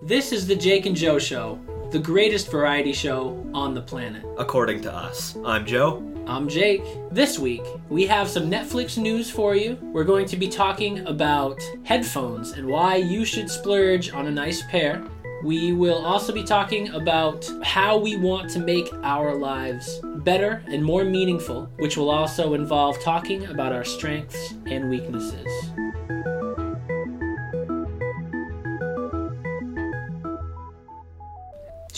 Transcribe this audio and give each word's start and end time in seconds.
This 0.00 0.30
is 0.30 0.46
the 0.46 0.54
Jake 0.54 0.86
and 0.86 0.94
Joe 0.94 1.18
Show, 1.18 1.58
the 1.90 1.98
greatest 1.98 2.52
variety 2.52 2.92
show 2.92 3.44
on 3.52 3.74
the 3.74 3.82
planet. 3.82 4.24
According 4.38 4.80
to 4.82 4.94
us. 4.94 5.36
I'm 5.44 5.66
Joe. 5.66 6.08
I'm 6.24 6.48
Jake. 6.48 6.84
This 7.10 7.36
week, 7.36 7.62
we 7.88 8.06
have 8.06 8.28
some 8.28 8.48
Netflix 8.48 8.96
news 8.96 9.28
for 9.28 9.56
you. 9.56 9.76
We're 9.82 10.04
going 10.04 10.26
to 10.26 10.36
be 10.36 10.46
talking 10.46 11.00
about 11.00 11.60
headphones 11.82 12.52
and 12.52 12.68
why 12.68 12.94
you 12.94 13.24
should 13.24 13.50
splurge 13.50 14.12
on 14.12 14.28
a 14.28 14.30
nice 14.30 14.62
pair. 14.70 15.04
We 15.42 15.72
will 15.72 16.04
also 16.04 16.32
be 16.32 16.44
talking 16.44 16.90
about 16.90 17.50
how 17.64 17.98
we 17.98 18.16
want 18.16 18.50
to 18.50 18.60
make 18.60 18.88
our 19.02 19.34
lives 19.34 20.00
better 20.18 20.62
and 20.68 20.84
more 20.84 21.04
meaningful, 21.04 21.68
which 21.80 21.96
will 21.96 22.10
also 22.10 22.54
involve 22.54 23.00
talking 23.00 23.46
about 23.46 23.72
our 23.72 23.84
strengths 23.84 24.54
and 24.66 24.88
weaknesses. 24.88 25.70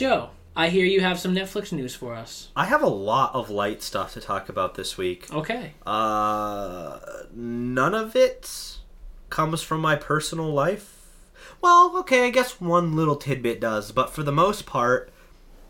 Joe, 0.00 0.30
I 0.56 0.70
hear 0.70 0.86
you 0.86 1.02
have 1.02 1.20
some 1.20 1.34
Netflix 1.34 1.72
news 1.72 1.94
for 1.94 2.14
us. 2.14 2.48
I 2.56 2.64
have 2.64 2.82
a 2.82 2.88
lot 2.88 3.34
of 3.34 3.50
light 3.50 3.82
stuff 3.82 4.14
to 4.14 4.20
talk 4.22 4.48
about 4.48 4.74
this 4.74 4.96
week. 4.96 5.30
Okay. 5.30 5.74
Uh, 5.84 7.00
none 7.34 7.94
of 7.94 8.16
it 8.16 8.78
comes 9.28 9.60
from 9.60 9.82
my 9.82 9.96
personal 9.96 10.50
life. 10.54 11.10
Well, 11.60 11.98
okay, 11.98 12.26
I 12.26 12.30
guess 12.30 12.62
one 12.62 12.96
little 12.96 13.16
tidbit 13.16 13.60
does, 13.60 13.92
but 13.92 14.08
for 14.08 14.22
the 14.22 14.32
most 14.32 14.64
part, 14.64 15.12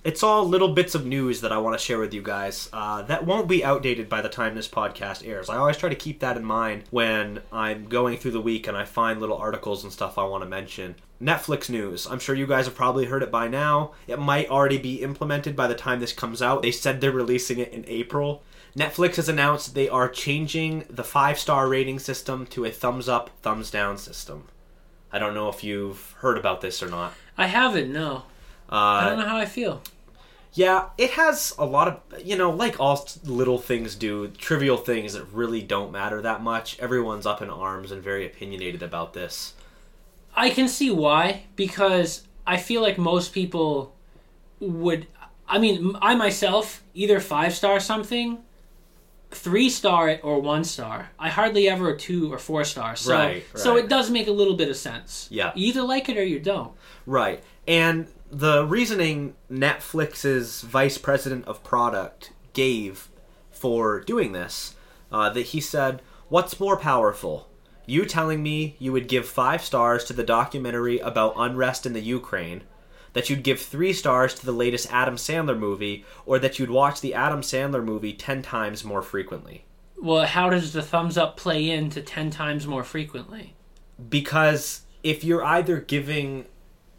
it's 0.02 0.22
all 0.22 0.48
little 0.48 0.72
bits 0.72 0.94
of 0.94 1.04
news 1.04 1.42
that 1.42 1.52
I 1.52 1.58
want 1.58 1.78
to 1.78 1.84
share 1.84 1.98
with 1.98 2.14
you 2.14 2.22
guys. 2.22 2.70
Uh, 2.72 3.02
that 3.02 3.26
won't 3.26 3.48
be 3.48 3.64
outdated 3.64 4.08
by 4.08 4.22
the 4.22 4.28
time 4.28 4.54
this 4.54 4.68
podcast 4.68 5.26
airs. 5.26 5.50
I 5.50 5.56
always 5.56 5.76
try 5.76 5.88
to 5.88 5.94
keep 5.94 6.20
that 6.20 6.36
in 6.36 6.44
mind 6.44 6.84
when 6.90 7.42
I'm 7.52 7.86
going 7.86 8.16
through 8.16 8.30
the 8.30 8.40
week 8.40 8.66
and 8.66 8.76
I 8.76 8.84
find 8.84 9.20
little 9.20 9.36
articles 9.36 9.84
and 9.84 9.92
stuff 9.92 10.16
I 10.16 10.24
want 10.24 10.42
to 10.42 10.48
mention. 10.48 10.94
Netflix 11.20 11.68
news. 11.68 12.06
I'm 12.06 12.18
sure 12.18 12.34
you 12.34 12.46
guys 12.46 12.64
have 12.64 12.74
probably 12.74 13.04
heard 13.04 13.22
it 13.22 13.30
by 13.30 13.46
now. 13.46 13.92
It 14.06 14.18
might 14.18 14.48
already 14.48 14.78
be 14.78 15.02
implemented 15.02 15.54
by 15.54 15.66
the 15.66 15.74
time 15.74 16.00
this 16.00 16.14
comes 16.14 16.40
out. 16.40 16.62
They 16.62 16.72
said 16.72 17.00
they're 17.00 17.12
releasing 17.12 17.58
it 17.58 17.72
in 17.72 17.84
April. 17.86 18.42
Netflix 18.74 19.16
has 19.16 19.28
announced 19.28 19.74
they 19.74 19.88
are 19.88 20.08
changing 20.08 20.84
the 20.88 21.04
five 21.04 21.38
star 21.38 21.68
rating 21.68 21.98
system 21.98 22.46
to 22.46 22.64
a 22.64 22.70
thumbs 22.70 23.08
up, 23.08 23.30
thumbs 23.42 23.70
down 23.70 23.98
system. 23.98 24.44
I 25.12 25.18
don't 25.18 25.34
know 25.34 25.48
if 25.48 25.62
you've 25.62 26.12
heard 26.20 26.38
about 26.38 26.60
this 26.60 26.82
or 26.82 26.88
not. 26.88 27.12
I 27.36 27.48
haven't, 27.48 27.92
no. 27.92 28.22
Uh, 28.70 28.74
I 28.74 29.08
don't 29.08 29.18
know 29.18 29.26
how 29.26 29.36
I 29.36 29.46
feel. 29.46 29.82
Yeah, 30.52 30.88
it 30.98 31.10
has 31.10 31.54
a 31.58 31.64
lot 31.64 31.88
of, 31.88 32.24
you 32.24 32.36
know, 32.36 32.50
like 32.50 32.80
all 32.80 33.08
little 33.24 33.58
things 33.58 33.94
do, 33.94 34.28
trivial 34.28 34.76
things 34.76 35.12
that 35.12 35.24
really 35.32 35.62
don't 35.62 35.92
matter 35.92 36.20
that 36.22 36.42
much. 36.42 36.78
Everyone's 36.80 37.24
up 37.24 37.40
in 37.40 37.48
arms 37.50 37.92
and 37.92 38.02
very 38.02 38.26
opinionated 38.26 38.82
about 38.82 39.12
this. 39.12 39.54
I 40.34 40.50
can 40.50 40.68
see 40.68 40.90
why 40.90 41.44
because 41.54 42.22
I 42.46 42.56
feel 42.56 42.82
like 42.82 42.98
most 42.98 43.32
people 43.32 43.94
would. 44.58 45.06
I 45.48 45.58
mean, 45.58 45.96
I 46.00 46.14
myself 46.14 46.82
either 46.94 47.20
five 47.20 47.54
star 47.54 47.80
something, 47.80 48.38
three 49.30 49.68
star 49.68 50.08
it, 50.08 50.20
or 50.22 50.40
one 50.40 50.64
star. 50.64 51.10
I 51.18 51.28
hardly 51.28 51.68
ever 51.68 51.90
a 51.90 51.98
two 51.98 52.32
or 52.32 52.38
four 52.38 52.64
star. 52.64 52.96
So, 52.96 53.14
Right, 53.14 53.44
so 53.54 53.76
it 53.76 53.88
does 53.88 54.10
make 54.10 54.26
a 54.28 54.32
little 54.32 54.54
bit 54.54 54.68
of 54.68 54.76
sense. 54.76 55.28
Yeah. 55.30 55.52
You 55.54 55.68
either 55.68 55.82
like 55.82 56.08
it 56.08 56.16
or 56.16 56.24
you 56.24 56.38
don't. 56.40 56.72
Right. 57.06 57.42
And 57.66 58.08
the 58.30 58.64
reasoning 58.64 59.34
Netflix's 59.50 60.62
vice 60.62 60.98
president 60.98 61.46
of 61.46 61.64
product 61.64 62.32
gave 62.52 63.08
for 63.50 64.00
doing 64.00 64.32
this, 64.32 64.76
uh, 65.12 65.30
that 65.30 65.46
he 65.46 65.60
said, 65.60 66.02
What's 66.28 66.60
more 66.60 66.76
powerful? 66.76 67.48
You 67.86 68.04
telling 68.04 68.42
me 68.42 68.76
you 68.78 68.92
would 68.92 69.08
give 69.08 69.26
five 69.26 69.64
stars 69.64 70.04
to 70.04 70.12
the 70.12 70.22
documentary 70.22 70.98
about 71.00 71.34
unrest 71.36 71.86
in 71.86 71.92
the 71.92 72.00
Ukraine, 72.00 72.62
that 73.14 73.28
you'd 73.28 73.42
give 73.42 73.60
three 73.60 73.92
stars 73.92 74.32
to 74.34 74.46
the 74.46 74.52
latest 74.52 74.92
Adam 74.92 75.16
Sandler 75.16 75.58
movie, 75.58 76.04
or 76.24 76.38
that 76.38 76.58
you'd 76.58 76.70
watch 76.70 77.00
the 77.00 77.14
Adam 77.14 77.40
Sandler 77.40 77.82
movie 77.82 78.12
ten 78.12 78.42
times 78.42 78.84
more 78.84 79.02
frequently? 79.02 79.64
Well, 80.00 80.24
how 80.24 80.50
does 80.50 80.72
the 80.72 80.82
thumbs 80.82 81.18
up 81.18 81.36
play 81.36 81.68
into 81.68 82.00
ten 82.00 82.30
times 82.30 82.66
more 82.66 82.84
frequently? 82.84 83.54
because 84.08 84.82
if 85.02 85.24
you're 85.24 85.44
either 85.44 85.80
giving 85.80 86.46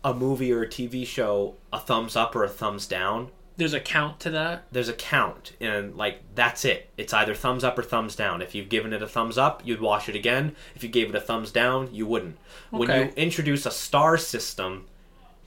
a 0.04 0.14
movie 0.14 0.52
or 0.52 0.64
a 0.64 0.68
TV 0.68 1.06
show 1.06 1.56
a 1.72 1.80
thumbs 1.80 2.16
up 2.16 2.36
or 2.36 2.44
a 2.44 2.50
thumbs 2.50 2.88
down, 2.88 3.30
There's 3.58 3.74
a 3.74 3.80
count 3.80 4.20
to 4.22 4.30
that. 4.32 4.66
there's 4.72 4.90
a 4.90 4.94
count 4.94 5.54
and 5.62 5.96
like 5.96 6.22
that's 6.34 6.66
it. 6.66 6.90
It's 6.98 7.14
either 7.14 7.36
thumbs 7.36 7.64
up 7.64 7.78
or 7.78 7.84
thumbs 7.84 8.16
down. 8.16 8.42
If 8.42 8.56
you've 8.56 8.70
given 8.70 8.94
it 8.94 9.04
a 9.04 9.08
thumbs 9.08 9.38
up, 9.38 9.62
you'd 9.64 9.82
watch 9.82 10.10
it 10.10 10.16
again. 10.16 10.56
If 10.76 10.84
you 10.84 10.90
gave 10.90 11.10
it 11.10 11.16
a 11.16 11.22
thumbs 11.22 11.52
down, 11.52 11.94
you 11.94 12.06
wouldn't. 12.08 12.38
When 12.72 12.90
you 12.90 13.14
introduce 13.16 13.66
a 13.66 13.72
star 13.72 14.18
system 14.18 14.88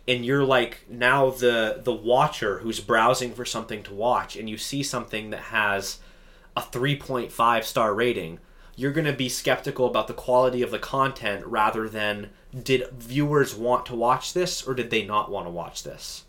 and 0.07 0.25
you're 0.25 0.45
like 0.45 0.85
now 0.89 1.31
the 1.31 1.81
the 1.83 1.93
watcher 1.95 2.59
who's 2.59 2.79
browsing 2.79 3.33
for 3.33 3.45
something 3.45 3.83
to 3.85 3.95
watch 3.95 4.37
and 4.37 4.49
you 4.49 4.59
see 4.59 4.83
something 4.83 5.31
that 5.31 5.41
has 5.45 5.99
a 6.57 6.61
3.5 6.61 7.65
star 7.65 7.93
rating, 7.95 8.39
you're 8.77 8.93
going 8.93 9.07
to 9.07 9.13
be 9.13 9.29
skeptical 9.29 9.87
about 9.87 10.07
the 10.07 10.15
quality 10.15 10.63
of 10.63 10.71
the 10.71 10.79
content 10.79 11.45
rather 11.47 11.89
than 11.89 12.31
did 12.63 12.91
viewers 12.93 13.55
want 13.55 13.87
to 13.87 13.95
watch 13.95 14.33
this 14.33 14.67
or 14.67 14.75
did 14.75 14.91
they 14.91 15.05
not 15.05 15.31
want 15.31 15.47
to 15.47 15.51
watch 15.51 15.83
this? 15.83 16.25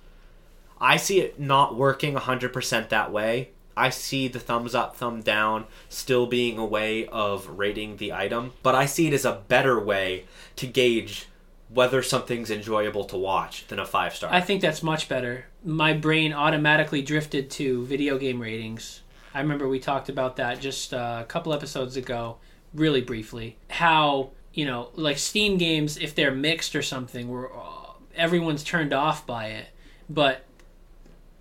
I 0.80 0.98
see 0.98 1.20
it 1.20 1.40
not 1.40 1.76
working 1.76 2.16
100% 2.16 2.90
that 2.90 3.12
way. 3.12 3.50
I 3.78 3.90
see 3.90 4.28
the 4.28 4.40
thumbs 4.40 4.74
up, 4.74 4.96
thumb 4.96 5.22
down 5.22 5.66
still 5.90 6.28
being 6.28 6.58
a 6.58 6.66
way 6.66 7.08
of 7.08 7.48
rating 7.48 7.98
the 7.98 8.14
item, 8.14 8.54
but 8.64 8.74
I 8.74 8.86
see 8.86 9.08
it 9.08 9.14
as 9.14 9.26
a 9.26 9.42
better 9.48 9.80
way 9.80 10.26
to 10.56 10.68
gauge 10.68 11.28
whether 11.70 12.02
something's 12.02 12.52
enjoyable 12.52 13.04
to 13.06 13.18
watch 13.18 13.68
than 13.68 13.80
a 13.80 13.86
five 13.86 14.16
star. 14.16 14.32
I 14.32 14.40
think 14.40 14.62
that's 14.62 14.84
much 14.84 15.10
better. 15.10 15.48
My 15.64 15.94
brain 15.94 16.32
automatically 16.32 17.02
drifted 17.02 17.50
to 17.52 17.86
video 17.86 18.18
game 18.18 18.42
ratings. 18.42 19.02
I 19.34 19.42
remember 19.42 19.68
we 19.68 19.80
talked 19.80 20.08
about 20.08 20.38
that 20.38 20.62
just 20.62 20.94
a 20.94 21.26
couple 21.28 21.54
episodes 21.54 21.98
ago, 21.98 22.38
really 22.74 23.02
briefly. 23.02 23.58
How, 23.70 24.30
you 24.56 24.66
know, 24.66 24.90
like 24.96 25.20
Steam 25.20 25.58
games, 25.60 25.98
if 25.98 26.16
they're 26.16 26.32
mixed 26.34 26.76
or 26.76 26.82
something, 26.82 27.30
where 27.30 27.54
uh, 27.56 27.92
everyone's 28.16 28.64
turned 28.64 28.94
off 28.94 29.28
by 29.28 29.48
it. 29.50 29.68
But 30.10 30.46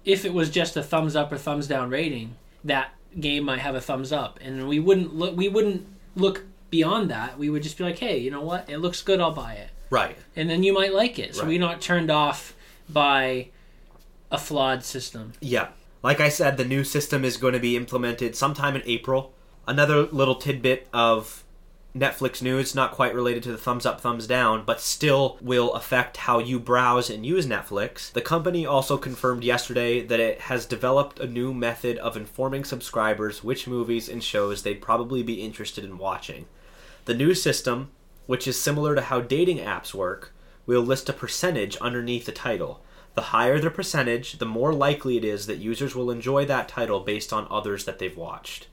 if 0.04 0.26
it 0.26 0.34
was 0.34 0.50
just 0.50 0.76
a 0.76 0.82
thumbs 0.82 1.16
up 1.16 1.32
or 1.32 1.38
thumbs 1.38 1.66
down 1.66 1.88
rating, 1.88 2.34
that 2.64 2.90
game 3.18 3.44
might 3.44 3.60
have 3.60 3.74
a 3.74 3.80
thumbs 3.80 4.12
up, 4.12 4.38
and 4.42 4.68
we 4.68 4.78
wouldn't 4.80 5.14
look. 5.14 5.34
We 5.36 5.48
wouldn't 5.48 5.86
look 6.16 6.44
beyond 6.70 7.10
that. 7.10 7.38
We 7.38 7.48
would 7.48 7.62
just 7.62 7.78
be 7.78 7.84
like, 7.84 7.98
hey, 7.98 8.18
you 8.18 8.30
know 8.30 8.42
what? 8.42 8.68
It 8.68 8.78
looks 8.78 9.00
good. 9.00 9.20
I'll 9.20 9.30
buy 9.32 9.54
it 9.54 9.70
right. 9.90 10.16
and 10.34 10.50
then 10.50 10.62
you 10.64 10.72
might 10.72 10.92
like 10.92 11.18
it. 11.20 11.34
So 11.36 11.42
Right. 11.42 11.48
we're 11.50 11.60
not 11.60 11.80
turned 11.80 12.10
off 12.10 12.54
by 12.88 13.48
a 14.30 14.38
flawed 14.38 14.82
system. 14.84 15.32
Yeah. 15.40 15.68
Like 16.02 16.20
I 16.20 16.28
said, 16.28 16.56
the 16.56 16.64
new 16.64 16.82
system 16.84 17.24
is 17.24 17.36
going 17.36 17.54
to 17.54 17.60
be 17.60 17.76
implemented 17.76 18.34
sometime 18.36 18.74
in 18.76 18.82
April. 18.86 19.32
Another 19.68 20.02
little 20.02 20.34
tidbit 20.34 20.88
of 20.92 21.44
Netflix 21.96 22.42
news, 22.42 22.74
not 22.74 22.90
quite 22.90 23.14
related 23.14 23.44
to 23.44 23.52
the 23.52 23.58
thumbs 23.58 23.86
up, 23.86 24.00
thumbs 24.00 24.26
down, 24.26 24.64
but 24.64 24.80
still 24.80 25.38
will 25.40 25.72
affect 25.74 26.16
how 26.16 26.40
you 26.40 26.58
browse 26.58 27.08
and 27.08 27.24
use 27.24 27.46
Netflix. 27.46 28.10
The 28.10 28.20
company 28.20 28.66
also 28.66 28.98
confirmed 28.98 29.44
yesterday 29.44 30.04
that 30.04 30.18
it 30.18 30.40
has 30.40 30.66
developed 30.66 31.20
a 31.20 31.28
new 31.28 31.54
method 31.54 31.96
of 31.98 32.16
informing 32.16 32.64
subscribers 32.64 33.44
which 33.44 33.68
movies 33.68 34.08
and 34.08 34.24
shows 34.24 34.62
they'd 34.62 34.82
probably 34.82 35.22
be 35.22 35.40
interested 35.40 35.84
in 35.84 35.96
watching. 35.96 36.46
The 37.04 37.14
new 37.14 37.32
system, 37.32 37.92
which 38.26 38.48
is 38.48 38.60
similar 38.60 38.96
to 38.96 39.02
how 39.02 39.20
dating 39.20 39.58
apps 39.58 39.94
work, 39.94 40.34
will 40.66 40.82
list 40.82 41.08
a 41.08 41.12
percentage 41.12 41.76
underneath 41.76 42.26
the 42.26 42.32
title. 42.32 42.82
The 43.14 43.22
higher 43.22 43.60
the 43.60 43.70
percentage, 43.70 44.38
the 44.38 44.46
more 44.46 44.74
likely 44.74 45.16
it 45.16 45.24
is 45.24 45.46
that 45.46 45.58
users 45.58 45.94
will 45.94 46.10
enjoy 46.10 46.44
that 46.46 46.68
title 46.68 46.98
based 46.98 47.32
on 47.32 47.46
others 47.48 47.84
that 47.84 48.00
they've 48.00 48.16
watched. 48.16 48.66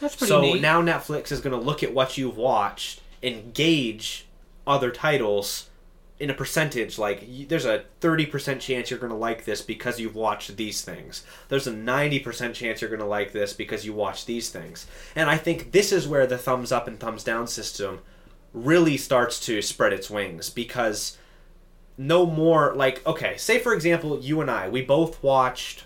That's 0.00 0.16
pretty 0.16 0.30
So 0.30 0.40
neat. 0.40 0.60
now 0.60 0.82
Netflix 0.82 1.30
is 1.30 1.40
going 1.40 1.58
to 1.58 1.64
look 1.64 1.82
at 1.82 1.92
what 1.92 2.16
you've 2.18 2.36
watched 2.36 3.00
and 3.22 3.52
gauge 3.52 4.26
other 4.66 4.90
titles 4.90 5.68
in 6.18 6.30
a 6.30 6.34
percentage. 6.34 6.98
Like, 6.98 7.26
there's 7.48 7.64
a 7.64 7.84
30% 8.00 8.60
chance 8.60 8.90
you're 8.90 8.98
going 8.98 9.10
to 9.12 9.16
like 9.16 9.44
this 9.44 9.62
because 9.62 9.98
you've 9.98 10.14
watched 10.14 10.56
these 10.56 10.82
things. 10.82 11.24
There's 11.48 11.66
a 11.66 11.72
90% 11.72 12.54
chance 12.54 12.80
you're 12.80 12.90
going 12.90 13.00
to 13.00 13.06
like 13.06 13.32
this 13.32 13.52
because 13.52 13.84
you 13.84 13.92
watched 13.92 14.26
these 14.26 14.50
things. 14.50 14.86
And 15.16 15.30
I 15.30 15.36
think 15.36 15.72
this 15.72 15.92
is 15.92 16.06
where 16.06 16.26
the 16.26 16.38
thumbs 16.38 16.72
up 16.72 16.86
and 16.86 17.00
thumbs 17.00 17.24
down 17.24 17.46
system 17.46 18.00
really 18.52 18.96
starts 18.96 19.38
to 19.46 19.62
spread 19.62 19.92
its 19.92 20.10
wings 20.10 20.50
because 20.50 21.16
no 21.96 22.26
more 22.26 22.74
like 22.74 23.06
okay 23.06 23.36
say 23.36 23.58
for 23.58 23.72
example 23.74 24.18
you 24.20 24.40
and 24.40 24.50
i 24.50 24.68
we 24.68 24.82
both 24.82 25.22
watched 25.22 25.84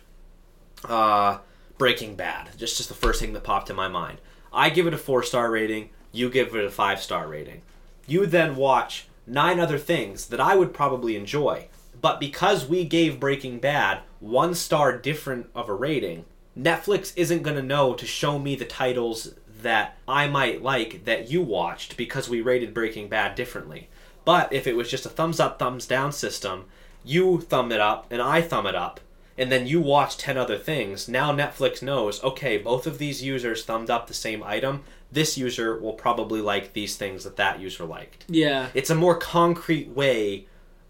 uh 0.88 1.37
breaking 1.78 2.16
bad. 2.16 2.50
Just 2.56 2.76
just 2.76 2.88
the 2.88 2.94
first 2.94 3.20
thing 3.20 3.32
that 3.32 3.44
popped 3.44 3.70
in 3.70 3.76
my 3.76 3.88
mind. 3.88 4.18
I 4.52 4.70
give 4.70 4.86
it 4.86 4.94
a 4.94 4.98
four 4.98 5.22
star 5.22 5.50
rating 5.50 5.90
you 6.14 6.30
give 6.30 6.54
it 6.54 6.64
a 6.64 6.70
five 6.70 7.02
star 7.02 7.26
rating. 7.26 7.62
You 8.06 8.26
then 8.26 8.54
watch 8.56 9.08
nine 9.26 9.58
other 9.58 9.78
things 9.78 10.26
that 10.26 10.40
i 10.40 10.54
would 10.54 10.72
probably 10.72 11.16
enjoy. 11.16 11.66
But 12.00 12.20
because 12.20 12.66
we 12.66 12.84
gave 12.84 13.18
breaking 13.18 13.58
bad 13.58 14.00
one 14.20 14.54
star 14.54 14.96
different 14.96 15.48
of 15.54 15.68
a 15.68 15.74
rating 15.74 16.24
netflix 16.56 17.12
isn't 17.16 17.42
going 17.42 17.56
to 17.56 17.62
know 17.62 17.94
to 17.94 18.06
show 18.06 18.38
me 18.38 18.54
the 18.54 18.64
titles 18.64 19.34
that 19.60 19.96
i 20.06 20.28
might 20.28 20.62
like 20.62 21.04
that 21.04 21.28
you 21.28 21.42
watched 21.42 21.96
because 21.96 22.28
we 22.28 22.40
rated 22.40 22.72
breaking 22.72 23.08
bad 23.08 23.34
differently. 23.34 23.88
But 24.24 24.52
if 24.52 24.66
it 24.66 24.76
was 24.76 24.88
just 24.88 25.04
a 25.04 25.10
thumbs 25.10 25.40
up 25.40 25.58
thumbs 25.58 25.86
down 25.86 26.12
system 26.12 26.66
you 27.04 27.40
thumb 27.40 27.70
it 27.70 27.80
up 27.80 28.06
and 28.10 28.22
I 28.22 28.40
thumb 28.40 28.66
it 28.66 28.74
up, 28.74 29.00
and 29.36 29.50
then 29.50 29.66
you 29.66 29.81
watch 29.81 30.16
10 30.16 30.36
other 30.36 30.56
things, 30.58 31.08
now 31.08 31.32
Netflix 31.32 31.82
knows, 31.82 32.22
okay, 32.22 32.56
both 32.58 32.86
of 32.86 32.98
these 32.98 33.22
users 33.22 33.64
thumbed 33.64 33.90
up 33.90 34.06
the 34.06 34.14
same 34.14 34.42
item. 34.42 34.84
This 35.10 35.36
user 35.38 35.78
will 35.78 35.92
probably 35.92 36.40
like 36.40 36.72
these 36.72 36.96
things 36.96 37.25
that 37.25 37.36
that 37.36 37.60
user 37.60 37.84
liked. 37.84 38.25
Yeah. 38.28 38.69
It's 38.75 38.90
a 38.90 38.94
more 38.94 39.16
concrete 39.16 39.88
way 39.88 40.46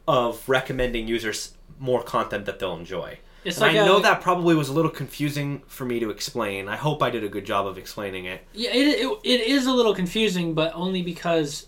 of 0.06 0.46
recommending 0.48 1.08
users 1.08 1.54
more 1.78 2.02
content 2.02 2.44
that 2.46 2.58
they'll 2.58 2.76
enjoy. 2.76 3.18
It's 3.44 3.58
And 3.58 3.66
like 3.66 3.76
I 3.76 3.82
a- 3.82 3.86
know 3.86 4.00
that 4.00 4.20
probably 4.22 4.54
was 4.54 4.68
a 4.68 4.72
little 4.72 4.90
confusing 4.90 5.62
for 5.66 5.84
me 5.84 6.00
to 6.00 6.08
explain. 6.10 6.68
I 6.68 6.76
hope 6.76 7.02
I 7.02 7.10
did 7.10 7.24
a 7.24 7.28
good 7.28 7.44
job 7.44 7.66
of 7.66 7.76
explaining 7.76 8.24
it. 8.26 8.42
Yeah, 8.54 8.70
it, 8.72 8.86
it, 9.00 9.18
it 9.24 9.40
is 9.42 9.66
a 9.66 9.72
little 9.72 9.94
confusing, 9.94 10.54
but 10.54 10.72
only 10.74 11.02
because 11.02 11.66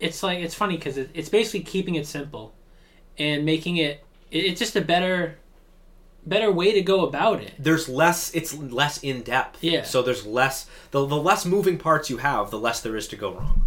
it's 0.00 0.22
like 0.22 0.38
it's 0.38 0.54
funny 0.54 0.76
because 0.76 0.96
it, 0.96 1.10
it's 1.14 1.28
basically 1.28 1.60
keeping 1.64 1.94
it 1.96 2.06
simple 2.06 2.54
and 3.18 3.44
making 3.44 3.76
it, 3.76 4.02
it 4.30 4.38
it's 4.38 4.58
just 4.58 4.74
a 4.76 4.80
better 4.80 5.36
better 6.26 6.50
way 6.52 6.72
to 6.72 6.82
go 6.82 7.06
about 7.06 7.40
it. 7.40 7.52
There's 7.58 7.88
less. 7.88 8.34
It's 8.34 8.54
less 8.54 8.98
in 9.02 9.22
depth. 9.22 9.62
Yeah. 9.62 9.82
So 9.82 10.02
there's 10.02 10.26
less. 10.26 10.66
The 10.90 11.04
the 11.06 11.16
less 11.16 11.44
moving 11.44 11.78
parts 11.78 12.10
you 12.10 12.18
have, 12.18 12.50
the 12.50 12.58
less 12.58 12.80
there 12.80 12.96
is 12.96 13.08
to 13.08 13.16
go 13.16 13.32
wrong. 13.32 13.64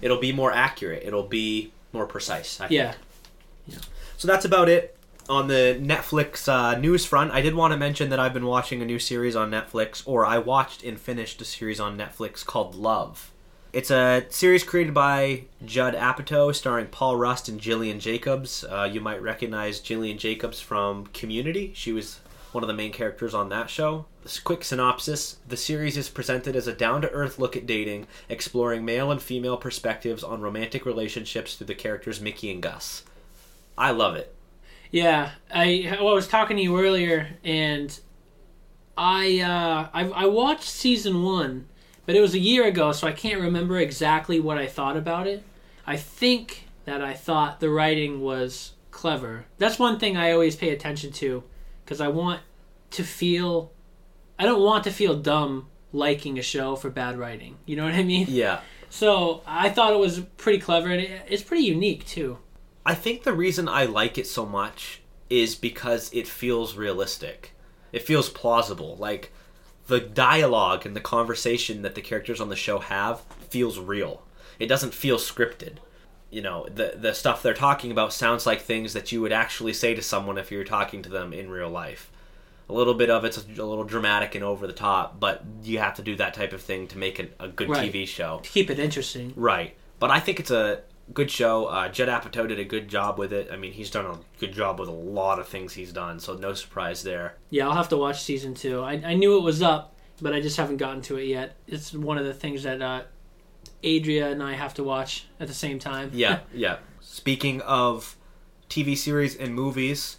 It'll 0.00 0.18
be 0.18 0.32
more 0.32 0.52
accurate. 0.52 1.02
It'll 1.04 1.26
be 1.26 1.72
more 1.92 2.06
precise. 2.06 2.60
I 2.60 2.68
think. 2.68 2.96
Yeah. 3.66 3.78
So 4.16 4.28
that's 4.28 4.44
about 4.44 4.68
it 4.68 4.96
on 5.28 5.46
the 5.46 5.78
Netflix 5.80 6.48
uh, 6.48 6.78
news 6.78 7.06
front. 7.06 7.30
I 7.30 7.40
did 7.40 7.54
want 7.54 7.72
to 7.72 7.78
mention 7.78 8.10
that 8.10 8.18
I've 8.18 8.34
been 8.34 8.46
watching 8.46 8.82
a 8.82 8.84
new 8.84 8.98
series 8.98 9.36
on 9.36 9.50
Netflix, 9.50 10.02
or 10.04 10.26
I 10.26 10.38
watched 10.38 10.82
and 10.82 11.00
finished 11.00 11.40
a 11.40 11.44
series 11.44 11.78
on 11.78 11.96
Netflix 11.96 12.44
called 12.44 12.74
Love. 12.74 13.29
It's 13.72 13.90
a 13.92 14.26
series 14.30 14.64
created 14.64 14.94
by 14.94 15.44
Judd 15.64 15.94
Apatow, 15.94 16.52
starring 16.52 16.88
Paul 16.88 17.14
Rust 17.16 17.48
and 17.48 17.60
Gillian 17.60 18.00
Jacobs. 18.00 18.64
Uh, 18.64 18.88
you 18.90 19.00
might 19.00 19.22
recognize 19.22 19.78
Gillian 19.78 20.18
Jacobs 20.18 20.60
from 20.60 21.06
Community. 21.06 21.70
She 21.72 21.92
was 21.92 22.18
one 22.50 22.64
of 22.64 22.68
the 22.68 22.74
main 22.74 22.90
characters 22.90 23.32
on 23.32 23.48
that 23.50 23.70
show. 23.70 24.06
This 24.24 24.40
quick 24.40 24.64
synopsis 24.64 25.36
The 25.46 25.56
series 25.56 25.96
is 25.96 26.08
presented 26.08 26.56
as 26.56 26.66
a 26.66 26.72
down 26.72 27.00
to 27.02 27.10
earth 27.10 27.38
look 27.38 27.56
at 27.56 27.64
dating, 27.64 28.08
exploring 28.28 28.84
male 28.84 29.12
and 29.12 29.22
female 29.22 29.56
perspectives 29.56 30.24
on 30.24 30.40
romantic 30.40 30.84
relationships 30.84 31.54
through 31.54 31.68
the 31.68 31.74
characters 31.76 32.20
Mickey 32.20 32.50
and 32.50 32.60
Gus. 32.60 33.04
I 33.78 33.92
love 33.92 34.16
it. 34.16 34.34
Yeah, 34.90 35.30
I 35.54 35.96
well, 36.00 36.08
I 36.08 36.14
was 36.14 36.26
talking 36.26 36.56
to 36.56 36.62
you 36.62 36.76
earlier, 36.80 37.28
and 37.44 37.96
I 38.98 39.38
uh, 39.38 39.88
I, 39.94 40.08
I 40.08 40.26
watched 40.26 40.64
season 40.64 41.22
one, 41.22 41.68
but 42.10 42.16
it 42.16 42.20
was 42.22 42.34
a 42.34 42.40
year 42.40 42.66
ago, 42.66 42.90
so 42.90 43.06
I 43.06 43.12
can't 43.12 43.40
remember 43.40 43.78
exactly 43.78 44.40
what 44.40 44.58
I 44.58 44.66
thought 44.66 44.96
about 44.96 45.28
it. 45.28 45.44
I 45.86 45.96
think 45.96 46.66
that 46.84 47.00
I 47.00 47.14
thought 47.14 47.60
the 47.60 47.70
writing 47.70 48.20
was 48.20 48.72
clever. 48.90 49.44
That's 49.58 49.78
one 49.78 50.00
thing 50.00 50.16
I 50.16 50.32
always 50.32 50.56
pay 50.56 50.70
attention 50.70 51.12
to, 51.12 51.44
because 51.84 52.00
I 52.00 52.08
want 52.08 52.40
to 52.90 53.04
feel, 53.04 53.70
I 54.40 54.44
don't 54.44 54.60
want 54.60 54.82
to 54.82 54.90
feel 54.90 55.14
dumb 55.14 55.68
liking 55.92 56.36
a 56.36 56.42
show 56.42 56.74
for 56.74 56.90
bad 56.90 57.16
writing. 57.16 57.58
You 57.64 57.76
know 57.76 57.84
what 57.84 57.94
I 57.94 58.02
mean? 58.02 58.26
Yeah. 58.28 58.58
So 58.88 59.42
I 59.46 59.70
thought 59.70 59.92
it 59.92 60.00
was 60.00 60.18
pretty 60.36 60.58
clever, 60.58 60.88
and 60.88 61.00
it, 61.00 61.22
it's 61.28 61.44
pretty 61.44 61.62
unique 61.62 62.04
too. 62.04 62.38
I 62.84 62.96
think 62.96 63.22
the 63.22 63.32
reason 63.32 63.68
I 63.68 63.84
like 63.84 64.18
it 64.18 64.26
so 64.26 64.44
much 64.44 65.00
is 65.28 65.54
because 65.54 66.10
it 66.12 66.26
feels 66.26 66.74
realistic. 66.74 67.54
It 67.92 68.02
feels 68.02 68.28
plausible. 68.28 68.96
Like 68.96 69.32
the 69.90 70.00
dialogue 70.00 70.86
and 70.86 70.96
the 70.96 71.00
conversation 71.00 71.82
that 71.82 71.94
the 71.94 72.00
characters 72.00 72.40
on 72.40 72.48
the 72.48 72.56
show 72.56 72.78
have 72.78 73.20
feels 73.50 73.78
real. 73.78 74.22
It 74.58 74.66
doesn't 74.66 74.94
feel 74.94 75.18
scripted. 75.18 75.76
You 76.30 76.42
know, 76.42 76.66
the 76.72 76.94
the 76.96 77.12
stuff 77.12 77.42
they're 77.42 77.54
talking 77.54 77.90
about 77.90 78.12
sounds 78.12 78.46
like 78.46 78.60
things 78.62 78.92
that 78.92 79.10
you 79.12 79.20
would 79.20 79.32
actually 79.32 79.72
say 79.72 79.94
to 79.94 80.02
someone 80.02 80.38
if 80.38 80.50
you 80.52 80.58
were 80.58 80.64
talking 80.64 81.02
to 81.02 81.08
them 81.10 81.32
in 81.32 81.50
real 81.50 81.68
life. 81.68 82.10
A 82.68 82.72
little 82.72 82.94
bit 82.94 83.10
of 83.10 83.24
it's 83.24 83.36
a 83.36 83.64
little 83.64 83.82
dramatic 83.84 84.36
and 84.36 84.44
over 84.44 84.66
the 84.68 84.72
top, 84.72 85.18
but 85.18 85.42
you 85.64 85.80
have 85.80 85.94
to 85.96 86.02
do 86.02 86.14
that 86.16 86.34
type 86.34 86.52
of 86.52 86.62
thing 86.62 86.86
to 86.88 86.98
make 86.98 87.18
it 87.18 87.34
a 87.40 87.48
good 87.48 87.68
Right. 87.68 87.92
TV 87.92 88.06
show. 88.06 88.38
To 88.44 88.48
keep 88.48 88.70
it 88.70 88.78
interesting. 88.78 89.32
Right. 89.34 89.74
But 89.98 90.10
I 90.12 90.20
think 90.20 90.38
it's 90.38 90.52
a 90.52 90.82
good 91.12 91.30
show. 91.30 91.66
Uh, 91.66 91.88
Judd 91.88 92.08
Apatow 92.08 92.48
did 92.48 92.58
a 92.58 92.64
good 92.64 92.88
job 92.88 93.18
with 93.18 93.32
it. 93.32 93.48
I 93.52 93.56
mean, 93.56 93.72
he's 93.72 93.90
done 93.90 94.06
a 94.06 94.18
good 94.38 94.52
job 94.52 94.78
with 94.78 94.88
a 94.88 94.92
lot 94.92 95.38
of 95.38 95.48
things 95.48 95.74
he's 95.74 95.92
done, 95.92 96.20
so 96.20 96.34
no 96.34 96.54
surprise 96.54 97.02
there. 97.02 97.36
Yeah, 97.50 97.68
I'll 97.68 97.76
have 97.76 97.88
to 97.90 97.96
watch 97.96 98.22
season 98.22 98.54
two. 98.54 98.82
I, 98.82 98.92
I 99.04 99.14
knew 99.14 99.36
it 99.36 99.42
was 99.42 99.62
up, 99.62 99.96
but 100.20 100.32
I 100.32 100.40
just 100.40 100.56
haven't 100.56 100.78
gotten 100.78 101.02
to 101.02 101.16
it 101.16 101.24
yet. 101.24 101.56
It's 101.66 101.92
one 101.92 102.18
of 102.18 102.24
the 102.24 102.34
things 102.34 102.62
that 102.62 102.80
uh, 102.80 103.02
Adria 103.84 104.30
and 104.30 104.42
I 104.42 104.54
have 104.54 104.74
to 104.74 104.84
watch 104.84 105.26
at 105.38 105.48
the 105.48 105.54
same 105.54 105.78
time. 105.78 106.10
Yeah, 106.12 106.40
yeah. 106.54 106.78
Speaking 107.00 107.60
of 107.62 108.16
TV 108.68 108.96
series 108.96 109.36
and 109.36 109.54
movies, 109.54 110.18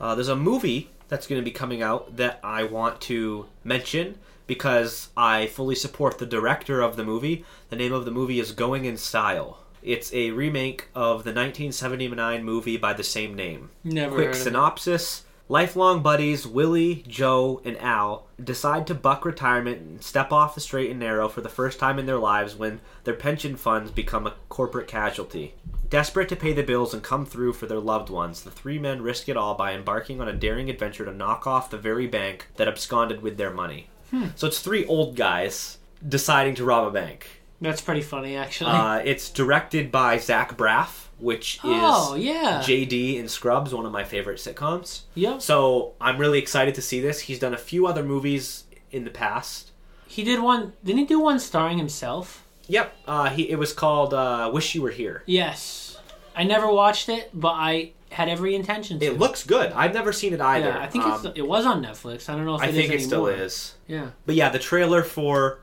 uh, 0.00 0.14
there's 0.14 0.28
a 0.28 0.36
movie 0.36 0.90
that's 1.08 1.26
going 1.26 1.40
to 1.40 1.44
be 1.44 1.50
coming 1.50 1.82
out 1.82 2.16
that 2.16 2.40
I 2.42 2.64
want 2.64 3.00
to 3.02 3.46
mention 3.64 4.18
because 4.46 5.10
I 5.16 5.46
fully 5.46 5.74
support 5.74 6.18
the 6.18 6.26
director 6.26 6.80
of 6.80 6.96
the 6.96 7.04
movie. 7.04 7.44
The 7.68 7.76
name 7.76 7.92
of 7.92 8.04
the 8.04 8.10
movie 8.10 8.40
is 8.40 8.52
Going 8.52 8.84
in 8.84 8.96
Style. 8.96 9.58
It's 9.82 10.12
a 10.12 10.30
remake 10.30 10.88
of 10.94 11.24
the 11.24 11.30
1979 11.30 12.44
movie 12.44 12.76
by 12.76 12.92
the 12.92 13.04
same 13.04 13.34
name. 13.34 13.70
Never 13.84 14.14
Quick 14.14 14.26
heard 14.26 14.34
of 14.34 14.40
it. 14.40 14.44
synopsis 14.44 15.24
Lifelong 15.50 16.00
buddies 16.00 16.46
Willie, 16.46 17.02
Joe, 17.08 17.60
and 17.64 17.76
Al 17.78 18.28
decide 18.40 18.86
to 18.86 18.94
buck 18.94 19.24
retirement 19.24 19.80
and 19.80 20.00
step 20.00 20.30
off 20.30 20.54
the 20.54 20.60
straight 20.60 20.92
and 20.92 21.00
narrow 21.00 21.28
for 21.28 21.40
the 21.40 21.48
first 21.48 21.80
time 21.80 21.98
in 21.98 22.06
their 22.06 22.20
lives 22.20 22.54
when 22.54 22.80
their 23.02 23.14
pension 23.14 23.56
funds 23.56 23.90
become 23.90 24.28
a 24.28 24.36
corporate 24.48 24.86
casualty. 24.86 25.56
Desperate 25.88 26.28
to 26.28 26.36
pay 26.36 26.52
the 26.52 26.62
bills 26.62 26.94
and 26.94 27.02
come 27.02 27.26
through 27.26 27.54
for 27.54 27.66
their 27.66 27.80
loved 27.80 28.10
ones, 28.10 28.42
the 28.42 28.50
three 28.52 28.78
men 28.78 29.02
risk 29.02 29.28
it 29.28 29.36
all 29.36 29.56
by 29.56 29.72
embarking 29.72 30.20
on 30.20 30.28
a 30.28 30.32
daring 30.32 30.70
adventure 30.70 31.04
to 31.04 31.12
knock 31.12 31.48
off 31.48 31.68
the 31.68 31.76
very 31.76 32.06
bank 32.06 32.46
that 32.54 32.68
absconded 32.68 33.20
with 33.20 33.36
their 33.36 33.50
money. 33.50 33.88
Hmm. 34.12 34.28
So 34.36 34.46
it's 34.46 34.60
three 34.60 34.86
old 34.86 35.16
guys 35.16 35.78
deciding 36.08 36.54
to 36.54 36.64
rob 36.64 36.86
a 36.86 36.92
bank. 36.92 37.39
That's 37.60 37.80
pretty 37.80 38.02
funny, 38.02 38.36
actually. 38.36 38.70
Uh, 38.70 38.96
it's 39.04 39.28
directed 39.30 39.92
by 39.92 40.18
Zach 40.18 40.56
Braff, 40.56 41.06
which 41.18 41.56
is 41.56 41.60
oh, 41.64 42.14
yeah. 42.14 42.62
JD 42.64 43.16
in 43.16 43.28
Scrubs, 43.28 43.74
one 43.74 43.84
of 43.86 43.92
my 43.92 44.04
favorite 44.04 44.38
sitcoms. 44.38 45.02
yep. 45.14 45.42
So 45.42 45.92
I'm 46.00 46.16
really 46.18 46.38
excited 46.38 46.74
to 46.76 46.82
see 46.82 47.00
this. 47.00 47.20
He's 47.20 47.38
done 47.38 47.52
a 47.54 47.58
few 47.58 47.86
other 47.86 48.02
movies 48.02 48.64
in 48.90 49.04
the 49.04 49.10
past. 49.10 49.72
He 50.06 50.24
did 50.24 50.40
one. 50.40 50.72
Didn't 50.84 50.98
he 51.00 51.04
do 51.06 51.20
one 51.20 51.38
starring 51.38 51.78
himself? 51.78 52.44
Yep, 52.66 52.92
uh, 53.06 53.28
he 53.30 53.50
it 53.50 53.58
was 53.58 53.72
called 53.72 54.14
uh, 54.14 54.50
"Wish 54.52 54.74
You 54.74 54.82
Were 54.82 54.90
Here." 54.90 55.22
Yes. 55.26 55.98
I 56.34 56.44
never 56.44 56.68
watched 56.72 57.08
it, 57.08 57.30
but 57.34 57.52
I 57.52 57.92
had 58.10 58.28
every 58.28 58.54
intention 58.54 58.98
to. 59.00 59.06
It 59.06 59.18
looks 59.18 59.44
good. 59.44 59.72
I've 59.72 59.92
never 59.94 60.12
seen 60.12 60.32
it 60.32 60.40
either. 60.40 60.68
Yeah, 60.68 60.80
I 60.80 60.86
think 60.88 61.04
Um, 61.04 61.26
it's, 61.26 61.38
it 61.38 61.46
was 61.46 61.66
on 61.66 61.82
Netflix. 61.82 62.28
I 62.28 62.36
don't 62.36 62.44
know 62.46 62.54
if 62.56 62.62
I 62.62 62.72
think 62.72 62.92
it 62.92 63.02
still 63.02 63.26
is. 63.26 63.74
Yeah. 63.86 64.10
But 64.26 64.34
yeah, 64.36 64.48
the 64.48 64.58
trailer 64.58 65.02
for 65.02 65.60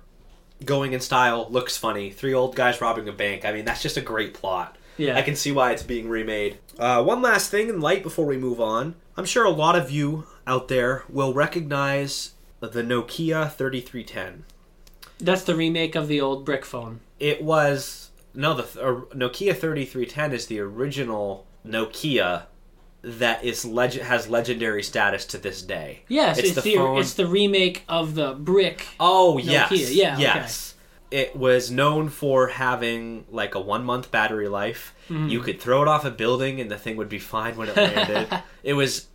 "Going 0.66 0.94
in 0.94 1.00
Style" 1.00 1.48
looks 1.50 1.78
funny. 1.78 2.10
Three 2.10 2.34
old 2.34 2.56
guys 2.56 2.82
robbing 2.82 3.08
a 3.08 3.14
bank. 3.14 3.46
I 3.46 3.52
mean, 3.52 3.66
that's 3.66 3.82
just 3.82 3.98
a 3.98 4.02
great 4.02 4.34
plot. 4.34 4.78
Yeah. 4.98 5.16
I 5.16 5.22
can 5.22 5.36
see 5.36 5.52
why 5.52 5.72
it's 5.72 5.84
being 5.84 6.10
remade. 6.10 6.58
Uh, 6.80 7.04
one 7.04 7.22
last 7.22 7.52
thing 7.52 7.70
in 7.70 7.80
light 7.80 8.04
before 8.04 8.26
we 8.26 8.38
move 8.38 8.60
on. 8.60 8.96
I'm 9.16 9.26
sure 9.26 9.46
a 9.46 9.52
lot 9.52 9.76
of 9.76 9.92
you 9.92 10.26
out 10.46 10.68
there 10.68 11.04
will 11.10 11.34
recognize 11.34 12.32
the 12.60 12.84
Nokia 12.84 13.52
3310. 13.52 14.46
That's 15.20 15.44
the 15.44 15.56
remake 15.56 15.96
of 15.96 16.08
the 16.08 16.22
old 16.22 16.46
brick 16.46 16.66
phone. 16.66 17.00
It 17.20 17.44
was 17.44 18.12
no 18.34 18.54
the 18.54 18.64
uh, 18.64 19.16
Nokia 19.16 19.56
3310 19.56 20.34
is 20.34 20.48
the 20.48 20.60
original 20.60 21.46
Nokia 21.66 22.44
that 23.02 23.44
is 23.44 23.64
leg- 23.66 24.02
has 24.02 24.28
legendary 24.28 24.84
status 24.84 25.26
to 25.26 25.38
this 25.38 25.62
day. 25.62 26.02
Yes, 26.08 26.38
It's 26.38 26.48
it's, 26.50 26.56
the 26.56 26.62
the, 26.62 26.76
phone- 26.76 26.98
it's 27.00 27.14
the 27.14 27.28
remake 27.28 27.84
of 27.88 28.16
the 28.16 28.34
brick. 28.34 28.88
Oh 29.00 29.38
yes, 29.38 29.70
Nokia, 29.72 29.96
yeah, 29.96 30.14
okay. 30.14 30.24
yes. 30.24 30.76
It 31.10 31.36
was 31.38 31.72
known 31.72 32.10
for 32.10 32.48
having 32.48 33.26
like 33.32 33.56
a 33.56 33.62
one 33.62 33.86
month 33.86 34.12
battery 34.12 34.50
life. 34.50 34.94
Mm-hmm. 35.10 35.30
You 35.30 35.40
could 35.40 35.62
throw 35.62 35.82
it 35.82 35.88
off 35.88 36.04
a 36.04 36.12
building 36.12 36.60
and 36.60 36.70
the 36.70 36.78
thing 36.78 36.98
would 36.98 37.08
be 37.08 37.20
fine 37.20 37.56
when 37.56 37.70
it 37.70 37.78
landed. 37.78 38.42
it 38.64 38.74
was 38.74 39.08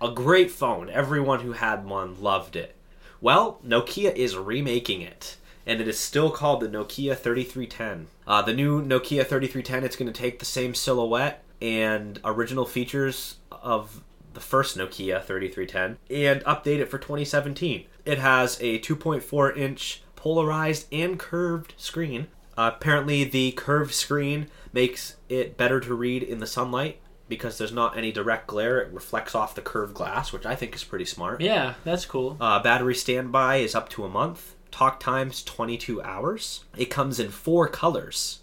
a 0.00 0.10
great 0.10 0.50
phone. 0.52 0.88
Everyone 0.88 1.40
who 1.40 1.52
had 1.52 1.84
one 1.84 2.20
loved 2.22 2.54
it. 2.54 2.76
Well, 3.20 3.58
Nokia 3.66 4.14
is 4.14 4.36
remaking 4.36 5.00
it, 5.00 5.36
and 5.64 5.80
it 5.80 5.86
is 5.86 5.98
still 5.98 6.30
called 6.30 6.60
the 6.60 6.68
Nokia 6.68 7.16
3310. 7.16 8.08
Uh, 8.26 8.42
the 8.42 8.52
new 8.52 8.82
Nokia 8.82 9.24
3310, 9.24 9.84
it's 9.84 9.94
going 9.96 10.12
to 10.12 10.20
take 10.20 10.38
the 10.40 10.44
same 10.44 10.74
silhouette 10.74 11.42
and 11.62 12.20
original 12.24 12.66
features 12.66 13.36
of 13.50 14.02
the 14.34 14.40
first 14.40 14.76
Nokia 14.76 15.22
3310 15.22 15.98
and 16.10 16.44
update 16.44 16.80
it 16.80 16.90
for 16.90 16.98
2017. 16.98 17.86
It 18.04 18.18
has 18.18 18.58
a 18.60 18.80
2.4 18.80 19.56
inch 19.56 20.02
polarized 20.16 20.86
and 20.92 21.18
curved 21.18 21.74
screen. 21.76 22.26
Uh, 22.58 22.72
apparently, 22.74 23.24
the 23.24 23.52
curved 23.52 23.94
screen 23.94 24.48
makes 24.72 25.16
it 25.28 25.56
better 25.56 25.80
to 25.80 25.94
read 25.94 26.22
in 26.22 26.38
the 26.38 26.46
sunlight 26.46 27.00
because 27.28 27.56
there's 27.56 27.72
not 27.72 27.96
any 27.96 28.10
direct 28.10 28.48
glare. 28.48 28.80
It 28.80 28.92
reflects 28.92 29.34
off 29.34 29.54
the 29.54 29.62
curved 29.62 29.94
glass, 29.94 30.32
which 30.32 30.44
I 30.44 30.54
think 30.56 30.74
is 30.74 30.84
pretty 30.84 31.04
smart. 31.04 31.40
Yeah, 31.40 31.74
that's 31.84 32.04
cool. 32.04 32.36
Uh, 32.40 32.60
battery 32.60 32.94
standby 32.94 33.56
is 33.58 33.74
up 33.74 33.88
to 33.90 34.04
a 34.04 34.08
month. 34.08 34.56
Talk 34.70 35.00
time's 35.00 35.42
22 35.42 36.02
hours. 36.02 36.64
It 36.76 36.86
comes 36.86 37.20
in 37.20 37.30
four 37.30 37.68
colors 37.68 38.41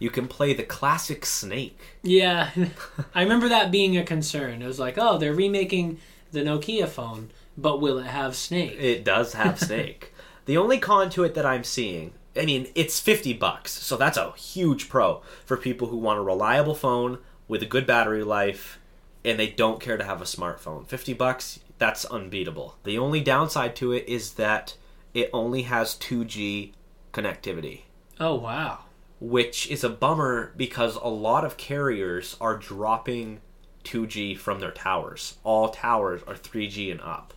you 0.00 0.10
can 0.10 0.26
play 0.26 0.52
the 0.52 0.64
classic 0.64 1.24
Snake. 1.24 1.78
Yeah, 2.02 2.50
I 3.14 3.22
remember 3.22 3.48
that 3.48 3.70
being 3.70 3.96
a 3.96 4.02
concern. 4.02 4.62
It 4.62 4.66
was 4.66 4.80
like, 4.80 4.96
oh, 4.98 5.16
they're 5.18 5.32
remaking 5.32 5.98
the 6.32 6.40
Nokia 6.40 6.88
phone, 6.88 7.30
but 7.56 7.80
will 7.80 7.98
it 7.98 8.06
have 8.06 8.34
Snake? 8.34 8.74
It 8.80 9.04
does 9.04 9.34
have 9.34 9.60
Snake. 9.68 10.12
the 10.46 10.56
only 10.56 10.78
con 10.78 11.10
to 11.10 11.22
it 11.22 11.34
that 11.34 11.46
I'm 11.46 11.62
seeing, 11.62 12.12
I 12.36 12.44
mean, 12.44 12.66
it's 12.74 12.98
50 12.98 13.34
bucks, 13.34 13.70
so 13.72 13.96
that's 13.96 14.16
a 14.16 14.32
huge 14.32 14.88
pro 14.88 15.22
for 15.44 15.56
people 15.56 15.88
who 15.88 15.96
want 15.96 16.18
a 16.18 16.22
reliable 16.22 16.74
phone 16.74 17.18
with 17.46 17.62
a 17.62 17.66
good 17.66 17.86
battery 17.86 18.24
life 18.24 18.78
and 19.24 19.38
they 19.38 19.48
don't 19.48 19.80
care 19.80 19.96
to 19.98 20.04
have 20.04 20.22
a 20.22 20.24
smartphone. 20.24 20.86
50 20.86 21.12
bucks, 21.12 21.60
that's 21.78 22.04
unbeatable. 22.06 22.76
The 22.84 22.96
only 22.96 23.20
downside 23.20 23.76
to 23.76 23.92
it 23.92 24.08
is 24.08 24.34
that 24.34 24.76
it 25.12 25.28
only 25.32 25.62
has 25.62 25.94
2G 25.96 26.72
connectivity, 27.12 27.80
Oh 28.18 28.36
wow. 28.36 28.84
Which 29.20 29.70
is 29.70 29.84
a 29.84 29.88
bummer 29.88 30.52
because 30.56 30.96
a 30.96 31.08
lot 31.08 31.44
of 31.44 31.56
carriers 31.56 32.36
are 32.40 32.56
dropping 32.56 33.40
2G 33.84 34.36
from 34.36 34.60
their 34.60 34.70
towers. 34.70 35.36
All 35.44 35.68
towers 35.68 36.22
are 36.26 36.34
3G 36.34 36.90
and 36.90 37.00
up. 37.00 37.34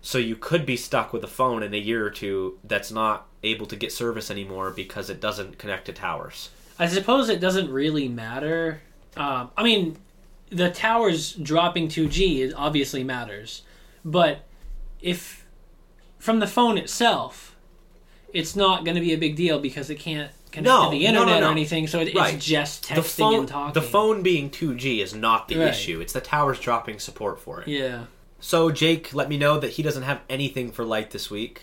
So 0.00 0.18
you 0.18 0.34
could 0.34 0.66
be 0.66 0.76
stuck 0.76 1.12
with 1.12 1.22
a 1.22 1.28
phone 1.28 1.62
in 1.62 1.72
a 1.72 1.78
year 1.78 2.04
or 2.04 2.10
two 2.10 2.58
that's 2.64 2.90
not 2.90 3.28
able 3.44 3.66
to 3.66 3.76
get 3.76 3.92
service 3.92 4.30
anymore 4.30 4.70
because 4.70 5.08
it 5.08 5.20
doesn't 5.20 5.58
connect 5.58 5.86
to 5.86 5.92
towers. 5.92 6.50
I 6.78 6.88
suppose 6.88 7.28
it 7.28 7.40
doesn't 7.40 7.70
really 7.70 8.08
matter. 8.08 8.82
Um, 9.16 9.50
I 9.56 9.62
mean, 9.62 9.96
the 10.50 10.70
towers 10.70 11.34
dropping 11.34 11.88
2G 11.88 12.52
obviously 12.56 13.04
matters, 13.04 13.62
but 14.04 14.44
if 15.00 15.46
from 16.18 16.40
the 16.40 16.46
phone 16.48 16.78
itself, 16.78 17.56
it's 18.32 18.56
not 18.56 18.84
going 18.84 18.94
to 18.96 19.00
be 19.00 19.12
a 19.12 19.18
big 19.18 19.36
deal 19.36 19.60
because 19.60 19.90
it 19.90 19.96
can't 19.96 20.32
connect 20.52 20.66
No, 20.66 20.84
to 20.84 20.90
the 20.96 21.04
no, 21.04 21.12
no, 21.12 21.20
internet 21.22 21.40
no. 21.40 21.48
or 21.48 21.50
anything. 21.50 21.86
So 21.86 22.00
it, 22.00 22.14
Right. 22.14 22.34
it's 22.34 22.44
just 22.44 22.84
texting 22.84 22.94
the 22.96 23.02
phone, 23.02 23.34
and 23.40 23.48
talking. 23.48 23.72
the 23.74 23.82
phone 23.82 24.22
being 24.22 24.50
2G 24.50 25.00
is 25.00 25.14
not 25.14 25.48
the 25.48 25.56
Right. 25.58 25.68
issue. 25.70 26.00
It's 26.00 26.12
the 26.12 26.20
towers 26.20 26.58
dropping 26.60 26.98
support 26.98 27.40
for 27.40 27.60
it. 27.62 27.68
Yeah. 27.68 28.04
So 28.40 28.70
Jake 28.70 29.12
let 29.14 29.28
me 29.28 29.36
know 29.38 29.58
that 29.58 29.72
he 29.72 29.82
doesn't 29.82 30.02
have 30.02 30.20
anything 30.28 30.70
for 30.72 30.84
light 30.84 31.10
this 31.12 31.30
week. 31.30 31.62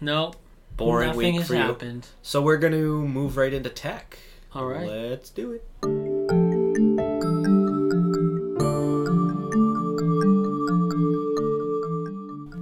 No. 0.00 0.32
Boring 0.76 1.08
nothing 1.08 1.18
week 1.18 1.34
has 1.36 1.48
for 1.48 1.54
you. 1.54 1.60
happened. 1.60 2.06
So 2.22 2.40
we're 2.40 2.56
going 2.56 2.72
to 2.72 3.02
move 3.06 3.36
right 3.36 3.52
into 3.52 3.68
tech. 3.70 4.18
All 4.54 4.64
right. 4.66 4.88
Let's 4.88 5.28
do 5.30 5.52
it. 5.52 5.64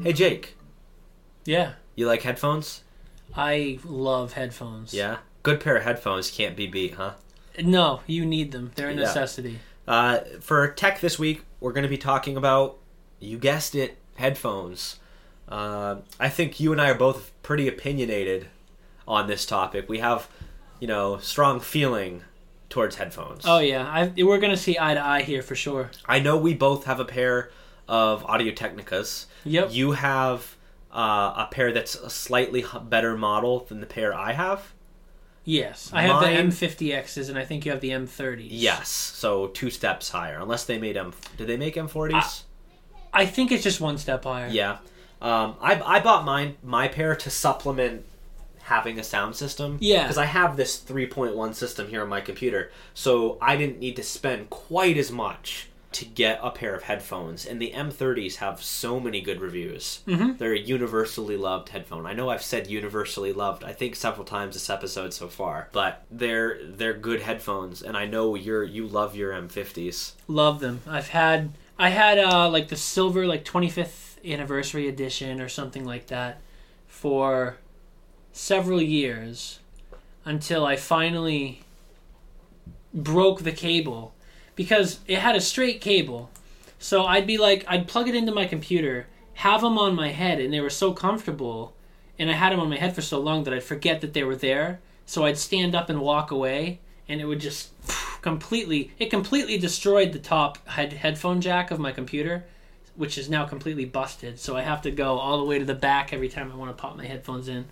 Hey 0.03 0.13
Jake, 0.15 0.57
Yeah. 1.45 1.73
you 1.97 2.07
like 2.07 2.23
headphones? 2.23 2.83
I 3.35 3.79
love 3.85 4.35
headphones. 4.35 4.95
Yeah. 4.95 5.19
Good 5.49 5.61
pair 5.61 5.77
of 5.79 5.85
headphones 5.85 6.31
can't 6.31 6.55
be 6.55 6.67
beat, 6.67 6.93
huh? 6.97 7.13
No, 7.59 8.03
you 8.07 8.27
need 8.27 8.53
them. 8.53 8.71
They're 8.75 8.91
a 8.91 8.93
Yeah. 8.93 9.01
necessity. 9.01 9.61
Uh, 9.87 10.19
for 10.43 10.69
tech 10.69 11.01
this 11.01 11.19
week, 11.19 11.41
we're 11.59 11.73
going 11.73 11.85
to 11.85 11.89
be 11.89 11.97
talking 11.97 12.37
about, 12.37 12.77
you 13.19 13.39
guessed 13.39 13.75
it, 13.75 13.97
headphones. 14.17 14.97
Uh, 15.49 16.01
I 16.21 16.29
think 16.29 16.61
you 16.61 16.71
and 16.71 16.79
I 16.79 16.91
are 16.91 16.95
both 16.95 17.33
pretty 17.43 17.67
opinionated 17.67 18.49
on 19.07 19.27
this 19.27 19.47
topic. 19.47 19.89
We 19.89 20.01
have, 20.01 20.29
you 20.81 20.87
know, 20.87 21.17
strong 21.17 21.61
feeling 21.61 22.25
towards 22.69 22.97
headphones. 22.97 23.45
Oh 23.47 23.61
yeah, 23.61 23.87
I, 23.91 24.23
we're 24.23 24.41
gonna 24.41 24.55
see 24.55 24.77
eye 24.79 24.93
to 24.93 25.03
eye 25.03 25.23
here 25.23 25.41
for 25.41 25.55
sure. 25.55 25.91
I 26.05 26.19
know 26.19 26.37
we 26.37 26.53
both 26.53 26.85
have 26.85 27.01
a 27.01 27.07
pair 27.07 27.51
of 27.89 28.23
Audio 28.27 28.53
Technicas. 28.53 29.25
Yep. 29.45 29.69
You 29.73 29.93
have 29.93 30.57
uh, 30.93 31.33
a 31.39 31.49
pair 31.51 31.73
that's 31.73 31.95
a 31.95 32.11
slightly 32.11 32.67
better 32.83 33.17
model 33.17 33.61
than 33.61 33.81
the 33.81 33.87
pair 33.87 34.13
I 34.13 34.33
have. 34.33 34.75
Yes, 35.49 35.91
I 35.95 36.03
have 36.03 36.21
Mine- 36.21 36.51
the 36.51 36.67
M50Xs, 36.67 37.31
and 37.31 37.39
I 37.39 37.45
think 37.47 37.65
you 37.65 37.73
have 37.73 37.81
the 37.81 37.89
M30s. 37.89 38.49
Yes, 38.51 38.91
so 38.91 39.47
two 39.47 39.71
steps 39.71 40.11
higher. 40.11 40.39
Unless 40.39 40.67
they 40.67 40.77
made 40.77 40.99
M. 40.99 41.15
Did 41.39 41.47
they 41.47 41.57
make 41.57 41.75
M40s? 41.77 42.43
I 43.15 43.25
think 43.25 43.51
it's 43.51 43.63
just 43.63 43.81
one 43.81 43.97
step 43.97 44.25
higher. 44.25 44.49
Yeah. 44.49 44.77
Um, 45.23 45.55
I, 45.63 45.81
I 45.83 46.01
bought 46.01 46.27
mine 46.27 46.57
my 46.63 46.87
pair 46.87 47.17
to 47.17 47.31
supplement 47.31 48.05
having 48.65 48.99
a 48.99 49.03
sound 49.03 49.37
system. 49.37 49.79
Yeah. 49.81 50.03
Because 50.03 50.19
I 50.19 50.27
have 50.27 50.59
this 50.59 50.79
3.1 50.79 51.55
system 51.55 51.89
here 51.89 52.03
on 52.03 52.11
my 52.11 52.21
computer, 52.21 52.71
so 52.93 53.39
I 53.41 53.57
didn't 53.57 53.79
need 53.79 53.97
to 53.97 54.03
spend 54.03 54.51
quite 54.51 54.99
as 54.99 55.11
much 55.11 55.69
to 55.91 56.05
get 56.05 56.39
a 56.43 56.51
pair 56.51 56.75
of 56.75 56.83
headphones. 56.83 57.47
And 57.47 57.61
the 57.61 57.73
M30s 57.75 58.37
have 58.37 58.63
so 58.63 59.01
many 59.01 59.21
good 59.23 59.41
reviews. 59.41 60.01
Mhm. 60.07 60.37
They're 60.37 60.53
a 60.53 60.59
universally 60.59 61.37
loved 61.39 61.71
headphone. 61.71 62.05
I 62.05 62.13
know 62.13 62.29
I've 62.29 62.43
said 62.43 62.67
universally 62.67 63.33
loved. 63.33 63.65
I 63.65 63.73
think 63.73 63.97
several 63.97 64.27
times 64.27 64.55
this 64.55 64.69
episode 64.69 65.15
so 65.15 65.29
far, 65.29 65.69
but 65.73 66.05
they're 66.11 66.59
they're 66.63 66.93
good 66.93 67.23
headphones. 67.23 67.81
And 67.83 67.97
I 67.97 68.05
know 68.05 68.35
you're 68.35 68.65
you 68.65 68.87
love 68.87 69.17
your 69.17 69.33
M50s. 69.33 70.13
Love 70.27 70.61
them. 70.61 70.83
I've 70.87 71.09
had 71.09 71.53
I 71.79 71.89
had 71.89 72.19
uh 72.19 72.51
like 72.51 72.69
the 72.69 72.77
silver 72.77 73.27
like 73.27 73.45
25th 73.45 74.19
anniversary 74.25 74.89
edition 74.89 75.41
or 75.41 75.49
something 75.49 75.85
like 75.87 76.09
that 76.09 76.41
for 76.87 77.57
several 78.33 78.83
years 78.83 79.61
until 80.27 80.67
I 80.67 80.77
finally 80.77 81.63
broke 82.93 83.43
the 83.43 83.53
cable 83.53 84.13
because 84.59 84.99
it 85.07 85.21
had 85.21 85.37
a 85.37 85.41
straight 85.41 85.81
cable. 85.81 86.31
So 86.81 87.05
I'd 87.05 87.29
be 87.29 87.39
like 87.39 87.65
I'd 87.69 87.87
plug 87.87 88.09
it 88.09 88.17
into 88.17 88.35
my 88.35 88.45
computer, 88.45 89.07
have 89.35 89.61
them 89.61 89.79
on 89.79 89.95
my 89.95 90.09
head 90.09 90.41
and 90.41 90.53
they 90.53 90.59
were 90.61 90.69
so 90.69 90.93
comfortable 90.93 91.75
and 92.19 92.29
I 92.29 92.33
had 92.33 92.53
them 92.53 92.59
on 92.59 92.69
my 92.69 92.77
head 92.77 92.93
for 92.93 93.01
so 93.01 93.21
long 93.21 93.45
that 93.45 93.55
I'd 93.55 93.63
forget 93.63 94.01
that 94.01 94.15
they 94.15 94.25
were 94.25 94.35
there. 94.35 94.81
So 95.07 95.25
I'd 95.25 95.39
stand 95.39 95.77
up 95.77 95.89
and 95.89 96.01
walk 96.01 96.33
away 96.33 96.81
and 97.09 97.21
it 97.21 97.27
would 97.27 97.39
just 97.39 97.71
completely 98.21 98.91
it 98.99 99.11
completely 99.11 99.59
destroyed 99.59 100.13
the 100.13 100.19
top 100.19 100.67
head 100.67 100.93
headphone 100.93 101.41
jack 101.41 101.71
of 101.71 101.79
my 101.79 101.93
computer 101.93 102.45
which 102.97 103.17
is 103.17 103.31
now 103.31 103.45
completely 103.45 103.85
busted. 103.85 104.41
So 104.41 104.57
i 104.57 104.63
have 104.63 104.83
to 104.83 104.91
go 104.91 105.21
all 105.21 105.39
the 105.39 105.45
way 105.45 105.61
to 105.61 105.65
the 105.65 105.73
back 105.73 106.13
every 106.13 106.29
time 106.29 106.51
i 106.51 106.57
want 106.57 106.77
to 106.77 106.83
pop 106.83 106.97
my 106.97 107.07
headphones 107.07 107.47
in. 107.47 107.67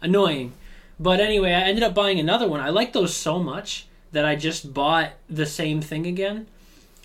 Annoying. 0.00 0.54
But 0.98 1.20
anyway 1.20 1.52
i 1.52 1.60
ended 1.60 1.84
up 1.84 1.94
buying 1.94 2.18
another 2.18 2.48
one. 2.48 2.58
I 2.58 2.70
like 2.70 2.92
those 2.92 3.14
so 3.14 3.38
much 3.38 3.86
that 4.12 4.24
i 4.24 4.34
just 4.36 4.72
bought 4.72 5.10
the 5.28 5.46
same 5.46 5.80
thing 5.80 6.06
again 6.06 6.46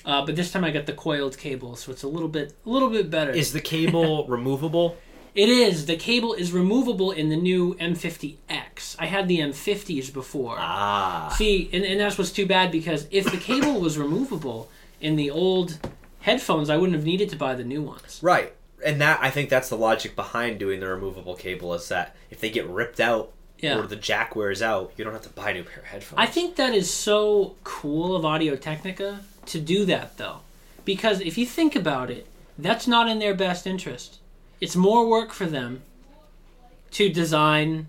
uh, 0.06 0.26
but 0.26 0.36
this 0.36 0.52
time 0.52 0.64
i 0.64 0.72
got 0.72 0.86
the 0.86 0.94
coiled 0.94 1.38
cable 1.38 1.76
so 1.76 1.92
it's 1.92 2.04
a 2.04 2.08
little 2.08 2.30
bit 2.30 2.54
a 2.66 2.70
little 2.70 2.90
bit 2.90 3.10
better 3.10 3.32
Is 3.32 3.54
the 3.54 3.62
cable 3.62 4.26
removable? 4.30 4.98
it 5.36 5.50
is 5.50 5.86
the 5.86 5.96
cable 5.96 6.34
is 6.34 6.52
removable 6.54 7.12
in 7.12 7.30
the 7.30 7.36
new 7.36 7.74
m50x 7.76 8.96
i 9.00 9.06
had 9.06 9.28
the 9.28 9.40
m50s 9.40 10.12
before 10.14 10.56
Ah. 10.60 11.34
See, 11.38 11.70
and, 11.74 11.84
and 11.84 12.00
that's 12.00 12.18
what's 12.18 12.32
too 12.32 12.46
bad 12.46 12.72
because 12.72 13.08
if 13.12 13.26
the 13.32 13.38
cable 13.38 13.80
was 13.80 13.98
removable 13.98 14.70
in 15.02 15.16
the 15.16 15.30
old 15.30 15.78
headphones, 16.22 16.70
I 16.70 16.78
wouldn't 16.78 16.96
have 16.96 17.06
needed 17.06 17.30
to 17.30 17.36
buy 17.36 17.54
the 17.54 17.64
new 17.64 17.82
ones. 17.84 18.20
Right. 18.24 18.54
And 18.84 19.00
that 19.02 19.20
I 19.22 19.30
think 19.30 19.50
that's 19.50 19.70
the 19.70 19.78
logic 19.78 20.16
behind 20.16 20.60
doing 20.60 20.80
the 20.80 20.88
removable 20.88 21.36
cable 21.36 21.74
is 21.76 21.88
that 21.90 22.16
if 22.32 22.40
they 22.40 22.50
get 22.50 22.68
ripped 22.68 23.00
out 23.00 23.32
Yeah. 23.60 23.80
or 23.80 23.88
the 23.88 23.96
jack 23.96 24.36
wears 24.36 24.62
out, 24.62 24.92
you 24.98 25.04
don't 25.04 25.14
have 25.14 25.24
to 25.24 25.30
buy 25.30 25.50
a 25.52 25.54
new 25.56 25.64
pair 25.64 25.80
of 25.80 25.86
headphones. 25.86 26.20
I 26.20 26.28
think 26.28 26.56
that 26.58 26.74
is 26.76 26.94
so 26.94 27.56
cool 27.64 28.16
of 28.16 28.24
Audio 28.24 28.56
Technica 28.56 29.22
to 29.48 29.60
do 29.60 29.84
that 29.86 30.18
though. 30.18 30.40
Because 30.86 31.22
if 31.22 31.38
you 31.38 31.46
think 31.46 31.76
about 31.76 32.10
it, 32.12 32.28
that's 32.58 32.88
not 32.88 33.08
in 33.10 33.20
their 33.20 33.34
best 33.34 33.66
interest. 33.68 34.20
It's 34.62 34.76
more 34.76 35.08
work 35.10 35.32
for 35.32 35.46
them 35.46 35.82
to 36.92 37.10
design, 37.10 37.88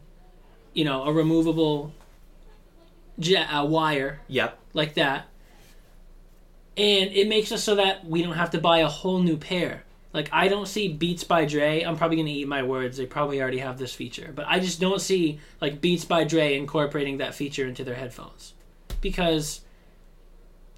you 0.74 0.84
know, 0.84 1.04
a 1.04 1.12
removable 1.12 1.92
ja- 3.18 3.46
uh, 3.60 3.64
wire 3.64 4.20
Yep. 4.28 4.58
like 4.74 4.94
that. 4.94 5.26
And 6.76 7.10
it 7.12 7.28
makes 7.28 7.50
it 7.52 7.58
so 7.58 7.74
that 7.74 8.06
we 8.06 8.22
don't 8.22 8.34
have 8.34 8.50
to 8.52 8.60
buy 8.60 8.78
a 8.78 8.88
whole 8.88 9.18
new 9.20 9.36
pair. 9.36 9.82
Like 10.12 10.30
I 10.32 10.48
don't 10.48 10.66
see 10.66 10.88
Beats 10.88 11.24
by 11.24 11.44
Dre. 11.44 11.82
I'm 11.82 11.96
probably 11.96 12.16
gonna 12.16 12.30
eat 12.30 12.48
my 12.48 12.62
words. 12.62 12.96
They 12.96 13.06
probably 13.06 13.40
already 13.42 13.58
have 13.58 13.78
this 13.78 13.94
feature, 13.94 14.32
but 14.34 14.46
I 14.48 14.58
just 14.58 14.80
don't 14.80 15.00
see 15.00 15.38
like 15.60 15.80
Beats 15.80 16.04
by 16.04 16.24
Dre 16.24 16.56
incorporating 16.56 17.18
that 17.18 17.34
feature 17.34 17.66
into 17.66 17.84
their 17.84 17.94
headphones 17.94 18.54
because 19.00 19.60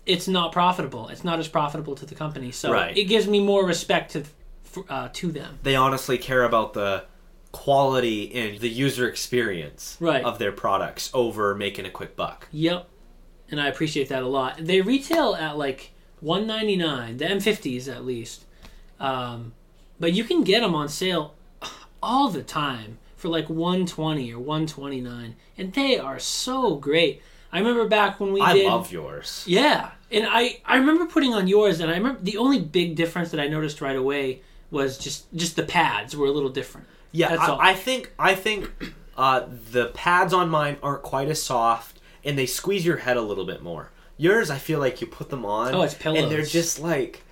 it's 0.06 0.26
not 0.26 0.50
profitable. 0.52 1.08
It's 1.08 1.22
not 1.24 1.38
as 1.38 1.46
profitable 1.46 1.94
to 1.96 2.06
the 2.06 2.14
company. 2.14 2.50
So 2.50 2.72
Right. 2.72 2.96
it 2.96 3.04
gives 3.04 3.28
me 3.28 3.38
more 3.40 3.64
respect 3.64 4.12
to 4.12 4.24
uh, 4.88 5.08
to 5.12 5.30
them. 5.32 5.58
They 5.62 5.74
honestly 5.76 6.16
care 6.18 6.44
about 6.44 6.74
the 6.74 7.04
quality 7.52 8.32
and 8.34 8.58
the 8.60 8.68
user 8.68 9.08
experience 9.08 9.96
Right. 10.00 10.24
of 10.24 10.38
their 10.38 10.52
products 10.52 11.10
over 11.12 11.54
making 11.54 11.86
a 11.86 11.90
quick 11.90 12.14
buck. 12.16 12.46
Yep. 12.52 12.88
And 13.50 13.60
I 13.60 13.66
appreciate 13.66 14.08
that 14.10 14.22
a 14.22 14.28
lot. 14.28 14.56
They 14.60 14.80
retail 14.80 15.34
at 15.34 15.58
like 15.58 15.90
199, 16.20 17.16
the 17.16 17.24
M50s 17.24 17.88
at 17.88 18.04
least. 18.04 18.44
Um, 19.00 19.54
but 19.98 20.12
you 20.12 20.24
can 20.24 20.44
get 20.44 20.60
them 20.60 20.74
on 20.74 20.88
sale 20.88 21.34
all 22.02 22.28
the 22.28 22.42
time 22.42 22.98
for 23.16 23.28
like 23.28 23.48
120 23.48 24.32
or 24.32 24.38
129 24.38 25.36
and 25.58 25.72
they 25.72 25.98
are 25.98 26.18
so 26.18 26.76
great. 26.76 27.22
I 27.52 27.58
remember 27.58 27.88
back 27.88 28.20
when 28.20 28.32
we 28.32 28.40
I 28.40 28.52
did 28.52 28.66
love 28.66 28.92
yours. 28.92 29.44
Yeah. 29.46 29.90
And 30.10 30.26
I 30.28 30.60
I 30.64 30.76
remember 30.76 31.06
putting 31.06 31.34
on 31.34 31.48
yours 31.48 31.80
and 31.80 31.90
I 31.90 31.94
remember 31.96 32.20
the 32.22 32.36
only 32.36 32.60
big 32.60 32.94
difference 32.94 33.30
that 33.32 33.40
I 33.40 33.48
noticed 33.48 33.80
right 33.80 33.96
away 33.96 34.42
was 34.70 34.98
just 34.98 35.32
just 35.34 35.56
the 35.56 35.64
pads 35.64 36.16
were 36.16 36.26
a 36.26 36.30
little 36.30 36.48
different. 36.50 36.86
Yeah, 37.12 37.30
That's 37.30 37.48
all. 37.48 37.60
I, 37.60 37.70
I 37.70 37.74
think 37.74 38.12
I 38.18 38.34
think 38.34 38.70
uh, 39.16 39.46
the 39.72 39.86
pads 39.88 40.32
on 40.32 40.48
mine 40.48 40.76
aren't 40.82 41.02
quite 41.02 41.28
as 41.28 41.42
soft, 41.42 41.98
and 42.24 42.38
they 42.38 42.46
squeeze 42.46 42.86
your 42.86 42.98
head 42.98 43.16
a 43.16 43.22
little 43.22 43.44
bit 43.44 43.62
more. 43.62 43.90
Yours, 44.16 44.48
I 44.50 44.58
feel 44.58 44.78
like 44.78 45.00
you 45.00 45.06
put 45.06 45.28
them 45.28 45.44
on, 45.44 45.74
Oh, 45.74 45.82
it's 45.82 45.94
pillows 45.94 46.22
and 46.22 46.30
they're 46.30 46.44
just 46.44 46.78
like, 46.78 47.24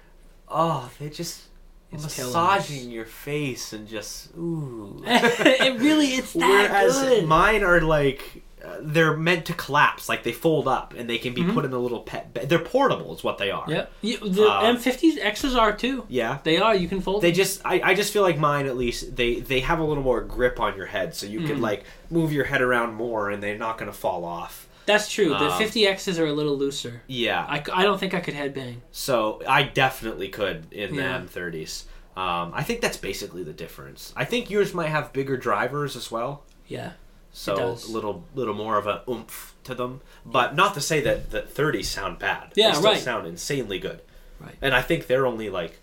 oh, 0.49 0.91
they 0.99 1.11
just 1.11 1.45
It's 1.90 2.02
massaging 2.04 2.90
your 2.90 3.07
face 3.07 3.73
and 3.73 3.88
just 3.88 4.37
ooh. 4.37 5.02
it 5.07 5.80
really 5.80 6.09
it's 6.09 6.35
that 6.35 6.71
Whereas 6.71 7.00
good. 7.00 7.26
mine 7.26 7.62
are 7.64 7.80
like 7.80 8.42
uh, 8.62 8.76
they're 8.83 9.16
meant 9.16 9.47
to 9.47 9.52
collapse, 9.54 10.09
like 10.09 10.25
they 10.25 10.33
fold 10.33 10.66
up 10.66 10.92
and 10.99 11.09
they 11.09 11.16
can 11.16 11.33
be 11.33 11.45
put 11.45 11.64
in 11.64 11.73
a 11.73 11.78
little 11.78 12.00
pet. 12.00 12.35
Be- 12.35 12.45
they're 12.45 12.59
portable, 12.59 13.14
is 13.14 13.23
what 13.23 13.38
they 13.38 13.52
are. 13.52 13.64
Yep. 13.71 13.92
You, 14.02 14.18
the 14.18 14.42
Uh, 14.49 14.62
M50s 14.75 15.16
X's 15.21 15.54
are 15.54 15.73
too. 15.75 16.04
Yeah. 16.09 16.38
They 16.42 16.59
are. 16.59 16.75
You 16.75 16.88
can 16.88 17.00
fold. 17.00 17.23
They 17.23 17.30
them. 17.30 17.37
just, 17.37 17.62
I, 17.64 17.80
I 17.83 17.95
just 17.95 18.12
feel 18.12 18.23
like 18.23 18.37
mine 18.37 18.66
at 18.66 18.76
least 18.76 19.14
they 19.16 19.37
they 19.40 19.61
have 19.61 19.78
a 19.78 19.85
little 19.85 20.02
more 20.02 20.21
grip 20.21 20.59
on 20.61 20.76
your 20.76 20.87
head, 20.87 21.14
so 21.14 21.25
you 21.26 21.40
Mm. 21.40 21.47
can 21.47 21.61
like 21.61 21.85
move 22.11 22.33
your 22.33 22.45
head 22.45 22.61
around 22.61 22.95
more, 22.95 23.30
and 23.30 23.40
they're 23.42 23.57
not 23.57 23.78
gonna 23.78 23.92
fall 23.92 24.25
off. 24.25 24.68
That's 24.88 25.09
true. 25.12 25.28
The 25.28 25.37
Um, 25.50 25.52
50X's 25.62 26.18
are 26.18 26.26
a 26.26 26.33
little 26.33 26.57
looser. 26.57 27.02
Yeah. 27.07 27.45
I, 27.49 27.62
c- 27.62 27.71
I 27.73 27.83
don't 27.85 27.99
think 28.00 28.14
I 28.14 28.21
could 28.21 28.35
headbang. 28.35 28.78
So 28.90 29.40
I 29.47 29.62
definitely 29.62 30.28
could 30.28 30.73
in 30.73 30.97
the 30.97 31.02
Yeah. 31.02 31.21
M30s. 31.21 31.85
Um, 32.16 32.50
I 32.54 32.64
think 32.64 32.80
that's 32.80 32.97
basically 32.97 33.45
the 33.45 33.52
difference. 33.52 34.12
I 34.16 34.25
think 34.25 34.50
yours 34.50 34.75
might 34.75 34.88
have 34.88 35.12
bigger 35.12 35.37
drivers 35.37 35.95
as 35.95 36.11
well, 36.11 36.42
Yeah. 36.66 36.92
so 37.30 37.54
does. 37.57 37.88
a 37.88 37.92
little 37.92 38.25
little 38.35 38.54
more 38.54 38.76
of 38.76 38.87
a 38.88 39.02
oomph 39.09 39.54
to 39.64 39.75
them. 39.75 40.00
But 40.26 40.57
not 40.57 40.75
to 40.75 40.80
say 40.80 41.00
that 41.02 41.30
the 41.30 41.42
30s 41.42 41.85
sound 41.85 42.18
bad. 42.18 42.52
Yeah, 42.57 42.71
they 42.71 42.75
still 42.78 42.90
right. 42.92 43.00
sound 43.00 43.26
insanely 43.28 43.78
good. 43.78 44.00
Right. 44.40 44.57
And 44.62 44.75
I 44.75 44.83
think 44.83 45.07
they're 45.07 45.26
only 45.26 45.49
like 45.50 45.78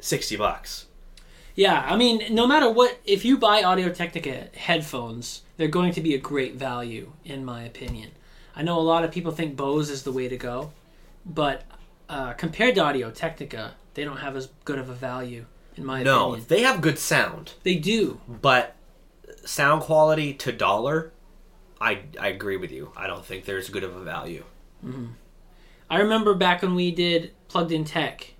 sixty 0.00 0.36
bucks. 0.36 0.86
Yeah, 1.54 1.84
I 1.88 1.96
mean, 1.96 2.34
no 2.34 2.46
matter 2.46 2.68
what, 2.70 2.98
if 3.04 3.24
you 3.24 3.38
buy 3.38 3.62
Audio 3.62 3.88
Technica 3.90 4.48
headphones, 4.56 5.42
they're 5.56 5.68
going 5.68 5.92
to 5.92 6.00
be 6.00 6.14
a 6.14 6.18
great 6.18 6.54
value, 6.56 7.12
in 7.24 7.44
my 7.44 7.62
opinion. 7.62 8.10
I 8.56 8.62
know 8.62 8.78
a 8.78 8.82
lot 8.82 9.04
of 9.04 9.12
people 9.12 9.30
think 9.32 9.56
Bose 9.56 9.88
is 9.90 10.02
the 10.02 10.12
way 10.12 10.28
to 10.28 10.36
go, 10.36 10.72
but 11.24 11.62
uh, 12.08 12.32
compared 12.32 12.74
to 12.76 12.82
Audio 12.82 13.10
Technica, 13.10 13.74
they 13.94 14.04
don't 14.04 14.16
have 14.18 14.36
as 14.36 14.48
good 14.64 14.78
of 14.80 14.88
a 14.88 14.94
value, 14.94 15.46
in 15.76 15.84
my 15.84 16.02
No, 16.02 16.30
opinion. 16.32 16.40
No, 16.40 16.56
they 16.56 16.62
have 16.62 16.80
good 16.80 16.98
sound, 16.98 17.52
They 17.62 17.76
do. 17.76 18.20
but 18.28 18.74
sound 19.44 19.82
quality 19.82 20.34
to 20.34 20.50
dollar, 20.52 21.12
I 21.80 22.00
I 22.20 22.28
agree 22.28 22.56
with 22.56 22.72
you. 22.72 22.90
I 22.96 23.06
don't 23.06 23.24
think 23.24 23.44
there's 23.44 23.68
good 23.68 23.84
of 23.84 23.94
a 23.94 24.02
value. 24.02 24.44
I 25.90 25.98
remember 25.98 26.34
back 26.34 26.62
when 26.62 26.74
we 26.74 26.90
did 26.90 27.32
Plugged 27.48 27.72
in 27.72 27.84
Tech, 27.84 28.34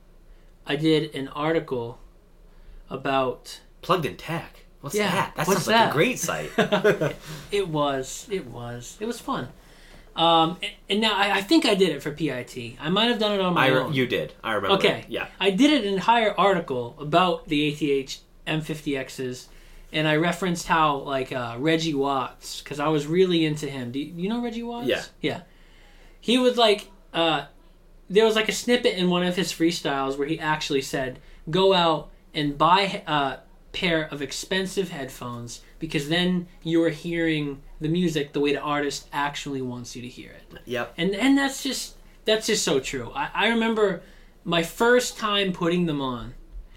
I 0.66 0.76
did 0.76 1.14
an 1.14 1.28
article 1.28 1.98
about 2.90 3.60
Plugged 3.82 4.06
in 4.06 4.16
tech. 4.16 4.64
What's 4.80 4.94
Yeah, 4.94 5.10
that? 5.10 5.36
That 5.36 5.46
sounds 5.46 5.66
like 5.66 5.90
a 5.90 5.92
great 5.92 6.18
site. 6.18 6.50
It 7.50 7.68
was. 7.68 8.26
It 8.30 8.46
was. 8.46 8.96
It 9.00 9.06
was 9.06 9.20
fun. 9.20 9.48
Um, 10.16 10.58
and, 10.62 10.72
and 10.88 11.00
now 11.00 11.14
I, 11.16 11.38
I 11.38 11.40
think 11.42 11.66
I 11.66 11.74
did 11.74 11.88
it 11.90 12.02
for 12.02 12.10
PIT. 12.12 12.76
I 12.80 12.88
might 12.88 13.06
have 13.06 13.18
done 13.18 13.32
it 13.32 13.40
on 13.40 13.54
my 13.54 13.66
I 13.66 13.70
own. 13.70 13.92
you 13.92 14.06
did. 14.06 14.32
I 14.44 14.52
remember. 14.52 14.76
okay. 14.76 15.04
Yeah. 15.08 15.26
I 15.40 15.50
did 15.50 15.84
an 15.84 15.92
entire 15.92 16.38
article 16.38 16.94
about 17.00 17.48
the 17.48 17.68
ATH 17.72 18.20
M50Xs, 18.46 19.46
and 19.92 20.06
I 20.06 20.16
referenced 20.16 20.66
how 20.68 20.98
like 20.98 21.32
uh, 21.32 21.56
Reggie 21.58 21.94
Watts, 21.94 22.60
because 22.62 22.78
I 22.80 22.88
was 22.88 23.06
really 23.06 23.44
into 23.44 23.66
him. 23.66 23.90
Do 23.90 23.98
you, 23.98 24.12
you 24.14 24.28
know 24.28 24.40
Reggie 24.42 24.62
Watts? 24.62 24.86
Yeah. 24.88 25.02
Yeah. 25.20 25.40
He 26.20 26.38
was 26.38 26.56
like, 26.56 26.90
uh, 27.12 27.46
there 28.08 28.24
was 28.24 28.36
like 28.36 28.48
a 28.48 28.52
snippet 28.52 28.94
in 28.94 29.10
one 29.10 29.24
of 29.24 29.34
his 29.36 29.52
freestyles 29.52 30.16
where 30.16 30.28
he 30.28 30.38
actually 30.38 30.82
said, 30.82 31.18
"Go 31.50 31.74
out 31.74 32.10
and 32.34 32.58
buy 32.58 33.02
a 33.06 33.38
pair 33.72 34.04
of 34.12 34.22
expensive 34.22 34.90
headphones 34.90 35.60
because 35.78 36.08
then 36.08 36.46
you're 36.62 36.90
hearing 36.90 37.60
the 37.80 37.88
music 37.88 38.32
the 38.32 38.40
way 38.40 38.52
the 38.52 38.60
artist 38.60 39.08
actually 39.12 39.60
wants 39.62 39.94
you 39.96 40.02
to 40.02 40.08
hear 40.08 40.30
it." 40.30 40.58
Yep. 40.66 40.94
and 40.96 41.14
and 41.14 41.36
that's 41.38 41.62
just 41.62 41.94
that's 42.24 42.46
just 42.46 42.64
so 42.64 42.80
true. 42.80 43.10
I, 43.14 43.28
I 43.34 43.48
remember 43.48 44.02
my 44.44 44.62
first 44.62 45.18
time 45.18 45.52
putting 45.52 45.86
them 45.86 46.00
on. 46.00 46.34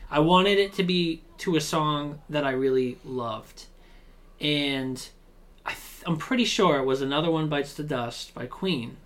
I 0.10 0.20
wanted 0.20 0.58
it 0.58 0.74
to 0.74 0.84
be 0.84 1.22
to 1.40 1.56
a 1.58 1.62
song 1.62 2.22
that 2.30 2.44
I 2.46 2.52
really 2.52 2.98
loved, 3.04 3.66
and 4.40 5.08
I 5.66 5.72
th- 5.72 6.04
I'm 6.06 6.18
pretty 6.18 6.46
sure 6.46 6.78
it 6.80 6.86
was 6.86 7.02
"Another 7.02 7.30
One 7.30 7.50
Bites 7.50 7.74
the 7.74 7.84
Dust" 7.84 8.34
by 8.34 8.46
Queen, 8.46 8.98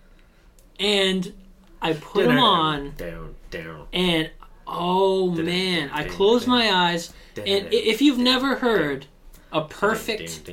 and 0.80 1.34
I 1.82 1.94
put 1.94 2.26
them 2.28 2.38
on, 2.38 2.94
Down, 2.98 3.36
down. 3.50 3.88
and 3.92 4.30
oh 4.68 5.32
man, 5.32 5.90
I 5.92 6.04
closed 6.06 6.48
my 6.48 6.72
eyes, 6.72 7.14
and 7.38 7.68
if 7.72 8.02
you've 8.02 8.18
never 8.18 8.56
heard 8.56 9.08
a 9.52 9.62
perfect 9.62 10.50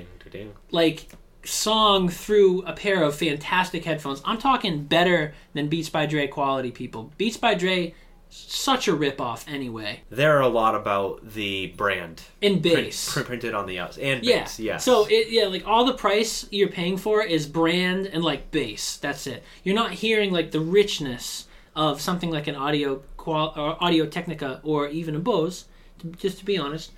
like 0.70 1.08
song 1.44 2.08
through 2.08 2.62
a 2.62 2.72
pair 2.72 3.02
of 3.02 3.14
fantastic 3.14 3.84
headphones. 3.84 4.20
I'm 4.24 4.38
talking 4.38 4.84
better 4.84 5.34
than 5.54 5.68
Beats 5.68 5.88
by 5.88 6.06
Dre 6.06 6.26
quality 6.26 6.70
people. 6.70 7.12
Beats 7.16 7.36
by 7.36 7.54
Dre 7.54 7.94
such 8.30 8.88
a 8.88 8.94
rip 8.94 9.20
off 9.20 9.46
anyway. 9.48 10.02
There 10.10 10.36
are 10.36 10.42
a 10.42 10.48
lot 10.48 10.74
about 10.74 11.32
the 11.32 11.68
brand 11.68 12.22
And 12.42 12.60
bass. 12.60 13.10
print- 13.10 13.26
printed 13.26 13.54
on 13.54 13.66
the 13.66 13.78
outside 13.78 14.02
and 14.04 14.24
yeah. 14.24 14.40
base. 14.40 14.60
Yes. 14.60 14.84
So 14.84 15.06
it 15.08 15.30
yeah, 15.30 15.46
like 15.46 15.66
all 15.66 15.86
the 15.86 15.94
price 15.94 16.46
you're 16.50 16.68
paying 16.68 16.98
for 16.98 17.22
is 17.22 17.46
brand 17.46 18.06
and 18.06 18.22
like 18.22 18.50
bass. 18.50 18.98
That's 18.98 19.26
it. 19.26 19.42
You're 19.64 19.74
not 19.74 19.92
hearing 19.92 20.30
like 20.30 20.50
the 20.50 20.60
richness 20.60 21.46
of 21.74 22.00
something 22.00 22.30
like 22.30 22.48
an 22.48 22.54
audio 22.56 23.02
qual 23.28 23.52
or 23.56 23.82
Audio 23.84 24.06
Technica 24.06 24.60
or 24.62 24.88
even 24.88 25.14
a 25.14 25.18
Bose, 25.18 25.66
to, 25.98 26.06
just 26.24 26.38
to 26.38 26.44
be 26.44 26.56
honest. 26.58 26.92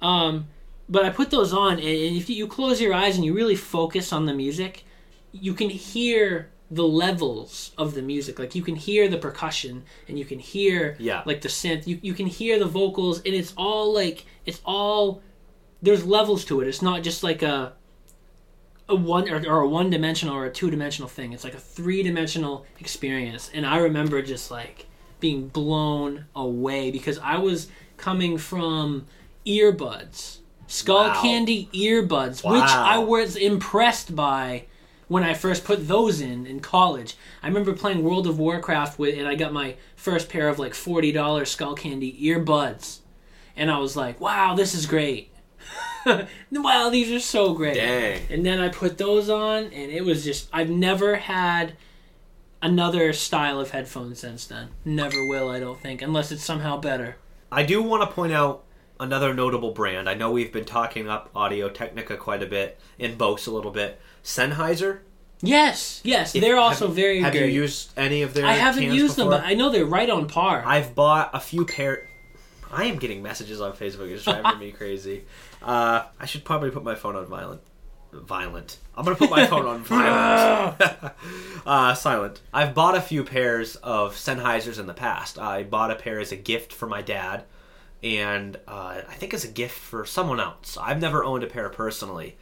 Um, 0.00 0.46
but 0.88 1.04
I 1.04 1.10
put 1.10 1.30
those 1.30 1.52
on, 1.52 1.74
and 1.74 2.16
if 2.16 2.28
you 2.30 2.46
close 2.46 2.80
your 2.80 2.94
eyes 2.94 3.16
and 3.16 3.24
you 3.24 3.34
really 3.34 3.56
focus 3.56 4.12
on 4.12 4.26
the 4.26 4.34
music, 4.34 4.84
you 5.32 5.54
can 5.54 5.70
hear 5.70 6.50
the 6.70 6.84
levels 6.84 7.72
of 7.76 7.94
the 7.94 8.02
music. 8.02 8.38
Like 8.38 8.54
you 8.54 8.62
can 8.62 8.76
hear 8.76 9.08
the 9.08 9.18
percussion, 9.18 9.84
and 10.08 10.18
you 10.18 10.24
can 10.24 10.38
hear 10.38 10.96
Yeah. 10.98 11.22
like 11.26 11.40
the 11.42 11.48
synth. 11.48 11.86
You 11.86 11.98
you 12.02 12.14
can 12.14 12.26
hear 12.26 12.58
the 12.58 12.66
vocals, 12.66 13.18
and 13.26 13.34
it's 13.34 13.52
all 13.56 13.92
like 13.94 14.24
it's 14.46 14.60
all 14.64 15.20
there's 15.82 16.04
levels 16.04 16.44
to 16.46 16.60
it. 16.60 16.68
It's 16.68 16.82
not 16.82 17.02
just 17.02 17.22
like 17.22 17.42
a 17.42 17.74
a 18.88 18.94
one 18.94 19.28
or, 19.30 19.38
or 19.48 19.60
a 19.60 19.68
one 19.68 19.88
dimensional 19.90 20.34
or 20.34 20.44
a 20.46 20.50
two 20.50 20.70
dimensional 20.70 21.08
thing. 21.08 21.32
It's 21.32 21.44
like 21.44 21.54
a 21.54 21.58
three 21.76 22.02
dimensional 22.02 22.66
experience. 22.80 23.50
And 23.54 23.64
I 23.66 23.78
remember 23.78 24.20
just 24.22 24.50
like 24.50 24.86
being 25.24 25.48
blown 25.48 26.26
away 26.36 26.90
because 26.90 27.18
I 27.20 27.38
was 27.38 27.68
coming 27.96 28.36
from 28.36 29.06
earbuds, 29.46 30.40
skull 30.66 31.04
Wow. 31.06 31.22
candy 31.22 31.70
earbuds, 31.72 32.44
which 32.44 32.70
I 32.70 32.98
was 32.98 33.34
impressed 33.34 34.14
by 34.14 34.64
when 35.08 35.22
I 35.22 35.32
first 35.32 35.64
put 35.64 35.88
those 35.88 36.20
in 36.20 36.46
in 36.46 36.60
college. 36.60 37.14
I 37.42 37.46
remember 37.46 37.72
playing 37.72 38.02
World 38.04 38.26
of 38.26 38.38
Warcraft 38.38 38.98
with, 38.98 39.18
and 39.18 39.26
I 39.26 39.34
got 39.34 39.50
my 39.54 39.76
first 39.96 40.28
pair 40.28 40.46
of 40.50 40.58
like 40.58 40.74
forty 40.74 41.10
dollars 41.10 41.56
Skullcandy 41.56 42.20
earbuds, 42.22 42.98
and 43.56 43.70
I 43.70 43.78
was 43.78 43.96
like, 43.96 44.20
"Wow, 44.20 44.54
this 44.54 44.74
is 44.74 44.84
great." 44.84 45.32
wow, 46.52 46.90
these 46.90 47.10
are 47.10 47.18
so 47.18 47.54
great. 47.54 47.76
Dang. 47.76 48.20
And 48.28 48.44
then 48.44 48.60
I 48.60 48.68
put 48.68 48.98
those 48.98 49.30
on, 49.30 49.64
and 49.64 49.90
it 49.90 50.04
was 50.04 50.22
just, 50.22 50.50
I've 50.52 50.68
never 50.68 51.16
had 51.16 51.76
another 52.64 53.12
style 53.12 53.60
of 53.60 53.70
headphones 53.70 54.18
since 54.18 54.46
then. 54.46 54.68
Never 54.84 55.24
will, 55.28 55.48
I 55.50 55.60
don't 55.60 55.80
think, 55.80 56.02
unless 56.02 56.32
it's 56.32 56.42
somehow 56.42 56.78
better. 56.78 57.16
I 57.52 57.62
do 57.62 57.82
want 57.82 58.08
to 58.08 58.12
point 58.14 58.32
out 58.32 58.64
another 58.98 59.32
notable 59.34 59.72
brand. 59.72 60.08
I 60.08 60.14
know 60.14 60.30
we've 60.32 60.52
been 60.52 60.64
talking 60.64 61.08
up 61.08 61.30
Audio 61.36 61.68
Technica 61.68 62.16
quite 62.16 62.42
a 62.42 62.46
bit 62.46 62.80
and 62.98 63.16
Bose 63.18 63.46
a 63.46 63.52
little 63.52 63.70
bit. 63.70 64.00
Sennheiser. 64.24 65.00
Yes, 65.42 66.00
yes, 66.04 66.34
If- 66.34 66.40
they're 66.40 66.56
also 66.56 66.86
have- 66.86 66.96
very 66.96 67.20
Have 67.20 67.34
you 67.34 67.44
used 67.44 67.90
any 67.98 68.22
of 68.22 68.32
their? 68.32 68.46
I 68.46 68.52
haven't 68.54 68.84
cans 68.84 68.94
used 68.94 69.16
them, 69.16 69.26
before? 69.28 69.42
but 69.42 69.46
I 69.46 69.54
know 69.54 69.68
they're 69.70 69.84
right 69.84 70.08
on 70.08 70.26
par. 70.26 70.62
I've 70.66 70.94
bought 70.94 71.30
a 71.34 71.40
few 71.40 71.66
pair. 71.66 72.08
I 72.72 72.84
am 72.86 72.96
getting 72.96 73.22
messages 73.22 73.60
on 73.60 73.72
Facebook. 73.74 74.10
It's 74.10 74.24
driving 74.24 74.58
me 74.66 74.72
crazy. 74.72 75.24
Uh, 75.62 76.04
I 76.18 76.26
should 76.26 76.44
probably 76.44 76.70
put 76.70 76.82
my 76.82 76.94
phone 76.94 77.14
on 77.14 77.26
violent. 77.26 77.60
Violent. 78.22 78.78
I'm 78.96 79.04
gonna 79.04 79.16
put 79.16 79.30
my 79.30 79.46
phone 79.46 79.66
on 79.66 79.82
violent. 79.84 80.80
uh, 81.66 81.94
silent. 81.94 82.40
I've 82.52 82.74
bought 82.74 82.96
a 82.96 83.00
few 83.00 83.24
pairs 83.24 83.76
of 83.76 84.14
Sennheisers 84.14 84.78
in 84.78 84.86
the 84.86 84.94
past. 84.94 85.38
I 85.38 85.64
bought 85.64 85.90
a 85.90 85.96
pair 85.96 86.20
as 86.20 86.30
a 86.30 86.36
gift 86.36 86.72
for 86.72 86.86
my 86.86 87.02
dad, 87.02 87.44
and 88.02 88.56
uh, 88.68 89.02
I 89.08 89.14
think 89.14 89.34
as 89.34 89.44
a 89.44 89.48
gift 89.48 89.76
for 89.78 90.04
someone 90.04 90.38
else. 90.40 90.78
I've 90.80 91.00
never 91.00 91.24
owned 91.24 91.42
a 91.42 91.48
pair 91.48 91.68
personally, 91.70 92.36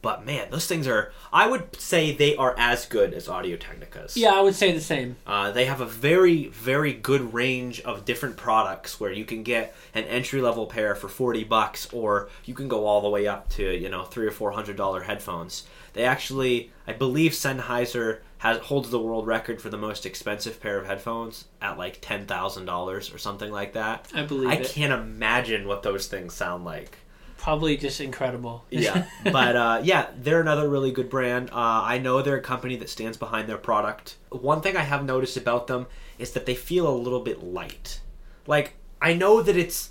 but 0.00 0.24
man, 0.24 0.48
those 0.50 0.66
things 0.66 0.86
are. 0.86 1.12
I 1.32 1.46
would 1.48 1.74
say 1.80 2.12
they 2.14 2.36
are 2.36 2.54
as 2.56 2.86
good 2.86 3.12
as 3.14 3.28
Audio 3.28 3.56
Technicas. 3.56 4.16
yeah, 4.16 4.30
I 4.32 4.40
would 4.40 4.54
say 4.54 4.72
the 4.72 4.80
same. 4.80 5.16
Uh, 5.26 5.50
they 5.50 5.64
have 5.64 5.80
a 5.80 5.86
very, 5.86 6.46
very 6.46 6.92
good 6.92 7.34
range 7.34 7.80
of 7.80 8.04
different 8.04 8.36
products 8.36 9.00
where 9.00 9.10
you 9.12 9.24
can 9.24 9.42
get 9.42 9.74
an 9.94 10.04
entry 10.04 10.40
level 10.40 10.66
pair 10.66 10.94
for 10.94 11.08
forty 11.08 11.44
bucks, 11.44 11.92
or 11.92 12.28
you 12.44 12.54
can 12.54 12.68
go 12.68 12.86
all 12.86 13.00
the 13.00 13.08
way 13.08 13.26
up 13.26 13.48
to 13.50 13.64
you 13.76 13.88
know 13.88 14.04
three 14.04 14.26
or 14.26 14.30
four 14.30 14.52
hundred 14.52 14.76
dollar 14.76 15.02
headphones. 15.02 15.64
They 15.94 16.04
actually, 16.04 16.70
I 16.86 16.92
believe, 16.92 17.32
Sennheiser 17.32 18.18
has 18.38 18.58
holds 18.58 18.90
the 18.90 19.00
world 19.00 19.26
record 19.26 19.60
for 19.60 19.68
the 19.68 19.76
most 19.76 20.06
expensive 20.06 20.60
pair 20.60 20.78
of 20.78 20.86
headphones 20.86 21.46
at 21.60 21.76
like 21.76 21.98
ten 22.00 22.24
thousand 22.24 22.66
dollars 22.66 23.12
or 23.12 23.18
something 23.18 23.50
like 23.50 23.72
that. 23.72 24.06
I 24.14 24.22
believe 24.22 24.48
I 24.48 24.54
it. 24.54 24.68
can't 24.68 24.92
imagine 24.92 25.66
what 25.66 25.82
those 25.82 26.06
things 26.06 26.34
sound 26.34 26.64
like. 26.64 26.98
Probably 27.38 27.76
just 27.76 28.00
incredible. 28.00 28.64
yeah 28.70 29.06
but 29.24 29.56
uh, 29.56 29.80
yeah 29.82 30.08
they're 30.16 30.40
another 30.40 30.68
really 30.68 30.92
good 30.92 31.08
brand. 31.08 31.48
Uh, 31.50 31.80
i 31.94 31.96
know 31.98 32.20
they're 32.20 32.36
a 32.36 32.42
company 32.42 32.76
that 32.76 32.90
stands 32.90 33.16
behind 33.16 33.48
their 33.48 33.56
product. 33.58 34.16
One 34.30 34.60
thing 34.60 34.76
i 34.76 34.82
have 34.82 35.04
noticed 35.04 35.36
about 35.36 35.66
them 35.66 35.86
is 36.18 36.32
that 36.32 36.44
they 36.46 36.54
feel 36.54 36.86
a 36.88 36.96
little 36.96 37.20
bit 37.20 37.42
light. 37.42 38.00
Like 38.46 38.74
i 39.00 39.14
know 39.14 39.40
that 39.42 39.56
it's 39.56 39.90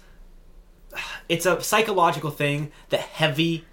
it's 1.29 1.45
a 1.45 1.61
psychological 1.61 2.31
thing 2.31 2.71
that 2.89 2.99
heavy 3.01 3.65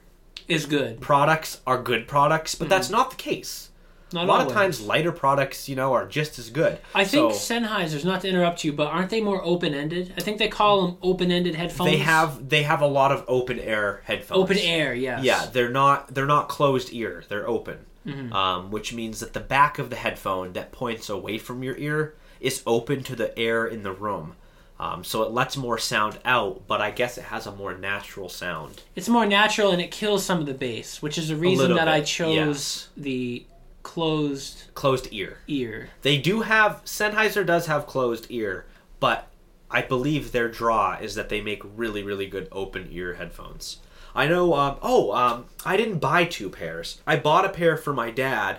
is 0.46 0.66
good. 0.66 1.00
products 1.00 1.60
are 1.66 1.82
good 1.82 2.06
products 2.06 2.54
but 2.54 2.68
that's 2.68 2.90
not 2.90 3.10
the 3.10 3.16
case 3.16 3.70
Not 4.14 4.24
a 4.24 4.26
lot 4.26 4.40
always. 4.40 4.52
of 4.52 4.52
times 4.56 4.80
lighter 4.80 5.12
products 5.12 5.68
you 5.68 5.76
know 5.76 5.92
are 5.92 6.06
just 6.06 6.38
as 6.38 6.48
good 6.50 6.78
I 6.94 7.04
think 7.04 7.34
So- 7.34 7.54
Sennheisers, 7.54 8.04
not 8.04 8.22
to 8.22 8.28
interrupt 8.28 8.64
you, 8.64 8.72
but 8.72 8.86
aren't 8.86 9.10
they 9.10 9.20
more 9.20 9.42
open 9.44 9.74
ended? 9.74 10.14
I 10.16 10.20
think 10.22 10.38
they 10.38 10.48
call 10.48 10.86
them 10.86 10.96
open 11.02 11.30
ended 11.30 11.54
headphones. 11.54 11.90
they 11.90 11.98
have 11.98 12.48
they 12.48 12.62
have 12.62 12.80
a 12.80 12.86
lot 12.86 13.12
of 13.12 13.24
open 13.28 13.58
air 13.58 14.02
headphones 14.04 14.40
open 14.42 14.58
air, 14.58 14.94
yes. 14.94 15.22
Yeah, 15.22 15.46
they're 15.52 15.70
not 15.70 16.14
they're 16.14 16.26
not 16.26 16.48
closed 16.48 16.88
ear. 16.92 17.24
They're 17.28 17.48
open, 17.48 17.78
Mm-hmm. 18.06 18.32
um, 18.34 18.70
which 18.70 18.92
means 18.92 19.20
that 19.20 19.32
the 19.32 19.40
back 19.40 19.78
of 19.78 19.88
the 19.90 19.96
headphone 19.96 20.52
that 20.52 20.72
points 20.72 21.08
away 21.08 21.38
from 21.38 21.62
your 21.62 21.76
ear 21.78 22.14
is 22.38 22.62
open 22.66 23.02
to 23.04 23.16
the 23.16 23.36
air 23.38 23.66
in 23.66 23.82
the 23.82 23.92
room. 23.92 24.36
Um, 24.78 25.04
so 25.04 25.22
it 25.22 25.30
lets 25.30 25.56
more 25.56 25.78
sound 25.78 26.18
out, 26.24 26.62
but 26.66 26.80
I 26.82 26.90
guess 26.90 27.16
it 27.16 27.24
has 27.24 27.46
a 27.46 27.52
more 27.52 27.72
natural 27.78 28.28
sound. 28.28 28.82
It's 28.96 29.08
more 29.08 29.24
natural 29.24 29.70
and 29.70 29.80
it 29.80 29.90
kills 29.90 30.22
some 30.24 30.40
of 30.40 30.46
the 30.46 30.52
bass, 30.52 31.00
which 31.00 31.16
is 31.16 31.28
the 31.28 31.36
reason 31.36 31.74
that 31.76 31.88
I 31.88 32.00
chose 32.02 32.34
yes. 32.34 32.88
the 32.96 33.46
closed 33.84 34.64
Closed 34.74 35.08
ear. 35.12 35.38
ear. 35.46 35.90
They 36.02 36.18
do 36.18 36.40
have 36.40 36.84
Sennheiser 36.84 37.46
does 37.46 37.66
have 37.66 37.86
closed 37.86 38.26
ear, 38.30 38.66
but 38.98 39.28
I 39.70 39.82
believe 39.82 40.32
their 40.32 40.48
draw 40.48 40.98
is 41.00 41.14
that 41.14 41.28
they 41.28 41.40
make 41.40 41.62
really 41.76 42.02
really 42.02 42.26
good 42.26 42.48
open 42.50 42.88
ear 42.90 43.14
headphones. 43.14 43.78
I 44.16 44.26
know. 44.26 44.54
Um, 44.54 44.76
oh, 44.82 45.12
um, 45.12 45.46
I 45.64 45.76
didn't 45.76 45.98
buy 45.98 46.24
two 46.24 46.50
pairs. 46.50 47.00
I 47.06 47.16
bought 47.16 47.44
a 47.44 47.48
pair 47.48 47.76
for 47.76 47.92
my 47.92 48.10
dad, 48.10 48.58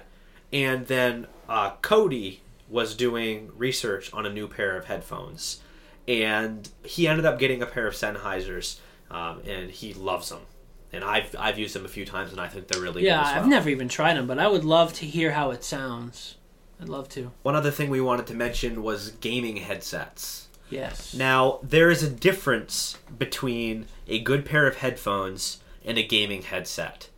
and 0.54 0.88
then 0.88 1.28
uh, 1.50 1.72
Cody 1.82 2.42
was 2.70 2.96
doing 2.96 3.52
research 3.56 4.12
on 4.14 4.26
a 4.26 4.34
new 4.34 4.48
pair 4.48 4.78
of 4.78 4.86
headphones, 4.86 5.62
and 6.08 6.70
he 6.84 7.08
ended 7.08 7.26
up 7.26 7.40
getting 7.40 7.62
a 7.62 7.66
pair 7.66 7.88
of 7.88 7.94
Sennheisers, 7.94 8.80
um, 9.10 9.42
and 9.48 9.72
he 9.72 9.94
loves 9.94 10.30
them. 10.30 10.42
And 10.94 11.04
I've 11.04 11.36
I've 11.38 11.60
used 11.60 11.76
them 11.76 11.86
a 11.86 11.90
few 11.90 12.06
times, 12.06 12.32
and 12.32 12.40
I 12.40 12.48
think 12.48 12.68
they're 12.68 12.82
really 12.82 13.04
Yeah, 13.04 13.18
good 13.18 13.26
as 13.28 13.34
well. 13.34 13.44
I've 13.44 13.50
never 13.50 13.70
even 13.70 13.90
tried 13.90 14.16
them, 14.16 14.28
but 14.28 14.40
I 14.40 14.48
would 14.48 14.64
love 14.64 14.94
to 14.94 15.06
hear 15.06 15.32
how 15.32 15.52
it 15.52 15.64
sounds. 15.64 16.36
I'd 16.82 16.90
love 16.90 17.10
to. 17.10 17.32
One 17.44 17.56
other 17.56 17.72
thing 17.72 17.90
we 17.90 18.02
wanted 18.02 18.28
to 18.28 18.34
mention 18.34 18.84
was 18.84 19.12
gaming 19.12 19.58
headsets. 19.58 20.48
Yes. 20.70 21.14
Now, 21.14 21.60
there 21.64 21.90
is 21.90 22.04
a 22.04 22.10
difference 22.10 22.98
between 23.18 23.88
a 24.08 24.20
good 24.20 24.46
pair 24.46 24.68
of 24.68 24.78
headphones 24.78 25.60
and 25.86 25.98
a 25.98 26.04
gaming 26.04 26.42
headset. 26.42 27.10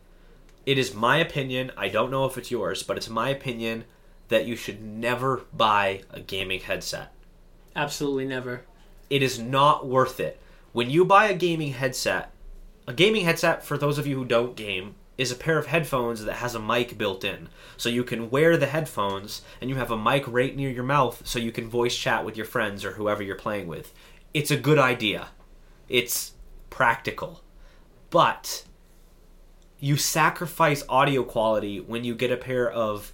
It 0.66 0.76
is 0.78 0.94
my 0.94 1.16
opinion, 1.18 1.72
I 1.76 1.88
don't 1.88 2.10
know 2.10 2.26
if 2.26 2.36
it's 2.36 2.50
yours, 2.50 2.82
but 2.82 2.96
it's 2.98 3.08
my 3.08 3.30
opinion 3.30 3.84
that 4.28 4.44
you 4.44 4.54
should 4.54 4.82
never 4.82 5.44
buy 5.52 6.02
a 6.10 6.20
gaming 6.20 6.60
headset. 6.60 7.12
Absolutely 7.74 8.26
never. 8.26 8.62
It 9.08 9.22
is 9.22 9.38
not 9.38 9.86
worth 9.86 10.20
it. 10.20 10.38
When 10.72 10.90
you 10.90 11.04
buy 11.06 11.28
a 11.28 11.34
gaming 11.34 11.72
headset, 11.72 12.30
a 12.88 12.94
gaming 12.94 13.26
headset, 13.26 13.62
for 13.62 13.76
those 13.76 13.98
of 13.98 14.06
you 14.06 14.16
who 14.16 14.24
don't 14.24 14.56
game, 14.56 14.94
is 15.18 15.30
a 15.30 15.36
pair 15.36 15.58
of 15.58 15.66
headphones 15.66 16.24
that 16.24 16.36
has 16.36 16.54
a 16.54 16.60
mic 16.60 16.96
built 16.96 17.22
in. 17.22 17.50
So 17.76 17.90
you 17.90 18.02
can 18.02 18.30
wear 18.30 18.56
the 18.56 18.66
headphones 18.66 19.42
and 19.60 19.68
you 19.68 19.76
have 19.76 19.90
a 19.90 19.98
mic 19.98 20.24
right 20.26 20.56
near 20.56 20.70
your 20.70 20.84
mouth 20.84 21.20
so 21.26 21.38
you 21.38 21.52
can 21.52 21.68
voice 21.68 21.94
chat 21.94 22.24
with 22.24 22.36
your 22.36 22.46
friends 22.46 22.86
or 22.86 22.92
whoever 22.92 23.22
you're 23.22 23.36
playing 23.36 23.66
with. 23.66 23.92
It's 24.32 24.50
a 24.50 24.56
good 24.56 24.78
idea. 24.78 25.28
It's 25.90 26.32
practical. 26.70 27.42
But 28.08 28.64
you 29.78 29.98
sacrifice 29.98 30.82
audio 30.88 31.24
quality 31.24 31.80
when 31.80 32.04
you 32.04 32.14
get 32.14 32.32
a 32.32 32.38
pair 32.38 32.70
of 32.70 33.12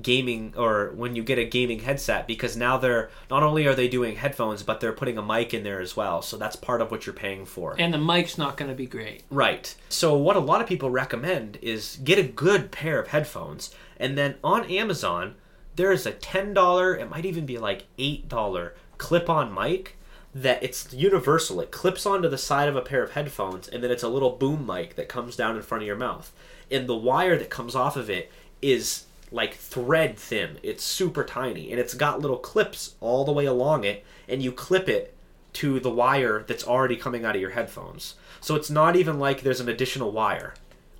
gaming 0.00 0.54
or 0.56 0.92
when 0.94 1.14
you 1.14 1.22
get 1.22 1.38
a 1.38 1.44
gaming 1.44 1.80
headset 1.80 2.26
because 2.26 2.56
now 2.56 2.78
they're 2.78 3.10
not 3.30 3.42
only 3.42 3.66
are 3.66 3.74
they 3.74 3.88
doing 3.88 4.16
headphones 4.16 4.62
but 4.62 4.80
they're 4.80 4.92
putting 4.92 5.18
a 5.18 5.22
mic 5.22 5.52
in 5.52 5.64
there 5.64 5.80
as 5.80 5.96
well. 5.96 6.22
So 6.22 6.36
that's 6.36 6.56
part 6.56 6.80
of 6.80 6.90
what 6.90 7.04
you're 7.04 7.14
paying 7.14 7.44
for. 7.44 7.74
And 7.78 7.92
the 7.92 7.98
mic's 7.98 8.38
not 8.38 8.56
going 8.56 8.70
to 8.70 8.74
be 8.74 8.86
great. 8.86 9.22
right. 9.30 9.74
So 9.88 10.16
what 10.16 10.36
a 10.36 10.40
lot 10.40 10.62
of 10.62 10.66
people 10.66 10.90
recommend 10.90 11.58
is 11.60 11.98
get 12.02 12.18
a 12.18 12.22
good 12.22 12.70
pair 12.70 12.98
of 13.00 13.08
headphones. 13.08 13.74
And 13.98 14.16
then 14.16 14.36
on 14.42 14.64
amazon 14.64 15.34
there's 15.76 16.06
a 16.06 16.12
$10 16.12 17.00
it 17.00 17.10
might 17.10 17.26
even 17.26 17.44
be 17.44 17.58
like 17.58 17.84
$8 17.98 18.72
clip-on 18.98 19.52
mic 19.52 19.98
that 20.34 20.62
it's 20.62 20.92
universal. 20.94 21.60
It 21.60 21.70
clips 21.70 22.06
onto 22.06 22.28
the 22.28 22.38
side 22.38 22.68
of 22.68 22.76
a 22.76 22.80
pair 22.80 23.02
of 23.02 23.12
headphones 23.12 23.68
and 23.68 23.84
then 23.84 23.90
it's 23.90 24.02
a 24.02 24.08
little 24.08 24.30
boom 24.30 24.66
mic 24.66 24.96
that 24.96 25.08
comes 25.08 25.36
down 25.36 25.56
in 25.56 25.62
front 25.62 25.82
of 25.82 25.86
your 25.86 25.96
mouth. 25.96 26.32
And 26.70 26.88
the 26.88 26.96
wire 26.96 27.36
that 27.36 27.50
comes 27.50 27.74
off 27.74 27.96
of 27.96 28.08
it 28.08 28.32
is 28.62 29.04
like 29.32 29.54
thread 29.54 30.16
thin. 30.18 30.58
It's 30.62 30.84
super 30.84 31.24
tiny 31.24 31.70
and 31.70 31.80
it's 31.80 31.94
got 31.94 32.20
little 32.20 32.36
clips 32.38 32.94
all 33.00 33.24
the 33.24 33.32
way 33.32 33.46
along 33.46 33.84
it 33.84 34.04
and 34.28 34.42
you 34.42 34.52
clip 34.52 34.88
it 34.88 35.14
to 35.54 35.80
the 35.80 35.90
wire 35.90 36.44
that's 36.46 36.66
already 36.66 36.96
coming 36.96 37.24
out 37.24 37.34
of 37.34 37.40
your 37.40 37.50
headphones. 37.50 38.14
So 38.40 38.54
it's 38.54 38.70
not 38.70 38.96
even 38.96 39.18
like 39.18 39.42
there's 39.42 39.60
an 39.60 39.68
additional 39.68 40.10
wire. 40.12 40.54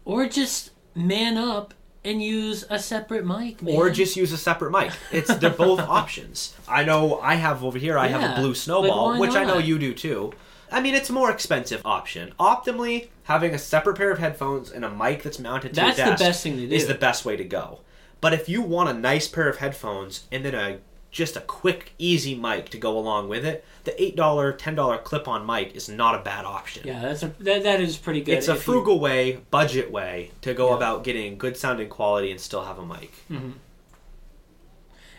Or 0.04 0.26
just 0.26 0.70
man 0.94 1.36
up 1.36 1.74
and 2.04 2.22
use 2.22 2.64
a 2.68 2.78
separate 2.78 3.24
mic, 3.24 3.62
man. 3.62 3.76
Or 3.76 3.88
just 3.90 4.16
use 4.16 4.32
a 4.32 4.38
separate 4.38 4.72
mic. 4.72 4.92
It's 5.10 5.34
they're 5.36 5.50
both 5.50 5.80
options. 5.88 6.54
I 6.68 6.84
know 6.84 7.20
I 7.20 7.36
have 7.36 7.64
over 7.64 7.78
here 7.78 7.98
I 7.98 8.08
have 8.08 8.38
a 8.38 8.40
blue 8.40 8.54
snowball, 8.54 9.18
which 9.18 9.34
I 9.34 9.44
know 9.44 9.58
you 9.58 9.78
do 9.78 9.94
too. 9.94 10.32
I 10.70 10.80
mean 10.80 10.94
it's 10.94 11.10
a 11.10 11.12
more 11.12 11.30
expensive 11.30 11.82
option. 11.84 12.32
Optimally, 12.40 13.08
having 13.24 13.54
a 13.54 13.58
separate 13.58 13.96
pair 13.96 14.10
of 14.10 14.18
headphones 14.18 14.70
and 14.70 14.84
a 14.84 14.90
mic 14.90 15.22
that's 15.22 15.38
mounted 15.38 15.70
to 15.70 15.80
That's 15.80 15.96
the 15.96 16.04
desk 16.04 16.18
best 16.22 16.42
thing 16.42 16.56
to 16.56 16.66
do. 16.66 16.74
is 16.74 16.86
the 16.86 16.94
best 16.94 17.24
way 17.24 17.36
to 17.36 17.44
go. 17.44 17.80
But 18.22 18.32
if 18.32 18.48
you 18.48 18.62
want 18.62 18.88
a 18.88 18.94
nice 18.94 19.28
pair 19.28 19.48
of 19.50 19.58
headphones 19.58 20.26
and 20.32 20.44
then 20.46 20.54
a 20.54 20.78
just 21.10 21.36
a 21.36 21.40
quick, 21.40 21.92
easy 21.98 22.34
mic 22.34 22.70
to 22.70 22.78
go 22.78 22.96
along 22.96 23.28
with 23.28 23.44
it, 23.44 23.62
the 23.84 24.00
eight 24.02 24.16
dollar, 24.16 24.50
ten 24.52 24.74
dollar 24.74 24.96
clip-on 24.96 25.44
mic 25.44 25.74
is 25.76 25.86
not 25.88 26.14
a 26.14 26.22
bad 26.22 26.46
option. 26.46 26.86
Yeah, 26.86 27.02
that's 27.02 27.22
a 27.22 27.26
that, 27.40 27.64
that 27.64 27.80
is 27.82 27.98
pretty 27.98 28.22
good. 28.22 28.38
It's 28.38 28.48
a 28.48 28.52
if 28.52 28.58
you- 28.66 28.72
frugal 28.72 28.98
way, 28.98 29.40
budget 29.50 29.90
way 29.90 30.30
to 30.40 30.54
go 30.54 30.70
Yeah. 30.70 30.76
about 30.76 31.04
getting 31.04 31.36
good 31.36 31.58
sounding 31.58 31.90
quality 31.90 32.30
and 32.30 32.40
still 32.40 32.64
have 32.64 32.78
a 32.78 32.86
mic. 32.86 33.12
Mm-hmm. 33.30 33.50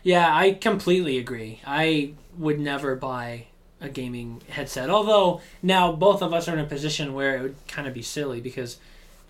Yeah, 0.01 0.35
I 0.35 0.53
completely 0.53 1.17
agree. 1.17 1.61
I 1.65 2.13
would 2.37 2.59
never 2.59 2.95
buy 2.95 3.47
a 3.79 3.89
gaming 3.89 4.41
headset. 4.49 4.89
Although 4.89 5.41
now 5.61 5.91
both 5.91 6.21
of 6.21 6.33
us 6.33 6.47
are 6.47 6.53
in 6.53 6.59
a 6.59 6.65
position 6.67 7.13
where 7.13 7.35
it 7.37 7.41
would 7.41 7.55
kind 7.67 7.87
of 7.87 7.93
be 7.93 8.01
silly 8.01 8.41
because 8.41 8.77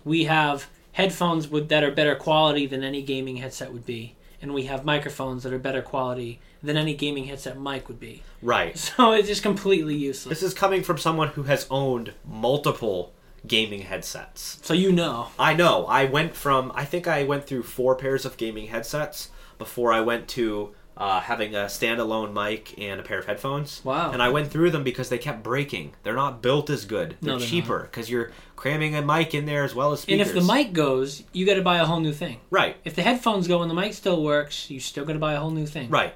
we 0.04 0.24
have 0.24 0.68
headphones 0.94 1.48
with, 1.48 1.68
that 1.68 1.84
are 1.84 1.90
better 1.90 2.14
quality 2.14 2.66
than 2.66 2.82
any 2.82 3.02
gaming 3.02 3.36
headset 3.36 3.72
would 3.72 3.86
be, 3.86 4.16
and 4.40 4.54
we 4.54 4.64
have 4.64 4.84
microphones 4.84 5.42
that 5.42 5.52
are 5.52 5.58
better 5.58 5.82
quality 5.82 6.40
than 6.62 6.76
any 6.76 6.94
gaming 6.94 7.24
headset 7.24 7.60
mic 7.60 7.88
would 7.88 8.00
be. 8.00 8.22
Right. 8.42 8.76
So 8.96 9.12
it's 9.12 9.28
just 9.28 9.42
completely 9.42 9.94
useless. 9.94 10.40
This 10.40 10.48
is 10.48 10.54
coming 10.54 10.82
from 10.82 10.98
someone 10.98 11.28
who 11.28 11.44
has 11.44 11.66
owned 11.70 12.14
multiple 12.26 13.12
gaming 13.46 13.82
headsets. 13.82 14.58
So 14.62 14.72
you 14.72 14.92
know. 14.92 15.28
I 15.38 15.54
know. 15.54 15.86
I 15.86 16.04
went 16.06 16.34
from 16.34 16.72
I 16.74 16.84
think 16.84 17.06
I 17.06 17.24
went 17.24 17.46
through 17.46 17.64
four 17.64 17.94
pairs 17.96 18.24
of 18.24 18.36
gaming 18.36 18.68
headsets 18.68 19.30
before 19.58 19.92
I 19.92 20.00
went 20.00 20.28
to 20.28 20.74
uh, 20.96 21.20
having 21.20 21.54
a 21.54 21.64
standalone 21.64 22.32
mic 22.32 22.78
and 22.78 23.00
a 23.00 23.02
pair 23.02 23.18
of 23.18 23.26
headphones. 23.26 23.84
Wow. 23.84 24.12
And 24.12 24.22
I 24.22 24.28
went 24.28 24.50
through 24.50 24.70
them 24.70 24.84
because 24.84 25.08
they 25.08 25.18
kept 25.18 25.42
breaking. 25.42 25.94
They're 26.02 26.14
not 26.14 26.40
built 26.40 26.70
as 26.70 26.84
good. 26.84 27.16
They're 27.20 27.32
No, 27.34 27.38
they're 27.38 27.48
cheaper 27.48 27.80
because 27.82 28.08
you're 28.08 28.30
cramming 28.56 28.94
a 28.94 29.02
mic 29.02 29.34
in 29.34 29.46
there 29.46 29.64
as 29.64 29.74
well 29.74 29.92
as 29.92 30.00
speakers. 30.00 30.28
And 30.28 30.36
if 30.38 30.46
the 30.46 30.52
mic 30.52 30.72
goes, 30.72 31.22
you 31.32 31.44
got 31.46 31.54
to 31.54 31.62
buy 31.62 31.78
a 31.78 31.84
whole 31.84 32.00
new 32.00 32.12
thing. 32.12 32.40
right, 32.50 32.76
If 32.84 32.94
the 32.94 33.02
headphones 33.02 33.48
go 33.48 33.62
and 33.62 33.70
the 33.70 33.74
mic 33.74 33.94
still 33.94 34.22
works, 34.22 34.70
you 34.70 34.80
still 34.80 35.04
got 35.04 35.14
to 35.14 35.18
buy 35.18 35.34
a 35.34 35.40
whole 35.40 35.50
new 35.50 35.66
thing. 35.66 35.88
right, 35.90 36.14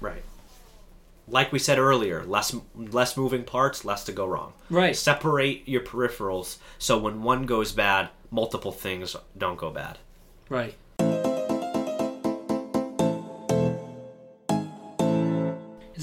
right. 0.00 0.22
Like 1.26 1.52
we 1.52 1.58
said 1.58 1.78
earlier, 1.78 2.22
less 2.24 2.54
less 2.76 3.16
moving 3.16 3.44
parts, 3.44 3.82
less 3.84 4.04
to 4.04 4.12
go 4.12 4.26
wrong. 4.26 4.52
Right. 4.68 4.94
Separate 4.94 5.66
your 5.66 5.80
peripherals 5.80 6.58
so 6.78 6.98
when 6.98 7.22
one 7.22 7.46
goes 7.46 7.72
bad, 7.72 8.10
multiple 8.30 8.72
things 8.72 9.16
don't 9.38 9.56
go 9.56 9.70
bad. 9.70 9.96
Right. 10.50 10.74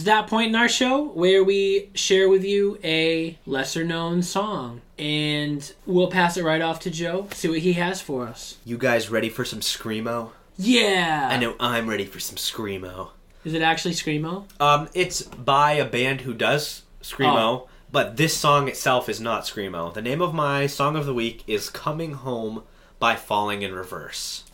It's 0.02 0.08
that 0.08 0.26
point 0.26 0.50
in 0.50 0.56
our 0.56 0.68
show 0.68 1.10
where 1.10 1.44
we 1.44 1.92
share 1.94 2.28
with 2.28 2.44
you 2.44 2.80
a 2.84 3.38
lesser 3.46 3.84
known 3.84 4.24
song. 4.24 4.82
And 4.98 5.72
we'll 5.86 6.10
pass 6.10 6.38
it 6.38 6.44
right 6.44 6.60
off 6.60 6.80
to 6.80 6.90
Joe, 6.90 7.28
see 7.34 7.50
what 7.50 7.60
he 7.60 7.74
has 7.74 8.02
for 8.02 8.28
us. 8.28 8.58
You 8.66 8.80
guys 8.80 9.12
ready 9.12 9.30
for 9.30 9.46
some 9.46 9.60
screamo? 9.60 10.32
Yeah! 10.58 11.30
I 11.32 11.38
know 11.38 11.56
I'm 11.60 11.88
ready 11.88 12.06
for 12.06 12.20
some 12.20 12.38
screamo. 12.38 13.10
Is 13.46 13.54
it 13.54 13.62
actually 13.62 13.94
Screamo? 13.94 14.46
Um, 14.60 14.90
it's 14.96 15.22
by 15.22 15.74
a 15.74 15.86
band 15.86 16.22
who 16.22 16.34
does 16.34 16.82
screamo, 17.04 17.68
but 17.92 18.18
this 18.18 18.36
song 18.36 18.68
itself 18.68 19.08
is 19.08 19.22
not 19.22 19.44
screamo. 19.44 19.94
The 19.94 20.02
name 20.02 20.24
of 20.24 20.34
my 20.34 20.66
song 20.66 20.96
of 20.96 21.06
the 21.06 21.14
week 21.14 21.44
is 21.46 21.70
"Coming 21.70 22.14
Home" 22.14 22.64
by 22.98 23.16
Falling 23.16 23.62
in 23.62 23.72
Reverse. 23.72 24.46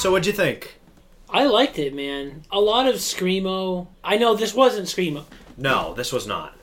So 0.00 0.12
what'd 0.12 0.26
you 0.26 0.32
think? 0.32 0.76
I 1.28 1.44
liked 1.46 1.78
it, 1.78 1.92
man. 1.94 2.44
A 2.52 2.60
lot 2.60 2.86
of 2.86 2.96
screamo. 2.96 3.88
I 4.04 4.16
know 4.16 4.34
this 4.34 4.54
wasn't 4.54 4.86
screamo, 4.86 5.24
No, 5.56 5.92
this 5.94 6.12
was 6.12 6.26
not. 6.26 6.54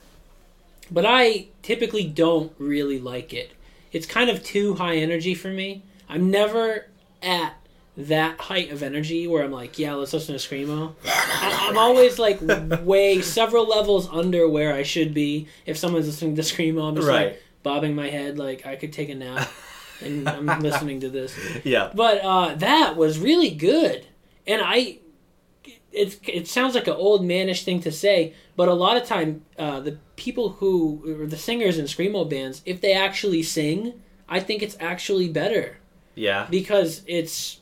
but 0.90 1.06
I 1.06 1.48
typically 1.62 2.06
don't 2.06 2.54
really 2.58 3.00
like 3.00 3.34
it. 3.34 3.52
It's 3.92 4.06
kind 4.06 4.30
of 4.30 4.44
too 4.44 4.76
high 4.76 4.96
energy 4.98 5.36
for 5.36 5.50
me. 5.50 5.84
I'm 6.08 6.32
never 6.32 6.88
at 7.22 7.56
that 7.98 8.40
height 8.40 8.72
of 8.72 8.82
energy 8.84 9.28
where 9.28 9.44
I'm 9.44 9.52
like, 9.52 9.78
yeah, 9.80 9.94
let's 9.96 10.14
listen 10.14 10.38
to 10.38 10.42
screamo. 10.48 10.94
I- 11.06 11.68
I'm 11.70 11.78
always 11.78 12.18
like 12.20 12.40
way 12.84 13.22
several 13.22 13.68
levels 13.68 14.08
under 14.10 14.48
where 14.48 14.74
I 14.74 14.84
should 14.84 15.14
be. 15.14 15.48
If 15.66 15.78
someone's 15.78 16.08
listening 16.08 16.36
to 16.38 16.42
screamo, 16.42 16.88
I'm 16.90 16.96
just 16.96 17.08
Right. 17.08 17.28
like 17.28 17.44
bobbing 17.64 17.96
my 17.96 18.10
head 18.10 18.38
like 18.38 18.66
I 18.66 18.76
could 18.78 18.94
take 18.94 19.10
a 19.10 19.16
nap, 19.16 19.50
and 20.02 20.28
I'm 20.28 20.60
listening 20.62 21.00
to 21.02 21.10
this. 21.10 21.38
Yeah. 21.64 21.92
But 21.94 22.22
uh, 22.24 22.56
that 22.56 22.96
was 22.96 23.20
really 23.20 23.52
good, 23.52 24.06
and 24.48 24.62
I. 24.64 25.00
It, 25.98 26.20
it 26.28 26.48
sounds 26.50 26.76
like 26.76 26.88
an 26.88 26.94
old 26.96 27.22
manish 27.24 27.64
thing 27.64 27.80
to 27.84 27.90
say, 27.92 28.34
but 28.58 28.68
a 28.68 28.74
lot 28.74 28.98
of 28.98 29.06
time 29.08 29.46
uh, 29.58 29.80
the 29.80 29.98
people 30.18 30.50
who 30.50 31.22
or 31.22 31.26
the 31.26 31.38
singers 31.38 31.78
in 31.78 31.86
screamo 31.86 32.30
bands, 32.30 32.62
if 32.66 32.82
they 32.82 32.92
actually 32.92 33.42
sing, 33.44 33.94
I 34.28 34.42
think 34.42 34.62
it's 34.62 34.76
actually 34.82 35.30
better 35.30 35.78
Yeah. 36.16 36.48
because 36.50 37.02
it's. 37.08 37.62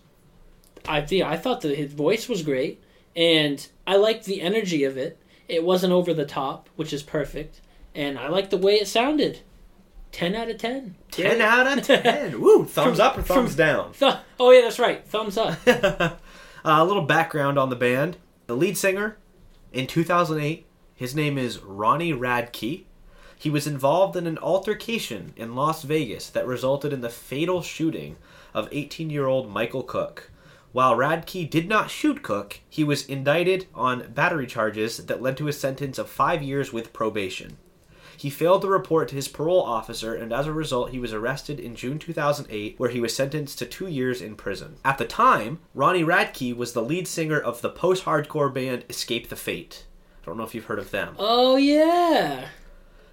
I 0.88 1.02
think 1.02 1.24
I 1.24 1.38
thought 1.38 1.62
that 1.62 1.78
his 1.78 1.94
voice 1.94 2.28
was 2.28 2.42
great, 2.42 2.82
and 3.16 3.66
I 3.86 3.98
liked 3.98 4.26
the 4.26 4.42
energy 4.42 4.84
of 4.84 4.98
it. 4.98 5.20
It 5.48 5.64
wasn't 5.64 5.94
over 5.94 6.12
the 6.12 6.26
top, 6.26 6.70
which 6.76 6.92
is 6.92 7.04
perfect, 7.04 7.62
and 7.94 8.18
I 8.18 8.30
liked 8.30 8.50
the 8.50 8.58
way 8.58 8.74
it 8.78 8.88
sounded. 8.88 9.42
Ten 10.14 10.34
out 10.36 10.50
of 10.50 10.58
ten. 10.60 10.96
Ten 11.12 11.42
out 11.42 11.78
of 11.78 11.84
ten. 11.86 12.40
Woo! 12.40 12.64
Thumbs 12.66 12.98
From- 13.00 13.06
up 13.08 13.18
or 13.18 13.22
thumbs 13.24 13.50
from- 13.56 13.58
down? 13.58 13.92
Th- 13.94 14.14
oh 14.40 14.52
yeah, 14.52 14.62
that's 14.62 14.80
right. 14.80 15.06
Thumbs 15.06 15.38
up. 15.38 15.60
Uh, 16.66 16.78
a 16.82 16.86
little 16.86 17.04
background 17.04 17.60
on 17.60 17.70
the 17.70 17.76
band. 17.76 18.16
The 18.48 18.56
lead 18.56 18.78
singer 18.78 19.18
in 19.74 19.86
2008, 19.86 20.66
his 20.96 21.14
name 21.14 21.38
is 21.38 21.60
Ronnie 21.60 22.14
Radke. 22.14 22.86
He 23.38 23.50
was 23.50 23.68
involved 23.68 24.16
in 24.16 24.26
an 24.28 24.38
altercation 24.38 25.34
in 25.36 25.56
Las 25.56 25.84
Vegas 25.84 26.30
that 26.30 26.48
resulted 26.48 26.94
in 26.94 27.02
the 27.02 27.10
fatal 27.10 27.62
shooting 27.62 28.16
of 28.54 28.70
18 28.72 29.10
year 29.10 29.26
old 29.28 29.50
Michael 29.52 29.84
Cook. 29.84 30.32
While 30.72 30.96
Radke 30.96 31.50
did 31.50 31.68
not 31.68 31.90
shoot 31.92 32.24
Cook, 32.24 32.62
he 32.70 32.86
was 32.86 33.06
indicted 33.08 33.66
on 33.76 34.14
battery 34.14 34.48
charges 34.48 34.96
that 35.08 35.22
led 35.22 35.36
to 35.38 35.50
a 35.50 35.52
sentence 35.54 35.98
of 35.98 36.08
five 36.08 36.42
years 36.42 36.72
with 36.72 36.94
probation. 36.94 37.58
He 38.18 38.30
failed 38.30 38.62
to 38.62 38.68
report 38.68 39.10
to 39.10 39.16
his 39.16 39.28
parole 39.28 39.62
officer, 39.62 40.14
and 40.14 40.32
as 40.32 40.48
a 40.48 40.54
result, 40.54 40.92
he 40.92 41.00
was 41.00 41.14
arrested 41.14 41.60
in 41.60 41.76
June 41.76 42.00
2008, 42.00 42.76
where 42.78 42.90
he 42.90 43.00
was 43.00 43.16
sentenced 43.16 43.60
to 43.60 43.66
two 43.66 43.88
years 43.88 44.22
in 44.22 44.36
prison. 44.36 44.78
At 44.86 44.98
the 44.98 45.06
time, 45.06 45.60
Ronnie 45.74 46.04
Radke 46.04 46.56
was 46.56 46.74
the 46.74 46.82
lead 46.84 47.08
singer 47.08 47.40
of 47.40 47.62
the 47.62 47.70
post 47.70 48.06
hardcore 48.06 48.54
band 48.54 48.86
Escape 48.90 49.30
the 49.30 49.36
Fate. 49.36 49.86
I 50.22 50.26
don't 50.26 50.38
know 50.38 50.44
if 50.44 50.56
you've 50.56 50.66
heard 50.66 50.80
of 50.80 50.92
them. 50.92 51.16
Oh 51.20 51.56
yeah. 51.56 52.48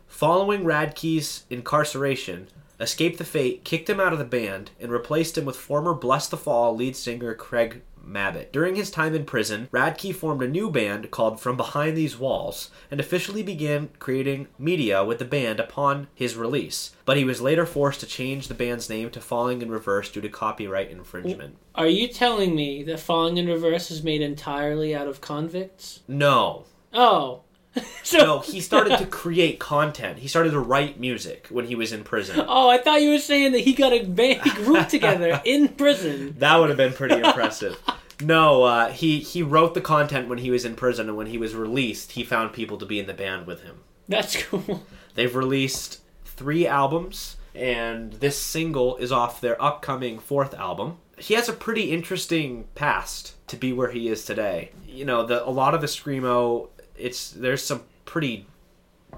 Following 0.06 0.64
Radke's 0.64 1.44
incarceration, 1.50 2.48
Escape 2.78 3.18
the 3.18 3.24
Fate 3.24 3.64
kicked 3.64 3.90
him 3.90 4.00
out 4.00 4.12
of 4.12 4.18
the 4.18 4.24
band 4.24 4.70
and 4.80 4.90
replaced 4.90 5.36
him 5.36 5.44
with 5.44 5.56
former 5.56 5.94
Blessthefall 5.94 6.76
lead 6.76 6.96
singer 6.96 7.34
Craig 7.34 7.82
Mabbitt. 8.06 8.52
During 8.52 8.74
his 8.74 8.90
time 8.90 9.14
in 9.14 9.24
prison, 9.24 9.68
Radke 9.72 10.14
formed 10.14 10.42
a 10.42 10.48
new 10.48 10.70
band 10.70 11.10
called 11.10 11.40
From 11.40 11.56
Behind 11.56 11.96
These 11.96 12.18
Walls 12.18 12.70
and 12.90 13.00
officially 13.00 13.42
began 13.42 13.90
creating 13.98 14.48
media 14.58 15.04
with 15.04 15.18
the 15.18 15.24
band 15.24 15.60
upon 15.60 16.08
his 16.14 16.36
release. 16.36 16.94
But 17.04 17.16
he 17.16 17.24
was 17.24 17.40
later 17.40 17.66
forced 17.66 18.00
to 18.00 18.06
change 18.06 18.48
the 18.48 18.54
band's 18.54 18.88
name 18.88 19.10
to 19.10 19.20
Falling 19.20 19.62
in 19.62 19.70
Reverse 19.70 20.10
due 20.10 20.20
to 20.20 20.28
copyright 20.28 20.90
infringement. 20.90 21.56
Are 21.74 21.86
you 21.86 22.08
telling 22.08 22.54
me 22.54 22.82
that 22.84 23.00
Falling 23.00 23.36
in 23.36 23.46
Reverse 23.46 23.90
is 23.90 24.02
made 24.02 24.22
entirely 24.22 24.94
out 24.94 25.06
of 25.06 25.20
convicts? 25.20 26.00
No. 26.08 26.64
Oh. 26.92 27.42
so, 28.02 28.18
No, 28.18 28.38
he 28.40 28.60
started 28.60 28.98
to 28.98 29.06
create 29.06 29.58
content. 29.58 30.18
He 30.18 30.28
started 30.28 30.50
to 30.50 30.60
write 30.60 30.98
music 30.98 31.46
when 31.50 31.66
he 31.66 31.74
was 31.74 31.92
in 31.92 32.02
prison. 32.04 32.44
Oh, 32.48 32.68
I 32.68 32.78
thought 32.78 33.02
you 33.02 33.10
were 33.10 33.18
saying 33.18 33.52
that 33.52 33.60
he 33.60 33.72
got 33.74 33.92
a 33.92 34.04
band 34.04 34.42
group 34.42 34.88
together 34.88 35.40
in 35.44 35.68
prison. 35.68 36.34
That 36.38 36.56
would 36.56 36.68
have 36.68 36.78
been 36.78 36.92
pretty 36.92 37.16
impressive. 37.16 37.78
No, 38.20 38.64
uh, 38.64 38.90
he 38.90 39.20
he 39.20 39.42
wrote 39.42 39.74
the 39.74 39.80
content 39.80 40.28
when 40.28 40.38
he 40.38 40.50
was 40.50 40.64
in 40.64 40.74
prison, 40.74 41.08
and 41.08 41.16
when 41.16 41.26
he 41.28 41.38
was 41.38 41.54
released, 41.54 42.12
he 42.12 42.24
found 42.24 42.52
people 42.52 42.76
to 42.78 42.86
be 42.86 42.98
in 42.98 43.06
the 43.06 43.14
band 43.14 43.46
with 43.46 43.62
him. 43.62 43.80
That's 44.08 44.42
cool. 44.42 44.84
They've 45.14 45.34
released 45.34 46.00
three 46.24 46.66
albums, 46.66 47.36
and 47.54 48.14
this 48.14 48.38
single 48.38 48.96
is 48.96 49.12
off 49.12 49.40
their 49.40 49.60
upcoming 49.62 50.18
fourth 50.18 50.54
album. 50.54 50.98
He 51.18 51.34
has 51.34 51.48
a 51.48 51.52
pretty 51.52 51.90
interesting 51.92 52.66
past 52.74 53.34
to 53.48 53.56
be 53.56 53.72
where 53.72 53.90
he 53.90 54.08
is 54.08 54.24
today. 54.24 54.70
You 54.86 55.04
know, 55.04 55.24
the 55.24 55.46
a 55.46 55.50
lot 55.50 55.74
of 55.74 55.80
the 55.80 55.86
screamo, 55.86 56.68
it's 57.00 57.30
there's 57.30 57.62
some 57.62 57.82
pretty 58.04 58.46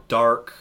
dark 0.08 0.54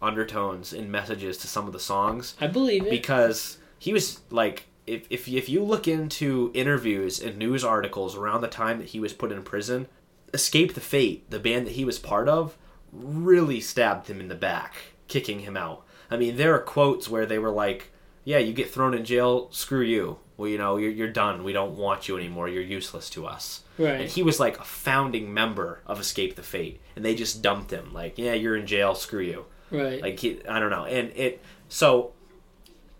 undertones 0.00 0.72
in 0.72 0.90
messages 0.90 1.38
to 1.38 1.48
some 1.48 1.66
of 1.66 1.72
the 1.72 1.80
songs. 1.80 2.34
I 2.40 2.46
believe 2.46 2.84
it. 2.86 2.90
because 2.90 3.58
he 3.78 3.92
was 3.92 4.20
like 4.30 4.66
if, 4.86 5.06
if 5.10 5.28
if 5.28 5.48
you 5.48 5.62
look 5.62 5.88
into 5.88 6.50
interviews 6.54 7.20
and 7.20 7.36
news 7.38 7.64
articles 7.64 8.16
around 8.16 8.42
the 8.42 8.48
time 8.48 8.78
that 8.78 8.88
he 8.88 9.00
was 9.00 9.12
put 9.12 9.32
in 9.32 9.42
prison 9.42 9.88
escape 10.32 10.74
the 10.74 10.80
fate 10.80 11.30
the 11.30 11.38
band 11.38 11.66
that 11.66 11.74
he 11.74 11.84
was 11.84 11.98
part 11.98 12.28
of 12.28 12.56
really 12.92 13.60
stabbed 13.60 14.08
him 14.08 14.20
in 14.20 14.28
the 14.28 14.34
back 14.34 14.74
kicking 15.08 15.40
him 15.40 15.56
out. 15.56 15.84
I 16.10 16.16
mean 16.16 16.36
there 16.36 16.54
are 16.54 16.60
quotes 16.60 17.08
where 17.08 17.26
they 17.26 17.38
were 17.38 17.50
like 17.50 17.92
yeah 18.24 18.38
you 18.38 18.52
get 18.52 18.70
thrown 18.70 18.94
in 18.94 19.04
jail 19.04 19.48
screw 19.52 19.82
you 19.82 20.18
well 20.36 20.48
you 20.48 20.58
know 20.58 20.76
you're, 20.76 20.90
you're 20.90 21.08
done. 21.08 21.44
We 21.44 21.52
don't 21.52 21.76
want 21.76 22.08
you 22.08 22.16
anymore. 22.16 22.48
You're 22.48 22.62
useless 22.62 23.10
to 23.10 23.26
us. 23.26 23.62
Right. 23.76 24.02
and 24.02 24.08
he 24.08 24.22
was 24.22 24.38
like 24.38 24.58
a 24.60 24.64
founding 24.64 25.34
member 25.34 25.80
of 25.84 25.98
escape 25.98 26.36
the 26.36 26.44
fate 26.44 26.80
and 26.94 27.04
they 27.04 27.14
just 27.14 27.42
dumped 27.42 27.70
him. 27.70 27.92
Like 27.92 28.18
yeah 28.18 28.34
you're 28.34 28.56
in 28.56 28.66
jail. 28.66 28.94
Screw 28.94 29.22
you. 29.22 29.46
Right. 29.70 30.00
like 30.00 30.18
he, 30.20 30.40
I 30.46 30.60
don't 30.60 30.70
know, 30.70 30.84
and 30.84 31.10
it 31.16 31.42
so 31.68 32.12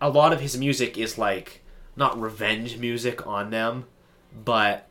a 0.01 0.09
lot 0.09 0.33
of 0.33 0.41
his 0.41 0.57
music 0.57 0.97
is 0.97 1.17
like 1.17 1.61
not 1.95 2.19
revenge 2.19 2.77
music 2.77 3.25
on 3.25 3.49
them, 3.49 3.85
but 4.43 4.87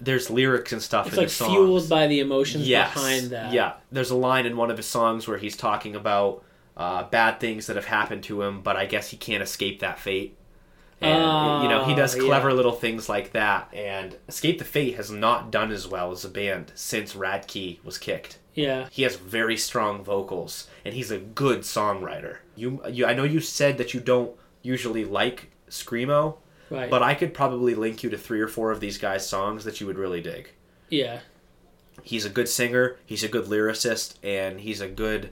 there's 0.00 0.30
lyrics 0.30 0.72
and 0.72 0.82
stuff 0.82 1.06
it's 1.06 1.16
in 1.16 1.22
like 1.22 1.30
fueled 1.30 1.88
by 1.88 2.06
the 2.06 2.20
emotions 2.20 2.66
yes, 2.66 2.92
behind 2.94 3.30
that. 3.30 3.52
Yeah, 3.52 3.74
there's 3.92 4.10
a 4.10 4.16
line 4.16 4.46
in 4.46 4.56
one 4.56 4.70
of 4.70 4.76
his 4.76 4.86
songs 4.86 5.28
where 5.28 5.38
he's 5.38 5.56
talking 5.56 5.94
about 5.94 6.42
uh, 6.76 7.04
bad 7.04 7.38
things 7.40 7.66
that 7.66 7.76
have 7.76 7.84
happened 7.84 8.22
to 8.24 8.42
him, 8.42 8.62
but 8.62 8.76
I 8.76 8.86
guess 8.86 9.10
he 9.10 9.16
can't 9.16 9.42
escape 9.42 9.80
that 9.80 9.98
fate. 9.98 10.36
And 11.00 11.62
you 11.62 11.68
know 11.68 11.84
he 11.84 11.92
oh, 11.94 11.96
does 11.96 12.14
Oh, 12.16 12.24
clever 12.26 12.50
yeah. 12.50 12.54
little 12.56 12.72
things 12.72 13.08
like 13.08 13.32
that. 13.32 13.72
And 13.72 14.16
Escape 14.28 14.58
the 14.58 14.64
Fate 14.64 14.96
has 14.96 15.10
not 15.10 15.50
done 15.50 15.70
as 15.72 15.88
well 15.88 16.12
as 16.12 16.24
a 16.24 16.28
band 16.28 16.72
since 16.74 17.14
Radke 17.14 17.82
was 17.84 17.96
kicked. 17.98 18.38
Yeah. 18.54 18.88
He 18.90 19.04
has 19.04 19.16
very 19.16 19.56
strong 19.56 20.02
vocals, 20.04 20.68
and 20.84 20.92
he's 20.94 21.10
a 21.10 21.18
good 21.18 21.60
songwriter. 21.60 22.38
You, 22.56 22.82
you, 22.90 23.06
I 23.06 23.14
know 23.14 23.24
you 23.24 23.40
said 23.40 23.78
that 23.78 23.94
you 23.94 24.00
don't 24.00 24.32
usually 24.62 25.04
like 25.04 25.50
screamo, 25.70 26.36
Right. 26.68 26.90
but 26.90 27.02
I 27.02 27.14
could 27.14 27.32
probably 27.32 27.74
link 27.74 28.02
you 28.02 28.10
to 28.10 28.18
three 28.18 28.40
or 28.40 28.48
four 28.48 28.70
of 28.70 28.80
these 28.80 28.98
guys' 28.98 29.26
songs 29.26 29.64
that 29.64 29.80
you 29.80 29.86
would 29.86 29.98
really 29.98 30.20
dig. 30.20 30.50
yeah. 30.90 31.20
He's 32.02 32.24
a 32.24 32.30
good 32.30 32.48
singer, 32.48 32.96
he's 33.06 33.22
a 33.24 33.28
good 33.28 33.46
lyricist, 33.46 34.14
and 34.22 34.60
he's 34.60 34.80
a 34.80 34.88
good 34.88 35.30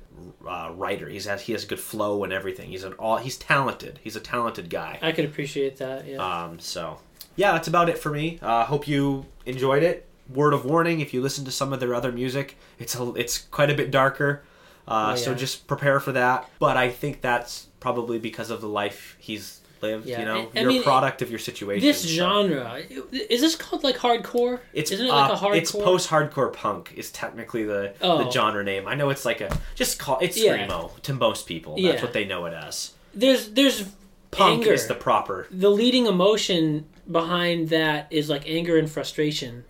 uh, 0.49 0.71
writer. 0.75 1.09
He's 1.09 1.27
has, 1.27 1.43
he 1.43 1.53
has 1.53 1.65
a 1.65 1.67
good 1.67 1.81
flow 1.81 2.25
and 2.25 2.33
everything. 2.33 2.71
He's 2.71 2.85
an 2.85 2.93
all 2.95 3.17
he's 3.19 3.37
talented. 3.37 3.99
He's 4.03 4.17
a 4.17 4.21
talented 4.21 4.71
guy. 4.71 4.99
I 5.03 5.13
could 5.13 5.25
appreciate 5.25 5.77
that. 5.79 6.07
Yeah. 6.07 6.19
Um, 6.45 6.59
so 6.59 6.99
yeah, 7.37 7.53
that's 7.53 7.69
about 7.69 7.89
it 7.89 7.99
for 7.99 8.11
me. 8.11 8.39
Uh, 8.43 8.65
hope 8.65 8.87
you 8.89 9.27
enjoyed 9.47 9.83
it. 9.83 10.07
Word 10.33 10.53
of 10.53 10.65
warning: 10.65 11.01
if 11.01 11.15
you 11.15 11.23
listen 11.23 11.45
to 11.47 11.51
some 11.51 11.73
of 11.73 11.81
their 11.81 11.95
other 11.95 12.13
music, 12.13 12.57
it's 12.79 12.95
a, 12.95 13.13
it's 13.15 13.39
quite 13.39 13.71
a 13.71 13.75
bit 13.75 13.91
darker. 13.91 14.43
Uh, 14.87 15.11
Oh, 15.13 15.17
So 15.17 15.35
just 15.35 15.67
prepare 15.67 16.01
for 16.01 16.13
that. 16.13 16.49
But 16.59 16.77
I 16.77 16.91
think 16.91 17.21
that's 17.21 17.67
probably 17.81 18.19
because 18.19 18.51
of 18.51 18.61
the 18.61 18.69
life 18.69 19.17
he's 19.19 19.61
lived. 19.83 20.07
Yeah, 20.07 20.21
You 20.21 20.25
know, 20.25 20.37
I- 20.55 20.59
I 20.59 20.61
you're 20.63 20.69
mean, 20.71 20.81
a 20.81 20.85
product 20.85 21.23
of 21.23 21.31
your 21.31 21.39
situation. 21.39 21.87
this 21.87 22.03
so- 22.03 22.09
genre 22.09 22.81
is 23.13 23.41
this 23.41 23.57
called 23.57 23.85
like 23.85 23.97
hardcore? 23.97 24.61
It's 24.73 24.91
Isn't 24.91 25.07
it 25.07 25.11
like 25.11 25.31
uh, 25.31 25.35
a 25.35 25.37
hardcore? 25.37 25.57
It's 25.57 25.73
post-hardcore 25.73 26.53
punk 26.53 26.93
is 26.97 27.11
technically 27.11 27.65
the 27.65 27.95
the 28.01 28.07
Oh. 28.07 28.31
genre 28.31 28.63
name. 28.65 28.87
I 28.89 28.95
know 28.95 29.11
it's 29.11 29.25
like 29.25 29.41
a 29.41 29.57
just 29.75 29.99
call 29.99 30.19
it's 30.21 30.37
Yeah. 30.37 30.57
screamo 30.67 31.01
to 31.03 31.13
most 31.15 31.47
people. 31.47 31.75
That's 31.75 31.97
Yeah. 31.97 32.03
what 32.03 32.13
they 32.13 32.25
know 32.25 32.47
it 32.47 32.55
as. 32.55 32.93
There's 33.15 33.51
there's 33.51 33.85
Punk 34.31 34.61
anger. 34.63 34.73
is 34.75 34.87
the 34.87 34.95
proper. 34.95 35.47
the 35.51 35.71
leading 35.71 36.07
emotion 36.07 36.85
behind 37.11 37.71
that 37.71 38.07
is 38.11 38.29
like 38.29 38.43
anger 38.47 38.77
and 38.77 38.91
frustration 38.91 39.65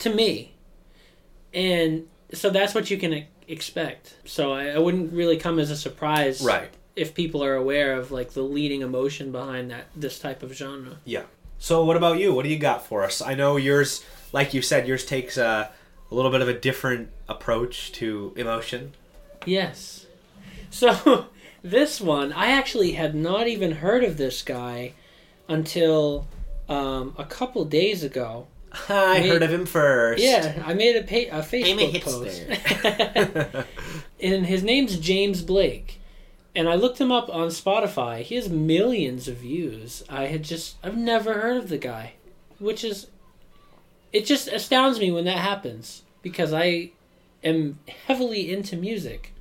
to 0.00 0.10
me 0.10 0.54
and 1.54 2.04
so 2.34 2.50
that's 2.50 2.74
what 2.74 2.90
you 2.90 2.98
can 2.98 3.24
expect 3.48 4.14
so 4.24 4.52
I, 4.52 4.68
I 4.68 4.78
wouldn't 4.78 5.12
really 5.12 5.36
come 5.36 5.58
as 5.58 5.70
a 5.70 5.76
surprise 5.76 6.42
Right. 6.42 6.70
If 6.96 7.14
people 7.14 7.42
are 7.42 7.54
aware 7.54 7.94
of 7.94 8.10
like 8.10 8.32
the 8.32 8.42
leading 8.42 8.82
emotion 8.82 9.32
behind 9.32 9.70
that 9.70 9.86
this 9.96 10.18
type 10.18 10.42
of 10.42 10.52
genre 10.52 10.96
Yeah. 11.04 11.22
So 11.58 11.84
what 11.84 11.96
about 11.96 12.18
you? 12.18 12.34
What 12.34 12.42
do 12.44 12.48
you 12.50 12.58
got 12.58 12.84
for 12.86 13.04
us? 13.04 13.22
I 13.22 13.34
know 13.34 13.56
yours, 13.56 14.04
like 14.32 14.52
you 14.52 14.60
said, 14.62 14.88
yours 14.88 15.04
takes 15.06 15.36
a, 15.36 15.70
a 16.10 16.14
little 16.14 16.30
bit 16.30 16.40
of 16.42 16.48
a 16.48 16.54
different 16.58 17.10
approach 17.28 17.92
to 17.92 18.32
emotion. 18.36 18.92
yes 19.46 20.06
so 20.70 21.26
this 21.62 22.00
one 22.00 22.32
i 22.32 22.48
actually 22.48 22.92
had 22.92 23.14
not 23.14 23.46
even 23.48 23.72
heard 23.72 24.02
of 24.04 24.16
this 24.16 24.42
guy 24.42 24.92
until 25.48 26.26
um, 26.68 27.14
a 27.18 27.24
couple 27.24 27.64
days 27.66 28.02
ago. 28.04 28.46
I 28.88 29.20
Me- 29.20 29.28
heard 29.28 29.42
of 29.42 29.52
him 29.52 29.66
first. 29.66 30.22
Yeah, 30.22 30.62
I 30.64 30.72
made 30.72 30.96
a, 30.96 31.02
pa- 31.02 31.36
a 31.36 31.40
I'm 31.40 31.78
a 31.78 31.92
Facebook 31.92 33.52
post. 33.52 33.66
and 34.20 34.46
his 34.46 34.62
name's 34.62 34.96
James 34.98 35.42
Blake. 35.42 36.00
And 36.54 36.68
I 36.68 36.74
looked 36.74 37.00
him 37.00 37.10
up 37.10 37.28
on 37.30 37.48
Spotify. 37.48 38.22
He 38.22 38.34
has 38.34 38.50
millions 38.50 39.26
of 39.26 39.36
views. 39.36 40.04
I 40.08 40.26
had 40.26 40.44
just 40.44 40.76
I've 40.82 40.96
never 40.96 41.34
heard 41.34 41.56
of 41.56 41.68
the 41.68 41.78
guy, 41.78 42.14
which 42.58 42.84
is 42.84 43.06
it 44.12 44.26
just 44.26 44.48
astounds 44.48 45.00
me 45.00 45.10
when 45.10 45.24
that 45.24 45.38
happens 45.38 46.02
because 46.20 46.52
I 46.52 46.90
am 47.42 47.78
heavily 48.06 48.52
into 48.52 48.76
music 48.76 49.32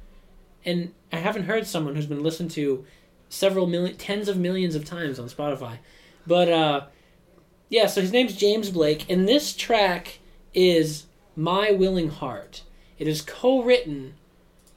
and 0.63 0.93
I 1.12 1.17
haven't 1.17 1.43
heard 1.43 1.67
someone 1.67 1.95
who's 1.95 2.06
been 2.06 2.24
listened 2.24 2.52
to 2.52 2.86
several 3.30 3.67
million 3.67 3.97
tens 3.97 4.28
of 4.30 4.38
millions 4.38 4.76
of 4.76 4.86
times 4.86 5.19
on 5.19 5.28
Spotify. 5.28 5.78
But 6.26 6.50
uh 6.50 6.82
yeah, 7.69 7.88
so 7.88 8.02
his 8.02 8.12
name's 8.12 8.36
James 8.36 8.69
Blake 8.69 9.10
and 9.10 9.28
this 9.28 9.56
track 9.56 10.19
is 10.54 11.06
My 11.36 11.71
Willing 11.71 12.10
Heart. 12.10 12.63
It 12.97 13.08
is 13.08 13.21
co-written 13.21 14.13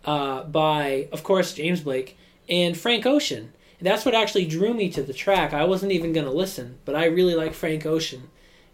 uh, 0.05 0.45
by, 0.45 1.09
of 1.13 1.23
course, 1.23 1.55
James 1.55 1.81
Blake 1.81 2.17
and 2.49 2.77
Frank 2.77 3.07
Ocean. 3.07 3.53
That's 3.81 4.07
what 4.07 4.15
actually 4.15 4.47
drew 4.47 4.73
me 4.73 4.89
to 4.91 5.03
the 5.03 5.13
track. 5.13 5.53
I 5.53 5.65
wasn't 5.65 5.93
even 5.93 6.15
going 6.15 6.25
to 6.25 6.33
listen, 6.33 6.79
but 6.87 6.95
I 6.95 7.05
really 7.05 7.35
like 7.35 7.53
Frank 7.53 7.85
Ocean. 7.85 8.31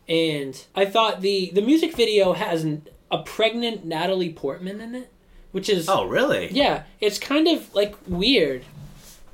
And 0.09 0.63
I 0.75 0.85
thought 0.87 1.21
the, 1.21 1.51
the 1.53 1.63
music 1.63 1.97
video 1.97 2.33
has 2.33 2.65
a 3.11 3.19
pregnant 3.19 3.85
Natalie 3.85 4.33
Portman 4.33 4.81
in 4.81 4.95
it, 4.95 5.13
which 5.51 5.69
is. 5.69 5.89
oh, 5.89 6.05
really? 6.07 6.49
Yeah, 6.53 6.85
it's 7.01 7.19
kind 7.19 7.49
of 7.49 7.75
like 7.75 7.97
weird. 8.07 8.65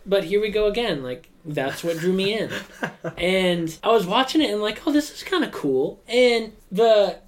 But 0.07 0.25
here 0.25 0.41
we 0.41 0.51
go 0.51 0.67
again. 0.67 1.03
Like, 1.03 1.29
that's 1.45 1.85
what 1.85 1.99
drew 1.99 2.13
me 2.13 2.39
in. 2.39 2.51
and 3.19 3.77
I 3.83 3.89
was 3.89 4.07
watching 4.07 4.41
it 4.41 4.51
and, 4.51 4.63
like, 4.63 4.87
oh, 4.87 4.93
this 4.93 5.11
is 5.13 5.23
kind 5.23 5.45
of 5.45 5.53
cool. 5.53 6.01
And 6.09 6.53
the 6.73 7.19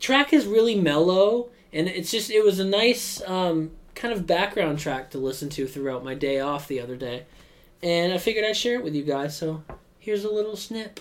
track 0.00 0.32
is 0.32 0.46
really 0.46 0.80
mellow. 0.80 1.50
And 1.72 1.88
it's 1.88 2.10
just, 2.10 2.30
it 2.30 2.42
was 2.42 2.58
a 2.58 2.64
nice 2.64 3.20
um, 3.26 3.72
kind 3.98 4.14
of 4.14 4.26
background 4.26 4.78
track 4.78 5.10
to 5.10 5.18
listen 5.18 5.48
to 5.50 5.66
throughout 5.66 6.04
my 6.04 6.14
day 6.14 6.38
off 6.38 6.68
the 6.68 6.80
other 6.80 6.96
day. 6.96 7.24
And 7.82 8.12
I 8.12 8.18
figured 8.18 8.44
I'd 8.44 8.56
share 8.56 8.76
it 8.76 8.84
with 8.84 8.94
you 8.94 9.02
guys. 9.02 9.36
So 9.36 9.64
here's 9.98 10.24
a 10.24 10.30
little 10.30 10.56
snip. 10.56 11.00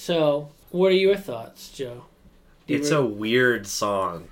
So, 0.00 0.48
what 0.70 0.92
are 0.92 0.96
your 0.96 1.18
thoughts, 1.18 1.68
Joe? 1.68 2.06
You 2.66 2.78
It's 2.78 2.90
re- 2.90 2.96
a 2.96 3.02
weird 3.04 3.66
song. 3.66 4.28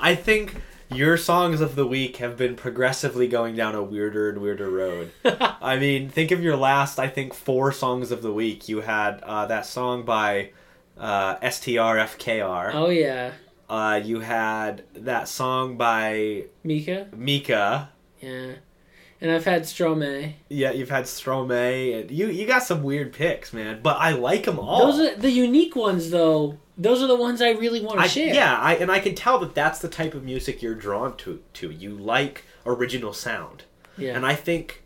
I 0.00 0.14
think 0.14 0.54
your 0.90 1.18
songs 1.18 1.60
of 1.60 1.76
the 1.76 1.86
week 1.86 2.16
have 2.16 2.38
been 2.38 2.56
progressively 2.56 3.28
going 3.28 3.54
down 3.54 3.74
a 3.74 3.82
weirder 3.82 4.30
and 4.30 4.38
weirder 4.38 4.70
road. 4.70 5.10
I 5.60 5.76
mean, 5.76 6.08
think 6.08 6.30
of 6.30 6.42
your 6.42 6.56
last, 6.56 6.98
I 6.98 7.08
think, 7.08 7.34
four 7.34 7.70
songs 7.70 8.10
of 8.10 8.22
the 8.22 8.32
week. 8.32 8.66
You 8.66 8.80
had 8.80 9.20
uh, 9.22 9.44
that 9.44 9.66
song 9.66 10.06
by 10.06 10.52
uh, 10.96 11.36
STRFKR. 11.36 12.70
Oh, 12.72 12.88
yeah. 12.88 13.32
Uh, 13.68 14.00
you 14.02 14.20
had 14.20 14.84
that 14.94 15.28
song 15.28 15.76
by 15.76 16.44
Mika? 16.64 17.08
Mika. 17.14 17.90
Yeah. 18.22 18.52
And 19.22 19.30
I've 19.30 19.44
had 19.44 19.62
Stromae. 19.64 20.34
Yeah, 20.48 20.70
you've 20.72 20.88
had 20.90 21.04
Stromae. 21.04 22.00
And 22.00 22.10
you 22.10 22.28
you 22.28 22.46
got 22.46 22.62
some 22.62 22.82
weird 22.82 23.12
picks, 23.12 23.52
man. 23.52 23.80
But 23.82 23.98
I 23.98 24.12
like 24.12 24.44
them 24.44 24.58
all. 24.58 24.86
Those 24.90 25.00
are 25.00 25.16
the 25.16 25.30
unique 25.30 25.76
ones, 25.76 26.10
though. 26.10 26.58
Those 26.78 27.02
are 27.02 27.06
the 27.06 27.16
ones 27.16 27.42
I 27.42 27.50
really 27.50 27.82
want 27.82 27.98
to 27.98 28.04
I, 28.04 28.06
share. 28.06 28.32
yeah, 28.34 28.56
I, 28.56 28.76
and 28.76 28.90
I 28.90 29.00
can 29.00 29.14
tell 29.14 29.38
that 29.40 29.54
that's 29.54 29.80
the 29.80 29.88
type 29.88 30.14
of 30.14 30.24
music 30.24 30.62
you're 30.62 30.74
drawn 30.74 31.16
to. 31.18 31.40
To 31.54 31.70
you 31.70 31.90
like 31.90 32.44
original 32.64 33.12
sound, 33.12 33.64
yeah. 33.98 34.16
and 34.16 34.24
I 34.24 34.34
think 34.34 34.82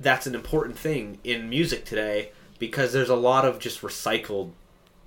that's 0.00 0.26
an 0.26 0.34
important 0.34 0.78
thing 0.78 1.18
in 1.22 1.50
music 1.50 1.84
today 1.84 2.30
because 2.58 2.92
there's 2.94 3.10
a 3.10 3.16
lot 3.16 3.44
of 3.44 3.58
just 3.58 3.82
recycled, 3.82 4.52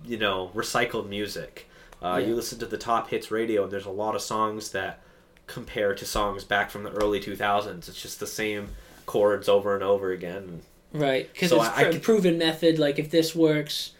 you 0.05 0.17
know, 0.17 0.51
recycled 0.53 1.09
music. 1.09 1.67
Uh, 2.01 2.17
Yeah. 2.21 2.27
You 2.27 2.35
listen 2.35 2.59
to 2.59 2.67
the 2.67 2.77
top 2.77 3.09
hits 3.09 3.31
radio, 3.31 3.63
and 3.63 3.71
there's 3.71 3.87
a 3.87 3.89
lot 3.89 4.13
of 4.13 4.21
songs 4.21 4.69
that 4.71 5.01
compare 5.47 5.95
to 5.95 6.05
songs 6.05 6.43
back 6.43 6.69
from 6.69 6.83
the 6.83 6.91
early 6.91 7.19
2000s. 7.19 7.87
It's 7.89 8.01
just 8.01 8.19
the 8.19 8.27
same 8.27 8.69
chords 9.05 9.47
over 9.49 9.73
and 9.73 9.83
over 9.83 10.11
again. 10.11 10.61
right, 10.93 11.31
because 11.31 11.49
So 11.49 11.61
it's 11.63 11.69
pr- 11.73 11.81
could- 11.91 12.03
proven 12.03 12.37
method. 12.37 12.77
Like 12.79 12.99
if 12.99 13.09
this 13.09 13.33
works, 13.35 13.91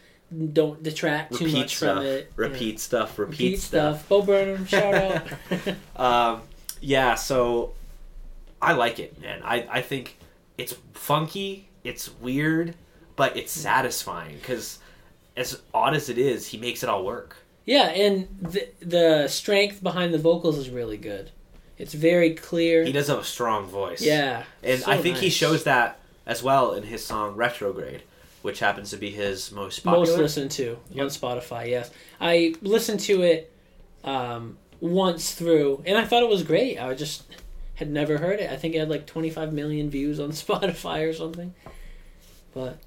don't 0.52 0.82
detract 0.82 1.34
too 1.34 1.48
much 1.48 1.76
stuff, 1.76 1.96
from 1.96 2.04
it. 2.06 2.32
repeat 2.36 2.78
stuff, 2.80 3.14
Yeah. 3.16 3.22
repeat, 3.22 3.32
repeat 3.38 3.60
stuff. 3.60 3.96
stuff. 4.00 4.08
Bo 4.08 4.22
Burnham, 4.22 4.66
shout 4.66 4.94
out. 4.94 5.26
Um, 5.96 6.42
yeah, 6.80 7.14
so 7.14 7.72
I 8.62 8.72
like 8.74 8.98
it, 8.98 9.20
man. 9.20 9.40
I, 9.42 9.66
I 9.70 9.80
think 9.82 10.16
it's 10.58 10.74
funky, 10.92 11.68
it's 11.82 12.10
weird, 12.20 12.74
but 13.16 13.36
it's 13.36 13.52
satisfying 13.52 14.36
because 14.36 14.78
as 15.36 15.60
odd 15.72 15.94
as 15.96 16.08
it 16.08 16.18
is, 16.18 16.46
he 16.48 16.58
makes 16.58 16.82
it 16.82 16.88
all 16.88 17.04
work. 17.04 17.36
yeah, 17.64 17.88
and 17.88 18.28
the 18.42 18.68
the 18.80 19.28
strength 19.28 19.82
behind 19.82 20.12
the 20.12 20.18
vocals 20.18 20.58
is 20.58 20.68
really 20.70 20.96
good. 20.98 21.30
It's 21.78 21.94
very 21.94 22.34
clear. 22.34 22.84
He 22.84 22.92
does 22.92 23.06
have 23.08 23.18
a 23.18 23.24
strong 23.24 23.66
voice. 23.66 24.02
yeah, 24.02 24.44
And 24.62 24.80
so 24.80 24.90
I 24.90 24.98
think 25.00 25.18
he 25.18 25.30
shows 25.30 25.64
that 25.64 26.00
as 26.26 26.42
well 26.42 26.72
in 26.74 26.82
his 26.82 27.04
song 27.04 27.36
Retrograde, 27.36 28.02
which 28.42 28.58
happens 28.58 28.90
to 28.90 28.96
be 28.96 29.10
his 29.10 29.52
most 29.52 29.80
popular. 29.84 30.06
most 30.06 30.18
listened 30.18 30.50
to 30.52 30.78
Yep. 30.90 31.02
on 31.04 31.08
Spotify. 31.10 31.68
Yes, 31.68 31.90
I 32.20 32.54
listened 32.62 33.00
to 33.00 33.22
it 33.22 33.52
um, 34.04 34.58
once 34.80 35.32
through, 35.34 35.82
and 35.86 35.96
I 35.96 36.04
thought 36.04 36.22
it 36.22 36.28
was 36.28 36.42
great. 36.42 36.78
I 36.78 36.92
just 36.94 37.22
had 37.76 37.90
never 37.90 38.18
heard 38.18 38.40
it. 38.40 38.50
I 38.50 38.56
think 38.56 38.74
it 38.74 38.78
had 38.80 38.88
like 38.90 39.06
25 39.06 39.52
million 39.52 39.88
views 39.88 40.18
on 40.18 40.30
Spotify 40.32 41.08
or 41.08 41.12
something. 41.12 41.54
But 42.54 42.78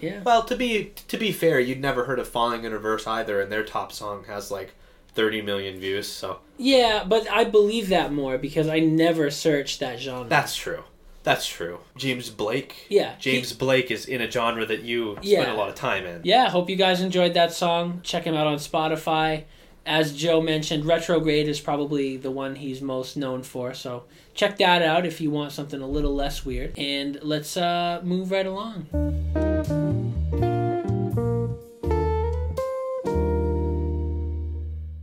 yeah, 0.00 0.22
Well, 0.22 0.44
to 0.44 0.56
be 0.56 0.92
to 1.08 1.16
be 1.18 1.32
fair, 1.32 1.60
you'd 1.60 1.80
never 1.80 2.04
heard 2.04 2.18
of 2.18 2.28
Falling 2.28 2.64
in 2.64 2.72
Reverse 2.72 3.06
either, 3.06 3.40
and 3.40 3.50
their 3.52 3.64
top 3.64 3.92
song 3.92 4.24
has 4.26 4.50
like 4.50 4.72
30 5.18 5.42
million 5.42 5.80
views, 5.80 6.06
so 6.06 6.38
yeah, 6.58 7.02
but 7.04 7.28
I 7.28 7.42
believe 7.42 7.88
that 7.88 8.12
more 8.12 8.38
because 8.38 8.68
I 8.68 8.78
never 8.78 9.32
searched 9.32 9.80
that 9.80 9.98
genre. 9.98 10.28
that's 10.28 10.54
true. 10.54 10.84
That's 11.24 11.44
true. 11.44 11.80
James 11.96 12.30
Blake. 12.30 12.86
yeah, 12.88 13.16
James 13.18 13.52
Blake 13.52 13.90
is 13.90 14.06
in 14.06 14.20
a 14.20 14.30
genre 14.30 14.64
that 14.64 14.82
you 14.82 15.18
spend 15.20 15.50
a 15.50 15.54
lot 15.54 15.68
of 15.68 15.74
time 15.74 16.06
in. 16.06 16.20
Yeah, 16.22 16.48
hope 16.48 16.70
you 16.70 16.76
guys 16.76 17.00
enjoyed 17.00 17.34
that 17.34 17.52
song. 17.52 18.00
Check 18.04 18.22
him 18.22 18.36
out 18.36 18.46
on 18.46 18.58
Spotify. 18.58 19.42
As 19.84 20.16
Joe 20.16 20.40
mentioned, 20.40 20.84
Retrograde 20.84 21.48
is 21.48 21.58
probably 21.58 22.16
the 22.16 22.30
one 22.30 22.54
he's 22.54 22.80
most 22.80 23.16
known 23.16 23.42
for. 23.42 23.74
So 23.74 24.04
check 24.34 24.58
that 24.58 24.82
out 24.82 25.04
if 25.04 25.20
you 25.20 25.30
want 25.32 25.50
something 25.50 25.80
a 25.80 25.86
little 25.88 26.14
less 26.14 26.44
weird. 26.44 26.78
And 26.78 27.18
let's 27.22 27.56
uh, 27.56 28.00
move 28.04 28.30
right 28.30 28.46
along. 28.46 29.47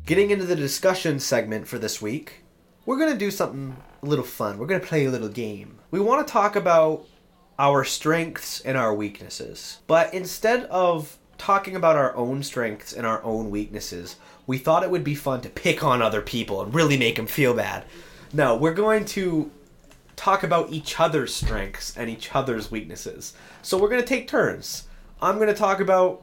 Getting 0.05 0.29
into 0.29 0.45
the 0.45 0.55
discussion 0.55 1.19
segment 1.19 1.67
for 1.67 1.79
this 1.79 1.99
week, 1.99 2.43
we're 2.85 2.99
going 2.99 3.11
to 3.11 3.17
do 3.17 3.31
something 3.31 3.75
a 4.03 4.05
little 4.05 4.23
fun. 4.23 4.59
We're 4.59 4.67
going 4.67 4.79
to 4.79 4.85
play 4.85 5.05
a 5.05 5.09
little 5.09 5.29
game. 5.29 5.79
We 5.89 5.99
want 5.99 6.27
to 6.27 6.31
talk 6.31 6.55
about 6.55 7.07
our 7.57 7.83
strengths 7.83 8.61
and 8.61 8.77
our 8.77 8.93
weaknesses. 8.93 9.79
But 9.87 10.13
instead 10.13 10.65
of 10.65 11.17
talking 11.39 11.75
about 11.75 11.95
our 11.95 12.15
own 12.15 12.43
strengths 12.43 12.93
and 12.93 13.07
our 13.07 13.23
own 13.23 13.49
weaknesses, 13.49 14.17
we 14.45 14.59
thought 14.59 14.83
it 14.83 14.91
would 14.91 15.03
be 15.03 15.15
fun 15.15 15.41
to 15.41 15.49
pick 15.49 15.83
on 15.83 16.03
other 16.03 16.21
people 16.21 16.61
and 16.61 16.75
really 16.75 16.97
make 16.97 17.15
them 17.15 17.25
feel 17.25 17.55
bad. 17.55 17.83
No, 18.31 18.55
we're 18.55 18.75
going 18.75 19.05
to 19.05 19.49
talk 20.15 20.43
about 20.43 20.71
each 20.71 20.99
other's 20.99 21.33
strengths 21.33 21.97
and 21.97 22.11
each 22.11 22.35
other's 22.35 22.69
weaknesses. 22.69 23.33
So 23.63 23.75
we're 23.79 23.89
going 23.89 24.01
to 24.01 24.07
take 24.07 24.27
turns. 24.27 24.87
I'm 25.19 25.37
going 25.37 25.47
to 25.47 25.55
talk 25.55 25.79
about 25.79 26.21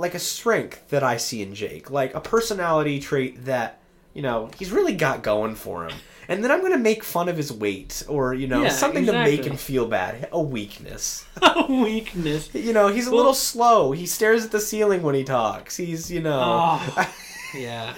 like 0.00 0.14
a 0.14 0.18
strength 0.18 0.88
that 0.88 1.02
I 1.02 1.16
see 1.18 1.42
in 1.42 1.54
Jake, 1.54 1.90
like 1.90 2.14
a 2.14 2.20
personality 2.20 2.98
trait 3.00 3.44
that, 3.44 3.78
you 4.14 4.22
know, 4.22 4.50
he's 4.58 4.70
really 4.70 4.94
got 4.94 5.22
going 5.22 5.54
for 5.54 5.84
him. 5.86 5.96
And 6.26 6.42
then 6.44 6.50
I'm 6.50 6.60
going 6.60 6.72
to 6.72 6.78
make 6.78 7.02
fun 7.04 7.28
of 7.28 7.36
his 7.36 7.52
weight 7.52 8.02
or, 8.08 8.32
you 8.32 8.46
know, 8.46 8.62
Yeah, 8.62 8.68
something 8.70 9.04
to 9.06 9.12
make 9.12 9.44
him 9.44 9.56
feel 9.56 9.86
bad, 9.86 10.28
a 10.32 10.40
weakness. 10.40 11.26
A 11.42 11.66
weakness. 11.68 12.48
You 12.54 12.72
know, 12.72 12.88
he's 12.88 13.06
a 13.06 13.10
Well- 13.10 13.18
little 13.18 13.34
slow. 13.34 13.92
He 13.92 14.06
stares 14.06 14.44
at 14.44 14.52
the 14.52 14.60
ceiling 14.60 15.02
when 15.02 15.14
he 15.14 15.24
talks. 15.24 15.76
He's, 15.76 16.10
you 16.10 16.20
know, 16.20 16.40
Oh, 16.42 17.12
yeah. 17.54 17.94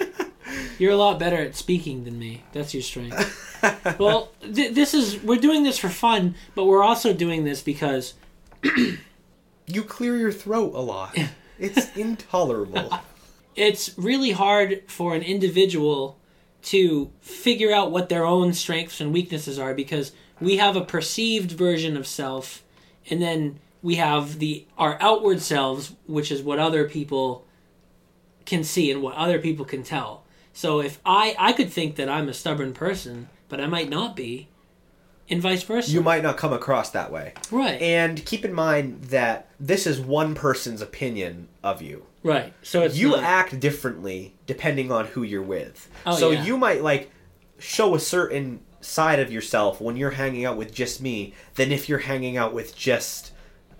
You're 0.77 0.91
a 0.91 0.97
lot 0.97 1.19
better 1.19 1.37
at 1.37 1.55
speaking 1.55 2.03
than 2.03 2.19
me. 2.19 2.43
That's 2.51 2.73
your 2.73 2.83
strength. 2.83 3.59
Well, 3.97 4.29
th- 4.41 4.73
this 4.75 4.93
is 4.93 5.21
we're 5.23 5.39
doing 5.39 5.63
this 5.63 5.77
for 5.77 5.89
fun, 5.89 6.35
but 6.53 6.65
we're 6.65 6.83
also 6.83 7.13
doing 7.13 7.43
this 7.45 7.61
because 7.61 8.13
You 9.67 9.83
clear 9.83 10.17
your 10.17 10.31
throat 10.33 10.73
a 10.75 10.81
lot. 10.81 11.17
It's 11.59 11.95
intolerable. 11.95 12.99
it's 13.55 13.97
really 13.97 14.31
hard 14.31 14.83
for 14.87 15.15
an 15.15 15.21
individual 15.21 16.17
to 16.63 17.11
figure 17.21 17.71
out 17.71 17.91
what 17.91 18.09
their 18.09 18.25
own 18.25 18.53
strengths 18.53 19.01
and 19.01 19.13
weaknesses 19.13 19.59
are 19.59 19.73
because 19.73 20.13
we 20.39 20.57
have 20.57 20.75
a 20.75 20.85
perceived 20.85 21.51
version 21.51 21.97
of 21.97 22.07
self 22.07 22.63
and 23.09 23.21
then 23.21 23.59
we 23.81 23.95
have 23.95 24.39
the 24.39 24.65
our 24.77 24.97
outward 25.01 25.41
selves 25.41 25.93
which 26.07 26.31
is 26.31 26.41
what 26.41 26.59
other 26.59 26.87
people 26.87 27.45
can 28.45 28.63
see 28.63 28.89
and 28.91 29.01
what 29.01 29.15
other 29.15 29.39
people 29.39 29.65
can 29.65 29.83
tell 29.83 30.23
so 30.53 30.79
if 30.79 30.99
i 31.05 31.35
i 31.37 31.51
could 31.51 31.71
think 31.71 31.95
that 31.97 32.09
i'm 32.09 32.29
a 32.29 32.33
stubborn 32.33 32.73
person 32.73 33.27
but 33.49 33.59
i 33.59 33.67
might 33.67 33.89
not 33.89 34.15
be 34.15 34.47
and 35.29 35.41
vice 35.41 35.63
versa 35.63 35.89
you 35.91 36.01
might 36.01 36.21
not 36.23 36.37
come 36.37 36.53
across 36.53 36.89
that 36.91 37.11
way. 37.11 37.33
right 37.51 37.81
And 37.81 38.23
keep 38.25 38.43
in 38.45 38.53
mind 38.53 39.05
that 39.05 39.47
this 39.59 39.87
is 39.87 39.99
one 39.99 40.35
person's 40.35 40.81
opinion 40.81 41.47
of 41.63 41.81
you. 41.81 42.05
right 42.23 42.53
so 42.61 42.81
it's 42.83 42.97
you 42.97 43.09
not- 43.11 43.23
act 43.23 43.59
differently 43.59 44.33
depending 44.47 44.91
on 44.91 45.05
who 45.07 45.23
you're 45.23 45.41
with. 45.41 45.89
Oh, 46.05 46.15
so 46.15 46.31
yeah. 46.31 46.43
you 46.43 46.57
might 46.57 46.81
like 46.83 47.09
show 47.59 47.95
a 47.95 47.99
certain 47.99 48.59
side 48.81 49.19
of 49.19 49.31
yourself 49.31 49.79
when 49.79 49.95
you're 49.95 50.11
hanging 50.11 50.43
out 50.45 50.57
with 50.57 50.73
just 50.73 51.01
me 51.01 51.33
than 51.55 51.71
if 51.71 51.87
you're 51.87 51.99
hanging 51.99 52.35
out 52.35 52.53
with 52.53 52.75
just 52.75 53.31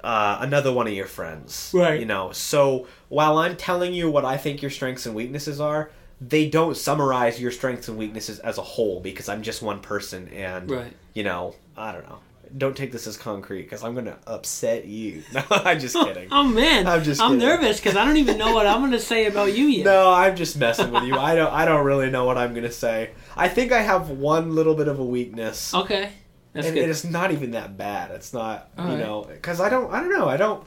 uh, 0.02 0.38
another 0.42 0.72
one 0.72 0.88
of 0.88 0.94
your 0.94 1.06
friends. 1.06 1.72
Right. 1.74 2.00
You 2.00 2.06
know. 2.06 2.32
So 2.32 2.88
while 3.10 3.38
I'm 3.38 3.56
telling 3.58 3.94
you 3.94 4.10
what 4.10 4.24
I 4.26 4.38
think 4.38 4.62
your 4.62 4.72
strengths 4.72 5.06
and 5.06 5.14
weaknesses 5.16 5.60
are, 5.62 5.92
they 6.30 6.50
don't 6.50 6.78
summarize 6.78 7.40
your 7.42 7.52
strengths 7.52 7.88
and 7.88 7.98
weaknesses 7.98 8.40
as 8.40 8.58
a 8.58 8.62
whole 8.62 9.00
because 9.00 9.28
I'm 9.30 9.42
just 9.42 9.62
one 9.62 9.80
person 9.80 10.28
and 10.30 10.70
Right. 10.70 10.94
you 11.14 11.24
know, 11.24 11.56
I 11.76 11.92
don't 11.92 12.08
know. 12.08 12.20
Don't 12.56 12.78
take 12.78 12.92
this 12.92 13.08
as 13.08 13.18
concrete 13.18 13.64
because 13.64 13.84
I'm 13.84 13.96
gonna 13.96 14.18
upset 14.28 14.86
you. 14.86 15.24
No, 15.34 15.42
I'm 15.50 15.80
just 15.80 15.96
kidding. 16.06 16.28
oh 16.32 16.44
man 16.44 16.86
I'm 16.86 17.04
just 17.04 17.20
i'm 17.20 17.40
nervous 17.40 17.80
because 17.80 17.96
i 17.98 18.06
don't 18.06 18.18
even 18.18 18.38
know 18.38 18.54
what 18.54 18.68
i'm 18.68 18.80
going 18.82 18.92
to 18.92 19.00
say 19.00 19.26
about 19.26 19.58
you 19.58 19.66
yet 19.66 19.86
No, 19.86 20.12
I'm 20.14 20.36
just 20.36 20.56
messing 20.58 20.92
with 20.92 21.04
you. 21.04 21.16
I 21.18 21.34
don't. 21.34 21.52
I 21.52 21.66
don't 21.66 21.84
really 21.84 22.12
know 22.12 22.26
what 22.26 22.38
I'm 22.38 22.54
gonna 22.54 22.72
say. 22.72 23.10
I 23.36 23.50
think 23.50 23.72
I 23.72 23.82
have 23.82 24.10
one 24.12 24.54
little 24.54 24.76
bit 24.76 24.88
of 24.88 25.00
a 25.00 25.04
weakness, 25.06 25.74
okay 25.74 26.12
that's 26.54 26.68
and 26.68 26.76
good 26.76 26.88
it's 26.90 27.04
not 27.04 27.32
even 27.32 27.52
that 27.52 27.76
bad. 27.78 28.12
It's 28.12 28.32
not, 28.34 28.70
you 28.78 28.84
Alright. 28.84 29.00
know, 29.00 29.24
because 29.24 29.60
I 29.60 29.70
don't. 29.70 29.92
I 29.92 30.00
don't 30.02 30.12
know. 30.12 30.30
I 30.30 30.38
don't 30.38 30.64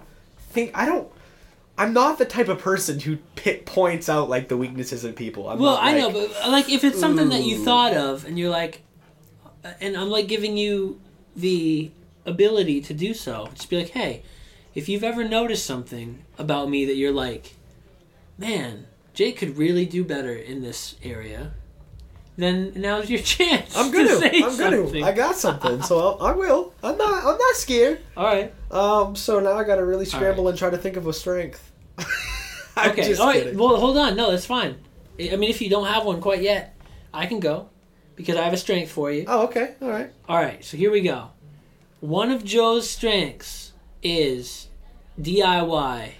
think. 0.51 0.73
I 0.77 0.85
don't. 0.85 1.09
I'm 1.79 1.93
not 1.93 2.19
the 2.19 2.25
type 2.25 2.49
of 2.49 2.59
person 2.59 3.01
who 3.01 3.17
pit 3.35 3.67
points 3.67 4.09
out 4.09 4.29
like 4.31 4.49
the 4.49 4.57
weaknesses 4.57 5.05
in 5.05 5.13
people. 5.13 5.49
I'm 5.49 5.59
Well, 5.59 5.75
not, 5.75 5.85
I 5.85 5.99
know, 5.99 6.11
but 6.11 6.35
uh, 6.43 6.51
like 6.51 6.71
if 6.71 6.85
it's 6.85 6.99
something 6.99 7.29
that 7.29 7.43
you 7.45 7.63
thought 7.65 7.95
of 7.95 8.25
and 8.25 8.39
you're 8.39 8.51
like, 8.51 8.83
uh, 9.65 9.73
and 9.81 9.97
I'm 9.97 10.09
like 10.09 10.27
giving 10.27 10.57
you 10.57 11.01
the 11.35 11.91
ability 12.25 12.81
to 12.83 12.95
do 12.95 13.13
so, 13.13 13.51
just 13.55 13.69
be 13.69 13.77
like, 13.79 13.91
hey, 13.91 14.23
if 14.75 14.89
you've 14.89 15.05
ever 15.05 15.23
noticed 15.25 15.67
something 15.67 16.23
about 16.39 16.71
me 16.71 16.85
that 16.87 16.97
you're 16.97 17.13
like, 17.13 17.55
man, 18.39 18.87
Jake 19.13 19.37
could 19.39 19.57
really 19.59 19.85
do 19.87 20.03
better 20.05 20.35
in 20.35 20.63
this 20.63 20.97
area, 21.03 21.53
then 22.37 22.73
now's 22.77 23.09
your 23.11 23.21
chance. 23.35 23.77
I'm 23.77 23.91
to 23.91 23.97
gonna. 23.97 24.17
say 24.19 24.31
I'm 24.43 24.57
gonna. 24.59 24.77
something. 24.83 25.05
I 25.05 25.13
got 25.13 25.37
something, 25.37 25.83
so 25.83 25.99
I'll, 26.19 26.23
I 26.27 26.33
will. 26.33 26.73
I'm 26.83 26.97
not. 26.99 27.25
I'm 27.25 27.39
not 27.39 27.55
scared. 27.57 28.01
All 28.17 28.25
right. 28.25 28.53
Um. 28.71 29.17
So 29.17 29.41
now 29.41 29.53
I 29.55 29.65
got 29.65 29.77
to 29.77 29.85
really 29.85 30.05
scramble 30.05 30.41
Alright. 30.45 30.53
and 30.53 30.59
try 30.59 30.71
to 30.71 30.79
think 30.79 30.97
of 30.97 31.07
a 31.07 31.13
strength. 31.13 31.73
I'm 32.77 32.91
Okay. 32.91 33.05
just 33.09 33.21
All 33.21 33.29
right. 33.29 33.43
kidding. 33.45 33.59
Well, 33.59 33.77
hold 33.77 33.97
on. 33.97 34.17
No, 34.17 34.31
that's 34.31 34.45
fine. 34.47 34.77
I 35.19 35.31
I 35.33 35.37
mean, 35.37 35.49
if 35.51 35.63
you 35.63 35.71
don't 35.71 35.87
have 35.87 36.05
one 36.05 36.21
quite 36.21 36.43
yet, 36.43 36.77
I 37.15 37.25
can 37.27 37.41
go 37.41 37.71
because 38.17 38.37
I 38.37 38.43
have 38.43 38.53
a 38.53 38.59
strength 38.59 38.91
for 38.93 39.11
you. 39.11 39.25
oh, 39.27 39.45
okay. 39.45 39.75
All 39.81 39.89
right. 39.89 40.11
All 40.29 40.37
right, 40.37 40.63
so 40.65 40.77
here 40.77 40.91
we 40.91 41.01
go. 41.01 41.31
One 42.01 42.31
of 42.31 42.45
Joe's 42.45 42.89
strengths 42.91 43.73
is 44.03 44.69
DIY. 45.19 46.11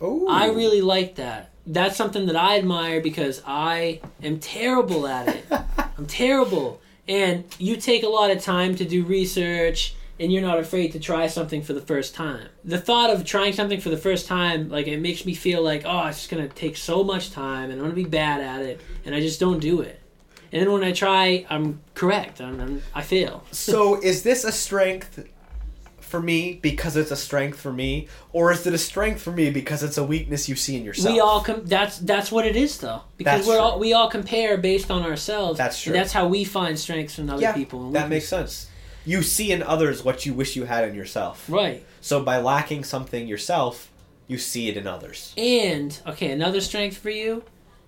Oh. 0.00 0.28
I 0.28 0.48
really 0.48 0.80
like 0.82 1.14
that. 1.16 1.50
That's 1.66 1.96
something 1.96 2.26
that 2.26 2.36
I 2.36 2.58
admire 2.58 3.00
because 3.00 3.42
I 3.46 4.00
am 4.22 4.38
terrible 4.38 5.06
at 5.06 5.28
it. 5.28 5.44
I'm 5.98 6.06
terrible. 6.06 6.80
And 7.08 7.44
you 7.58 7.76
take 7.76 8.02
a 8.02 8.08
lot 8.08 8.30
of 8.30 8.42
time 8.42 8.76
to 8.76 8.84
do 8.84 9.04
research 9.04 9.94
and 10.18 10.32
you're 10.32 10.42
not 10.42 10.58
afraid 10.58 10.92
to 10.92 11.00
try 11.00 11.26
something 11.26 11.62
for 11.62 11.72
the 11.72 11.80
first 11.80 12.14
time. 12.14 12.48
The 12.64 12.78
thought 12.78 13.10
of 13.10 13.24
trying 13.24 13.52
something 13.52 13.80
for 13.80 13.90
the 13.90 13.96
first 13.96 14.26
time, 14.26 14.70
like 14.70 14.86
it 14.86 14.98
makes 14.98 15.26
me 15.26 15.34
feel 15.34 15.62
like, 15.62 15.82
oh, 15.84 16.06
it's 16.06 16.18
just 16.18 16.30
gonna 16.30 16.48
take 16.48 16.76
so 16.76 17.04
much 17.04 17.32
time 17.32 17.70
and 17.70 17.80
I'm 17.80 17.86
gonna 17.86 17.94
be 17.94 18.04
bad 18.04 18.40
at 18.40 18.62
it 18.62 18.80
and 19.04 19.14
I 19.14 19.20
just 19.20 19.38
don't 19.38 19.60
do 19.60 19.80
it. 19.80 20.00
And 20.52 20.62
then 20.62 20.72
when 20.72 20.84
I 20.84 20.92
try, 20.92 21.44
I'm 21.50 21.80
correct. 21.94 22.40
I'm, 22.40 22.60
I'm, 22.60 22.82
I 22.94 23.02
fail. 23.02 23.44
So 23.50 24.00
is 24.00 24.22
this 24.22 24.44
a 24.44 24.52
strength 24.52 25.28
for 26.16 26.22
me 26.22 26.58
because 26.62 26.96
it's 26.96 27.10
a 27.10 27.16
strength 27.16 27.60
for 27.60 27.70
me, 27.70 28.08
or 28.32 28.50
is 28.50 28.66
it 28.66 28.72
a 28.72 28.78
strength 28.78 29.20
for 29.20 29.32
me 29.32 29.50
because 29.50 29.82
it's 29.82 29.98
a 29.98 30.04
weakness 30.04 30.48
you 30.48 30.56
see 30.56 30.74
in 30.74 30.82
yourself? 30.82 31.12
We 31.12 31.20
all 31.20 31.42
com- 31.42 31.66
that's 31.66 31.98
that's 31.98 32.32
what 32.32 32.46
it 32.46 32.56
is 32.56 32.78
though 32.78 33.02
because 33.18 33.40
That's 33.40 33.48
we're 33.48 33.58
all 33.58 33.78
we 33.78 33.92
all 33.92 34.08
compare 34.08 34.56
based 34.56 34.90
on 34.90 35.02
ourselves. 35.02 35.58
That's 35.58 35.82
true. 35.82 35.92
And 35.92 36.00
that's 36.00 36.12
how 36.12 36.26
we 36.26 36.44
find 36.44 36.78
strengths 36.78 37.18
in 37.18 37.28
other 37.28 37.42
yeah, 37.42 37.52
people. 37.52 37.90
that 37.90 38.08
makes 38.08 38.28
sense. 38.28 38.70
You 39.04 39.22
see 39.22 39.52
in 39.52 39.62
others 39.62 40.02
what 40.02 40.24
you 40.24 40.32
wish 40.32 40.56
you 40.56 40.64
had 40.64 40.88
in 40.88 40.94
yourself. 40.94 41.44
Right. 41.50 41.84
So 42.00 42.22
by 42.22 42.38
lacking 42.38 42.84
something 42.84 43.28
yourself, 43.28 43.90
you 44.26 44.38
see 44.38 44.70
it 44.70 44.78
in 44.78 44.86
others. 44.86 45.34
And 45.36 46.00
okay, 46.06 46.30
another 46.30 46.62
strength 46.62 46.96
for 46.96 47.10
you 47.10 47.44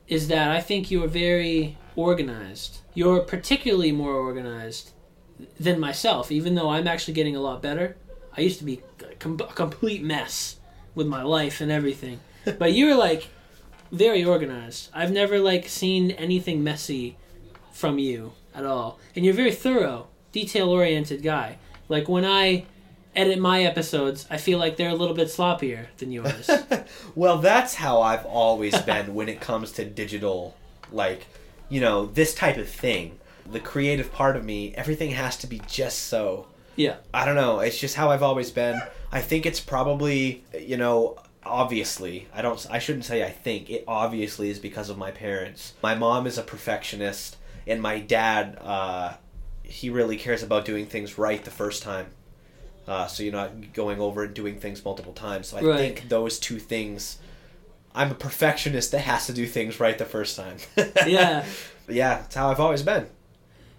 is 0.07 0.29
that 0.29 0.51
I 0.51 0.61
think 0.61 0.91
you 0.91 1.03
are 1.03 1.09
very 1.09 1.79
organized. 1.97 2.81
You're 2.93 3.21
particularly 3.21 3.91
more 3.91 4.15
organized 4.15 4.93
than 5.59 5.81
myself, 5.81 6.31
even 6.31 6.57
though 6.57 6.69
I'm 6.69 6.87
actually 6.87 7.15
getting 7.15 7.37
a 7.37 7.41
lot 7.41 7.63
better. 7.63 7.97
I 8.39 8.43
used 8.43 8.61
to 8.61 8.65
be 8.65 8.81
a 9.01 9.15
complete 9.17 10.01
mess 10.01 10.61
with 10.95 11.09
my 11.09 11.23
life 11.23 11.61
and 11.61 11.73
everything. 11.73 12.21
but 12.57 12.73
you're 12.73 12.95
like 12.95 13.27
very 13.91 14.25
organized. 14.25 14.91
I've 14.95 15.11
never 15.11 15.41
like 15.41 15.69
seen 15.69 16.13
anything 16.13 16.63
messy 16.63 17.17
from 17.73 17.99
you 17.99 18.35
at 18.55 18.65
all. 18.65 19.01
And 19.17 19.25
you're 19.25 19.35
a 19.35 19.37
very 19.37 19.51
thorough, 19.51 20.07
detail 20.31 20.71
oriented 20.71 21.21
guy. 21.21 21.59
Like 21.89 22.09
when 22.09 22.25
I 22.25 22.67
edit 23.17 23.41
my 23.41 23.65
episodes, 23.65 24.25
I 24.31 24.37
feel 24.37 24.61
like 24.61 24.77
they're 24.77 24.91
a 24.91 24.95
little 24.95 25.17
bit 25.17 25.27
sloppier 25.27 25.87
than 25.97 26.13
yours. 26.13 26.49
well, 27.17 27.39
that's 27.39 27.75
how 27.75 28.01
I've 28.03 28.25
always 28.25 28.81
been 28.83 29.15
when 29.17 29.29
it 29.29 29.41
comes 29.41 29.73
to 29.73 29.85
digital, 29.85 30.57
like, 30.93 31.27
you 31.69 31.81
know, 31.81 32.07
this 32.07 32.37
type 32.37 32.57
of 32.57 32.69
thing. 32.69 33.19
The 33.51 33.59
creative 33.59 34.13
part 34.13 34.37
of 34.37 34.45
me, 34.45 34.75
everything 34.77 35.11
has 35.11 35.37
to 35.39 35.49
be 35.49 35.61
just 35.67 36.05
so. 36.05 36.47
Yeah. 36.79 36.97
I 37.13 37.25
don't 37.27 37.35
know. 37.37 37.61
It's 37.61 37.79
just 37.79 37.95
how 37.97 38.11
I've 38.11 38.23
always 38.23 38.51
been. 38.51 38.81
I 39.13 39.21
think 39.21 39.45
it's 39.45 39.61
probably, 39.61 40.45
you 40.59 40.77
know, 40.79 41.19
obviously. 41.45 42.29
I 42.33 42.41
don't. 42.43 42.65
I 42.71 42.79
shouldn't 42.79 43.05
say 43.05 43.23
I 43.25 43.31
think. 43.31 43.69
It 43.69 43.85
obviously 43.87 44.49
is 44.51 44.59
because 44.59 44.89
of 44.89 44.97
my 44.97 45.11
parents. 45.11 45.75
My 45.83 45.95
mom 45.95 46.27
is 46.27 46.39
a 46.39 46.43
perfectionist, 46.43 47.37
and 47.67 47.83
my 47.83 47.99
dad, 48.01 48.57
uh, 48.61 49.15
he 49.63 49.91
really 49.91 50.17
cares 50.17 50.43
about 50.43 50.65
doing 50.65 50.87
things 50.87 51.19
right 51.19 51.45
the 51.45 51.51
first 51.51 51.83
time. 51.83 52.07
Uh, 52.87 53.07
so 53.07 53.23
you're 53.23 53.33
not 53.33 53.75
going 53.75 54.01
over 54.01 54.25
and 54.25 54.33
doing 54.35 54.59
things 54.59 54.83
multiple 54.85 55.13
times. 55.13 55.49
So 55.49 55.59
I 55.59 55.63
Right. 55.63 55.79
think 55.79 56.09
those 56.09 56.39
two 56.39 56.59
things. 56.59 57.19
I'm 57.95 58.11
a 58.13 58.15
perfectionist 58.15 58.93
that 58.93 59.01
has 59.01 59.27
to 59.27 59.33
do 59.33 59.47
things 59.47 59.81
right 59.81 59.99
the 59.99 60.05
first 60.05 60.37
time. 60.37 60.57
Yeah. 61.07 61.45
yeah, 61.89 62.25
it's 62.25 62.35
how 62.35 62.51
I've 62.51 62.61
always 62.61 62.83
been. 62.83 63.07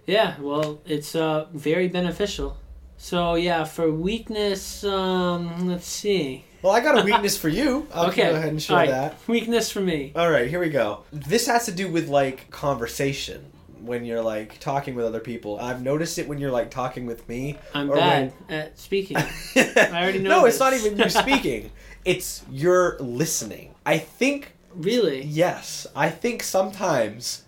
Yeah, 0.05 0.35
well, 0.41 0.79
it's 0.85 1.15
uh, 1.15 1.45
very 1.53 1.87
beneficial. 1.87 2.57
So 3.01 3.35
yeah, 3.35 3.63
for 3.63 3.89
weakness, 3.89 4.83
um, 4.83 5.67
let's 5.69 5.87
see. 5.87 6.43
Well, 6.61 6.73
I 6.73 6.81
got 6.81 6.99
a 6.99 7.05
weakness 7.05 7.37
for 7.37 7.47
you. 7.47 7.87
I'll 7.93 8.09
okay, 8.09 8.29
go 8.29 8.35
ahead 8.35 8.49
and 8.49 8.61
show 8.61 8.75
right, 8.75 8.89
that. 8.89 9.17
Weakness 9.25 9.71
for 9.71 9.79
me. 9.79 10.11
All 10.17 10.29
right, 10.29 10.49
here 10.49 10.59
we 10.59 10.69
go. 10.69 11.05
This 11.13 11.47
has 11.47 11.65
to 11.65 11.71
do 11.71 11.89
with 11.89 12.09
like 12.09 12.51
conversation 12.51 13.53
when 13.79 14.03
you're 14.03 14.21
like 14.21 14.59
talking 14.59 14.95
with 14.95 15.05
other 15.05 15.21
people. 15.21 15.57
I've 15.61 15.81
noticed 15.81 16.19
it 16.19 16.27
when 16.27 16.39
you're 16.39 16.51
like 16.51 16.71
talking 16.71 17.05
with 17.05 17.27
me. 17.29 17.57
I'm 17.73 17.87
bad 17.87 18.33
at 18.49 18.77
speaking. 18.77 19.15
I 19.55 19.89
already 19.93 20.19
know 20.19 20.41
No, 20.41 20.45
it's 20.45 20.59
not 20.59 20.73
even 20.73 20.99
you 20.99 21.09
speaking. 21.09 21.71
It's 22.03 22.43
you're 22.51 22.97
listening. 22.99 23.75
I 23.85 23.97
think 23.97 24.51
really? 24.75 25.23
yes. 25.23 25.87
I 25.95 26.09
think 26.09 26.43
sometimes 26.43 27.43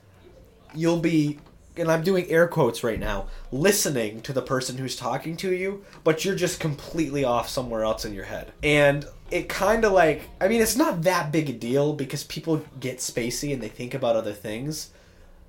you'll 0.73 1.01
be 1.01 1.39
and 1.78 1.89
I'm 1.89 2.03
doing 2.03 2.30
air 2.30 2.47
quotes 2.47 2.84
right 2.84 2.99
now, 2.99 3.28
listening 3.51 4.22
to 4.22 4.34
the 4.34 4.41
person 4.41 4.78
who's 4.78 4.95
talking 4.95 5.38
to 5.38 5.53
you, 5.53 5.86
but 6.03 6.26
you're 6.26 6.36
just 6.36 6.59
completely 6.59 7.24
off 7.24 7.47
somewhere 7.47 7.84
else 7.84 8.03
in 8.03 8.13
your 8.13 8.26
head. 8.26 8.51
And 8.61 9.05
it 9.30 9.47
kind 9.47 9.86
of 9.86 9.93
like, 9.93 10.24
I 10.41 10.47
mean, 10.47 10.61
it's 10.61 10.76
not 10.76 11.03
that 11.03 11.32
big 11.32 11.49
a 11.49 11.53
deal 11.53 11.93
because 11.93 12.24
people 12.26 12.65
get 12.80 12.97
spacey 12.97 13.53
and 13.53 13.61
they 13.61 13.69
think 13.69 13.93
about 13.93 14.17
other 14.17 14.34
things. 14.34 14.89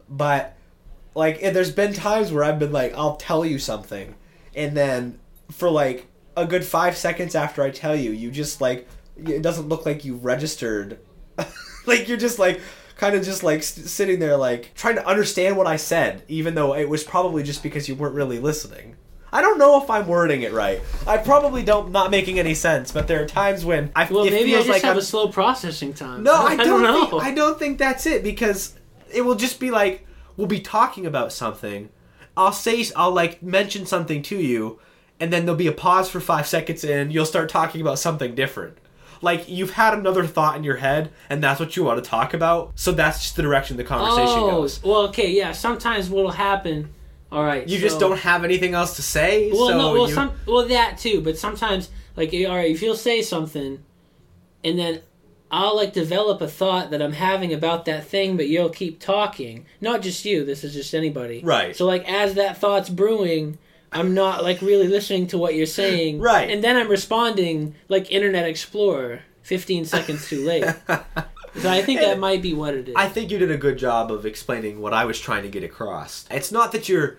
But, 0.08 0.56
like, 1.14 1.40
there's 1.40 1.72
been 1.72 1.92
times 1.92 2.30
where 2.30 2.44
I've 2.44 2.58
been 2.58 2.72
like, 2.72 2.94
I'll 2.94 3.16
tell 3.16 3.44
you 3.44 3.58
something, 3.58 4.14
and 4.54 4.76
then 4.76 5.18
for 5.50 5.70
like 5.70 6.06
a 6.36 6.46
good 6.46 6.64
five 6.64 6.96
seconds 6.96 7.34
after 7.34 7.62
I 7.62 7.70
tell 7.70 7.96
you, 7.96 8.10
you 8.10 8.30
just 8.30 8.60
like, 8.60 8.88
it 9.16 9.42
doesn't 9.42 9.68
look 9.68 9.84
like 9.84 10.04
you 10.04 10.16
registered. 10.16 10.98
like, 11.86 12.08
you're 12.08 12.16
just 12.16 12.38
like, 12.38 12.60
kind 13.02 13.16
of 13.16 13.24
just 13.24 13.42
like 13.42 13.58
s- 13.58 13.90
sitting 13.90 14.20
there 14.20 14.36
like 14.36 14.72
trying 14.76 14.94
to 14.94 15.04
understand 15.04 15.56
what 15.56 15.66
I 15.66 15.74
said, 15.74 16.22
even 16.28 16.54
though 16.54 16.72
it 16.76 16.88
was 16.88 17.02
probably 17.02 17.42
just 17.42 17.60
because 17.60 17.88
you 17.88 17.96
weren't 17.96 18.14
really 18.14 18.38
listening. 18.38 18.94
I 19.32 19.42
don't 19.42 19.58
know 19.58 19.82
if 19.82 19.90
I'm 19.90 20.06
wording 20.06 20.42
it 20.42 20.52
right. 20.52 20.80
I 21.04 21.16
probably 21.16 21.64
don't 21.64 21.90
not 21.90 22.12
making 22.12 22.38
any 22.38 22.54
sense, 22.54 22.92
but 22.92 23.08
there 23.08 23.20
are 23.20 23.26
times 23.26 23.64
when 23.64 23.90
I 23.96 24.04
Well, 24.08 24.24
maybe 24.26 24.36
I 24.36 24.58
feels 24.58 24.66
just 24.66 24.68
like 24.68 24.82
have 24.82 24.92
I'm, 24.92 24.98
a 24.98 25.02
slow 25.02 25.26
processing 25.28 25.94
time. 25.94 26.22
No, 26.22 26.32
I 26.46 26.54
don't, 26.54 26.80
know. 26.84 27.06
think 27.06 27.22
I 27.24 27.34
don't 27.34 27.58
think 27.58 27.78
that's 27.78 28.06
it 28.06 28.22
because 28.22 28.78
it 29.12 29.22
will 29.22 29.34
just 29.34 29.58
be 29.58 29.72
like 29.72 30.06
we'll 30.36 30.46
be 30.46 30.60
talking 30.60 31.04
about 31.04 31.32
something. 31.32 31.88
I'll 32.36 32.52
say 32.52 32.84
I'll 32.94 33.10
like 33.10 33.42
mention 33.42 33.84
something 33.84 34.22
to 34.22 34.36
you, 34.36 34.78
and 35.18 35.32
then 35.32 35.44
there'll 35.44 35.58
be 35.58 35.66
a 35.66 35.72
pause 35.72 36.08
for 36.08 36.20
five 36.20 36.46
seconds, 36.46 36.84
and 36.84 37.12
you'll 37.12 37.26
start 37.26 37.48
talking 37.48 37.80
about 37.80 37.98
something 37.98 38.36
different. 38.36 38.78
Like 39.22 39.48
you've 39.48 39.70
had 39.72 39.94
another 39.94 40.26
thought 40.26 40.56
in 40.56 40.64
your 40.64 40.76
head, 40.76 41.10
and 41.30 41.42
that's 41.42 41.60
what 41.60 41.76
you 41.76 41.84
want 41.84 42.02
to 42.02 42.10
talk 42.10 42.34
about. 42.34 42.72
So 42.74 42.92
that's 42.92 43.20
just 43.20 43.36
the 43.36 43.42
direction 43.42 43.76
the 43.76 43.84
conversation 43.84 44.40
oh, 44.40 44.50
goes. 44.50 44.82
well, 44.82 45.08
okay, 45.08 45.30
yeah. 45.30 45.52
Sometimes 45.52 46.10
what'll 46.10 46.32
happen. 46.32 46.90
All 47.30 47.42
right, 47.42 47.66
You 47.66 47.78
so- 47.78 47.84
just 47.84 47.98
don't 47.98 48.18
have 48.18 48.44
anything 48.44 48.74
else 48.74 48.96
to 48.96 49.02
say. 49.02 49.50
Well, 49.50 49.68
so 49.68 49.78
no, 49.78 49.92
well, 49.94 50.08
you, 50.08 50.14
some, 50.14 50.32
well, 50.46 50.68
that 50.68 50.98
too. 50.98 51.22
But 51.22 51.38
sometimes, 51.38 51.88
like, 52.14 52.34
eh, 52.34 52.44
all 52.44 52.56
right, 52.56 52.70
if 52.70 52.82
you'll 52.82 52.94
say 52.94 53.22
something, 53.22 53.82
and 54.62 54.78
then 54.78 55.00
I'll 55.50 55.76
like 55.76 55.92
develop 55.92 56.40
a 56.40 56.48
thought 56.48 56.90
that 56.90 57.00
I'm 57.00 57.12
having 57.12 57.54
about 57.54 57.84
that 57.84 58.06
thing, 58.06 58.36
but 58.36 58.48
you'll 58.48 58.70
keep 58.70 59.00
talking. 59.00 59.66
Not 59.80 60.02
just 60.02 60.24
you. 60.24 60.44
This 60.44 60.64
is 60.64 60.74
just 60.74 60.94
anybody. 60.94 61.42
Right. 61.42 61.76
So, 61.76 61.86
like, 61.86 62.06
as 62.10 62.34
that 62.34 62.56
thought's 62.58 62.88
brewing, 62.88 63.58
I'm 63.92 64.14
not 64.14 64.42
like 64.42 64.60
really 64.62 64.88
listening 64.88 65.26
to 65.28 65.38
what 65.38 65.54
you're 65.54 65.66
saying. 65.66 66.20
Right. 66.20 66.50
And 66.50 66.64
then 66.64 66.76
I'm 66.76 66.88
responding 66.88 67.74
like 67.88 68.10
Internet 68.10 68.48
Explorer, 68.48 69.20
15 69.42 69.84
seconds 69.84 70.28
too 70.28 70.44
late. 70.44 70.64
So 71.54 71.70
I 71.70 71.82
think 71.82 72.00
that 72.00 72.18
might 72.18 72.40
be 72.40 72.54
what 72.54 72.74
it 72.74 72.88
is. 72.88 72.94
I 72.96 73.08
think 73.08 73.30
you 73.30 73.38
did 73.38 73.50
a 73.50 73.58
good 73.58 73.76
job 73.76 74.10
of 74.10 74.24
explaining 74.24 74.80
what 74.80 74.94
I 74.94 75.04
was 75.04 75.20
trying 75.20 75.42
to 75.42 75.50
get 75.50 75.62
across. 75.62 76.24
It's 76.30 76.50
not 76.50 76.72
that 76.72 76.88
you're 76.88 77.18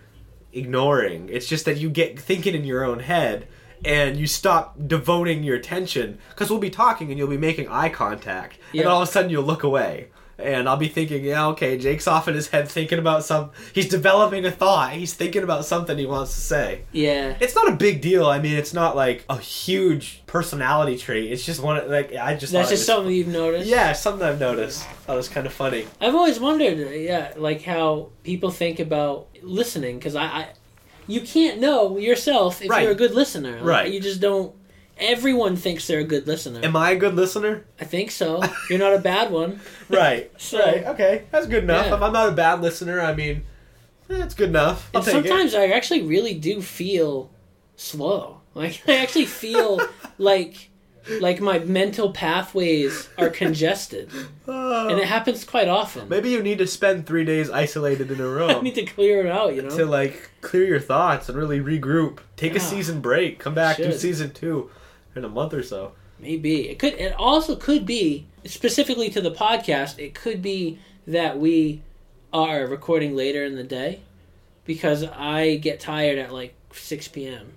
ignoring, 0.52 1.30
it's 1.30 1.48
just 1.48 1.66
that 1.66 1.78
you 1.78 1.90
get 1.90 2.20
thinking 2.20 2.56
in 2.56 2.64
your 2.64 2.84
own 2.84 3.00
head 3.00 3.48
and 3.86 4.18
you 4.18 4.28
stop 4.28 4.76
devoting 4.88 5.44
your 5.44 5.56
attention 5.56 6.18
because 6.30 6.50
we'll 6.50 6.60
be 6.60 6.70
talking 6.70 7.10
and 7.10 7.18
you'll 7.18 7.28
be 7.28 7.38
making 7.38 7.68
eye 7.68 7.90
contact 7.90 8.58
and 8.74 8.88
all 8.88 9.02
of 9.02 9.08
a 9.08 9.12
sudden 9.12 9.30
you'll 9.30 9.44
look 9.44 9.64
away. 9.64 10.10
And 10.40 10.68
I'll 10.68 10.78
be 10.78 10.88
thinking, 10.88 11.24
yeah, 11.24 11.48
okay, 11.50 11.78
Jake's 11.78 12.08
off 12.08 12.28
in 12.28 12.34
his 12.34 12.48
head 12.48 12.68
thinking 12.68 12.98
about 12.98 13.24
some. 13.24 13.52
He's 13.74 13.88
developing 13.88 14.44
a 14.46 14.52
thought. 14.52 14.94
He's 14.94 15.14
thinking 15.14 15.44
about 15.44 15.64
something 15.64 15.96
he 15.98 16.08
wants 16.08 16.34
to 16.34 16.42
say. 16.42 16.82
yeah. 16.92 17.38
It's 17.40 17.54
not 17.54 17.70
a 17.72 17.76
big 17.76 18.02
deal. 18.02 18.26
I 18.26 18.40
mean, 18.40 18.58
it's 18.58 18.74
not 18.74 18.96
like 18.96 19.26
a 19.30 19.38
huge 19.38 20.24
personality 20.26 20.98
trait. 20.98 21.32
It's 21.32 21.46
just 21.46 21.62
one. 21.62 21.88
Like 21.90 22.16
I 22.16 22.36
just. 22.36 22.52
That's 22.52 22.70
just 22.70 22.82
was- 22.82 22.86
something 22.88 23.14
you've 23.14 23.28
noticed. 23.28 23.68
Yeah, 23.68 23.94
something 23.94 24.28
I've 24.28 24.40
noticed. 24.40 24.86
That 25.06 25.14
was 25.16 25.30
kind 25.30 25.46
of 25.46 25.54
funny. 25.54 25.86
I've 26.02 26.16
always 26.16 26.40
wondered, 26.40 26.80
uh, 26.88 26.90
yeah, 26.92 27.34
like 27.38 27.62
how 27.62 28.10
people 28.24 28.50
think 28.50 28.80
about 28.80 29.28
listening 29.44 30.00
because 30.00 30.16
I, 30.16 30.24
I, 30.26 30.48
you 31.06 31.22
can't 31.22 31.60
know 31.60 31.98
yourself 31.98 32.62
if 32.62 32.70
Right. 32.72 32.84
you're 32.84 32.94
a 32.94 32.96
good 32.96 33.14
listener. 33.14 33.58
Like, 33.58 33.64
Right. 33.66 33.92
You 33.94 34.00
just 34.00 34.20
don't. 34.20 34.56
Everyone 34.98 35.56
thinks 35.56 35.88
they're 35.88 36.00
a 36.00 36.04
good 36.06 36.28
listener. 36.28 36.62
Am 36.64 36.76
I 36.76 36.92
a 36.92 36.96
good 36.96 37.16
listener? 37.16 37.66
I 37.80 37.86
think 37.86 38.12
so. 38.12 38.42
You're 38.70 38.80
not 38.80 38.94
a 38.94 39.00
bad 39.00 39.32
one. 39.32 39.60
Right. 39.90 40.32
So- 40.40 40.60
right. 40.60 40.86
Okay. 40.86 41.24
That's 41.32 41.46
good 41.48 41.64
enough. 41.64 41.88
Yeah. 41.88 41.96
If 41.96 42.02
I'm 42.02 42.14
not 42.14 42.30
a 42.30 42.32
bad 42.32 42.62
listener, 42.62 43.00
I 43.00 43.14
mean, 43.14 43.44
eh, 44.10 44.24
it's 44.24 44.34
good 44.34 44.50
enough. 44.50 44.90
I'll 44.94 45.02
And 45.02 45.12
sometimes 45.12 45.54
I 45.54 45.68
actually 45.68 46.02
really 46.04 46.34
do 46.34 46.62
feel 46.62 47.30
slow. 47.76 48.42
Like 48.56 48.82
I 48.88 48.98
actually 48.98 49.26
feel 49.26 49.82
like 50.18 50.70
like 51.20 51.42
my 51.42 51.60
mental 51.60 52.12
pathways 52.14 53.10
are 53.18 53.30
congested, 53.30 54.10
it. 54.14 54.28
Oh. 54.48 54.88
and 54.88 55.00
it 55.00 55.06
happens 55.06 55.44
quite 55.44 55.68
often. 55.68 56.08
Maybe 56.08 56.30
you 56.30 56.42
need 56.42 56.60
to 56.60 56.68
spend 56.68 57.06
three 57.06 57.26
days 57.26 57.50
isolated 57.50 58.10
in 58.10 58.22
a 58.22 58.28
room 58.28 58.64
need 58.64 58.76
to 58.76 58.86
clear 58.86 59.26
it 59.26 59.32
out. 59.32 59.54
You 59.54 59.64
know. 59.64 59.78
to 59.78 59.86
like 59.86 60.32
clear 60.42 60.64
your 60.64 60.80
thoughts 60.80 61.28
and 61.30 61.38
really 61.38 61.60
regroup. 61.60 62.20
Take 62.38 62.56
a 62.56 62.60
season 62.60 63.02
break. 63.02 63.40
Come 63.40 63.54
back 63.54 63.78
do 63.78 63.92
season 63.92 64.32
two 64.32 64.70
in 65.16 65.24
a 65.26 65.30
month 65.30 65.54
or 65.54 65.64
so. 65.64 65.94
Maybe 66.20 66.70
it 66.70 66.80
could. 66.80 66.94
It 66.94 67.14
also 67.18 67.56
could 67.56 67.86
be 67.86 68.28
specifically 68.46 69.10
to 69.10 69.22
the 69.22 69.32
podcast. 69.32 70.00
It 70.00 70.14
could 70.14 70.42
be 70.42 70.80
that 71.08 71.38
we 71.38 71.82
are 72.32 72.66
recording 72.66 73.16
later 73.16 73.44
in 73.44 73.56
the 73.56 73.64
day 73.64 74.02
because 74.66 75.04
I 75.04 75.56
get 75.58 75.80
tired 75.80 76.18
at 76.18 76.32
like 76.34 76.56
six 76.72 77.08
p.m. 77.08 77.54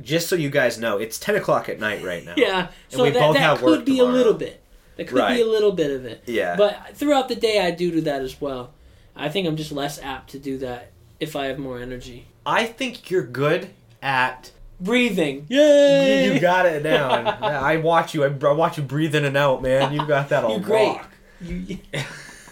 Just 0.00 0.28
so 0.28 0.34
you 0.34 0.50
guys 0.50 0.78
know, 0.78 0.98
it's 0.98 1.18
ten 1.18 1.36
o'clock 1.36 1.68
at 1.68 1.78
night 1.78 2.02
right 2.04 2.24
now. 2.24 2.34
Yeah, 2.36 2.68
so 2.88 3.04
we 3.04 3.10
that, 3.10 3.20
both 3.20 3.34
that 3.34 3.40
have 3.42 3.58
could 3.58 3.66
work 3.78 3.84
be 3.84 3.98
a 4.00 4.04
little 4.04 4.34
bit. 4.34 4.60
That 4.96 5.06
could 5.08 5.18
Right. 5.18 5.36
be 5.36 5.42
a 5.42 5.46
little 5.46 5.72
bit 5.72 5.90
of 5.90 6.04
it. 6.04 6.22
Yeah. 6.26 6.56
But 6.56 6.96
throughout 6.96 7.28
the 7.28 7.36
day, 7.36 7.60
I 7.64 7.70
do 7.70 7.90
do 7.90 8.00
that 8.02 8.22
as 8.22 8.40
well. 8.40 8.72
I 9.14 9.28
think 9.28 9.46
I'm 9.46 9.56
just 9.56 9.72
less 9.72 10.00
apt 10.00 10.30
to 10.30 10.38
do 10.38 10.58
that 10.58 10.90
if 11.20 11.36
I 11.36 11.46
have 11.46 11.58
more 11.58 11.78
energy. 11.78 12.26
I 12.44 12.64
think 12.66 13.10
you're 13.10 13.24
good 13.26 13.70
at 14.02 14.50
Breathing. 14.82 15.46
You, 15.48 15.60
Yay! 15.60 16.34
you 16.34 16.40
got 16.40 16.66
it 16.66 16.82
down. 16.82 17.26
I 17.26 17.76
watch 17.76 18.14
you. 18.14 18.24
I, 18.24 18.28
I 18.28 18.52
watch 18.52 18.76
you 18.78 18.82
breathe 18.82 19.14
in 19.14 19.24
and 19.24 19.36
out, 19.36 19.62
man. 19.62 19.92
You 19.92 20.06
got 20.06 20.28
that 20.30 20.44
all 20.44 20.50
You're 20.52 20.60
great. 20.60 20.88
rock. 20.96 21.10
You, 21.40 21.78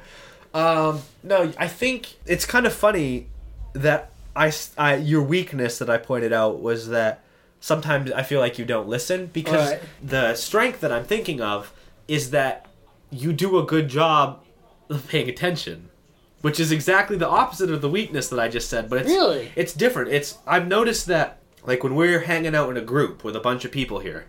um, 0.54 1.00
no, 1.22 1.52
I 1.58 1.68
think 1.68 2.14
it's 2.26 2.44
kind 2.46 2.66
of 2.66 2.72
funny 2.72 3.28
that 3.72 4.10
I, 4.34 4.52
your 4.96 5.22
weakness 5.22 5.78
that 5.78 5.88
I 5.90 5.98
pointed 5.98 6.32
out 6.32 6.60
was 6.60 6.88
that 6.88 7.22
sometimes 7.60 8.10
I 8.12 8.22
feel 8.22 8.40
like 8.40 8.58
you 8.58 8.64
don't 8.64 8.88
listen 8.88 9.26
because 9.32 9.66
Alright. 9.70 9.82
the 10.02 10.34
strength 10.34 10.80
that 10.80 10.92
I'm 10.92 11.04
thinking 11.04 11.40
of 11.40 11.72
is 12.08 12.30
that 12.30 12.66
you 13.10 13.32
do 13.32 13.58
a 13.58 13.64
good 13.64 13.88
job 13.88 14.42
of 14.88 15.08
paying 15.08 15.28
attention, 15.28 15.88
which 16.42 16.60
is 16.60 16.70
exactly 16.70 17.16
the 17.16 17.28
opposite 17.28 17.70
of 17.70 17.80
the 17.80 17.88
weakness 17.88 18.28
that 18.28 18.38
I 18.38 18.48
just 18.48 18.68
said. 18.68 18.88
But 18.90 19.00
it's 19.00 19.08
Really? 19.08 19.50
it's 19.56 19.72
different. 19.72 20.12
It's 20.12 20.38
I've 20.46 20.68
noticed 20.68 21.06
that 21.06 21.38
like 21.66 21.82
when 21.82 21.94
we're 21.94 22.20
hanging 22.20 22.54
out 22.54 22.70
in 22.70 22.76
a 22.76 22.80
group 22.82 23.24
with 23.24 23.36
a 23.36 23.40
bunch 23.40 23.64
of 23.64 23.72
people 23.72 23.98
here. 23.98 24.26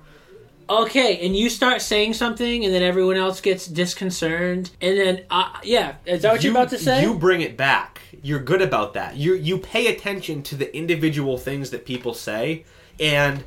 okay, 0.70 1.26
and 1.26 1.36
you 1.36 1.50
start 1.50 1.82
saying 1.82 2.14
something, 2.14 2.66
and 2.66 2.74
then 2.74 2.82
everyone 2.84 3.16
else 3.16 3.40
gets 3.40 3.68
disconcerted, 3.68 4.70
and 4.82 4.98
then 4.98 5.26
uh, 5.30 5.54
yeah, 5.64 5.96
is 6.06 6.22
that 6.24 6.34
what 6.34 6.44
you, 6.44 6.52
you're 6.52 6.60
about 6.60 6.70
to 6.72 6.78
say? 6.80 7.02
You 7.02 7.14
bring 7.18 7.42
it 7.42 7.56
back. 7.56 8.02
You're 8.22 8.40
good 8.40 8.62
about 8.62 8.94
that. 8.96 9.16
You 9.16 9.34
you 9.36 9.58
pay 9.60 9.88
attention 9.88 10.44
to 10.44 10.56
the 10.56 10.76
individual 10.76 11.38
things 11.38 11.70
that 11.70 11.86
people 11.86 12.14
say, 12.14 12.66
and 13.00 13.44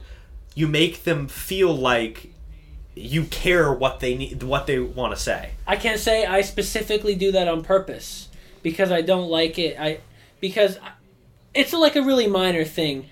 you 0.54 0.66
make 0.66 1.04
them 1.04 1.28
feel 1.28 1.74
like 1.76 2.32
you 2.94 3.24
care 3.24 3.72
what 3.72 4.00
they 4.00 4.16
need, 4.16 4.42
what 4.42 4.66
they 4.66 4.78
want 4.78 5.14
to 5.14 5.20
say. 5.20 5.50
I 5.66 5.76
can't 5.76 6.00
say 6.00 6.26
I 6.26 6.40
specifically 6.40 7.14
do 7.14 7.32
that 7.32 7.48
on 7.48 7.62
purpose 7.62 8.28
because 8.62 8.90
I 8.90 9.00
don't 9.02 9.28
like 9.28 9.58
it. 9.58 9.78
I 9.78 10.00
because 10.40 10.78
it's 11.54 11.72
like 11.72 11.96
a 11.96 12.02
really 12.02 12.26
minor 12.26 12.64
thing, 12.64 13.08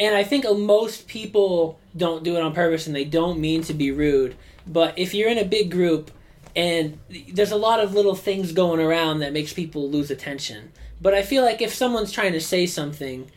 and 0.00 0.16
I 0.16 0.24
think 0.24 0.44
most 0.58 1.06
people 1.06 1.78
don't 1.96 2.24
do 2.24 2.34
it 2.36 2.42
on 2.42 2.54
purpose 2.54 2.86
and 2.86 2.96
they 2.96 3.04
don't 3.04 3.38
mean 3.38 3.62
to 3.64 3.74
be 3.74 3.90
rude. 3.90 4.34
But 4.66 4.98
if 4.98 5.12
you're 5.14 5.28
in 5.28 5.38
a 5.38 5.44
big 5.44 5.70
group 5.70 6.10
and 6.56 6.98
there's 7.32 7.52
a 7.52 7.56
lot 7.56 7.80
of 7.80 7.94
little 7.94 8.14
things 8.14 8.52
going 8.52 8.80
around 8.80 9.20
that 9.20 9.32
makes 9.32 9.52
people 9.52 9.88
lose 9.88 10.10
attention. 10.10 10.72
But 11.00 11.14
I 11.14 11.22
feel 11.22 11.44
like 11.44 11.62
if 11.62 11.72
someone's 11.72 12.12
trying 12.12 12.32
to 12.32 12.40
say 12.40 12.66
something 12.66 13.30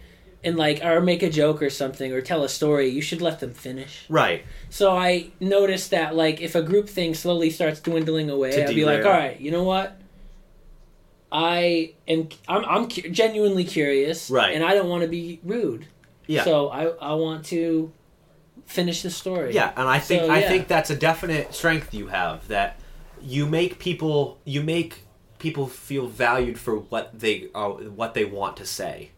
and 0.44 0.58
like 0.58 0.84
or 0.84 1.02
make 1.02 1.22
a 1.22 1.30
joke 1.30 1.62
or 1.62 1.70
something 1.70 2.12
or 2.14 2.22
tell 2.22 2.44
a 2.44 2.50
story, 2.50 2.90
you 2.90 3.02
should 3.02 3.22
let 3.22 3.40
them 3.40 3.54
finish. 3.54 4.06
Right. 4.10 4.44
So 4.70 4.96
I 4.96 5.32
noticed 5.40 5.92
that 5.92 6.16
like 6.16 6.42
if 6.42 6.56
a 6.56 6.62
group 6.62 6.88
thing 6.90 7.14
slowly 7.14 7.50
starts 7.50 7.82
dwindling 7.82 8.30
away, 8.30 8.52
To 8.52 8.70
I'd 8.70 8.76
be 8.76 8.86
like, 8.86 9.06
all 9.06 9.12
right, 9.12 9.40
you 9.40 9.52
know 9.52 9.64
what? 9.64 10.00
I 11.32 11.94
am 12.08 12.30
I'm 12.48 12.64
I'm 12.66 12.90
cu- 12.90 13.10
genuinely 13.10 13.64
curious, 13.64 14.30
Right. 14.30 14.54
And 14.56 14.64
I 14.64 14.74
don't 14.76 14.90
want 14.90 15.04
to 15.04 15.10
be 15.10 15.40
rude. 15.44 15.88
Yeah. 16.28 16.44
So 16.44 16.70
I 16.70 16.86
I 16.86 17.14
want 17.14 17.46
to 17.46 17.92
finish 18.66 19.02
the 19.02 19.10
story. 19.10 19.54
Yeah, 19.54 19.72
and 19.76 19.88
I 19.88 20.00
think 20.00 20.24
So, 20.24 20.32
I 20.32 20.42
think 20.42 20.68
that's 20.68 20.90
a 20.90 20.96
definite 20.96 21.54
strength 21.54 21.94
you 21.94 22.08
have 22.08 22.48
that 22.48 22.80
you 23.22 23.46
make 23.46 23.80
people 23.80 24.40
you 24.46 24.62
make 24.64 25.04
people 25.40 25.68
feel 25.68 26.08
valued 26.08 26.58
for 26.58 26.78
what 26.78 27.20
they 27.20 27.50
uh, 27.54 27.70
what 27.70 28.14
they 28.14 28.26
want 28.26 28.58
to 28.58 28.66
say. 28.66 29.10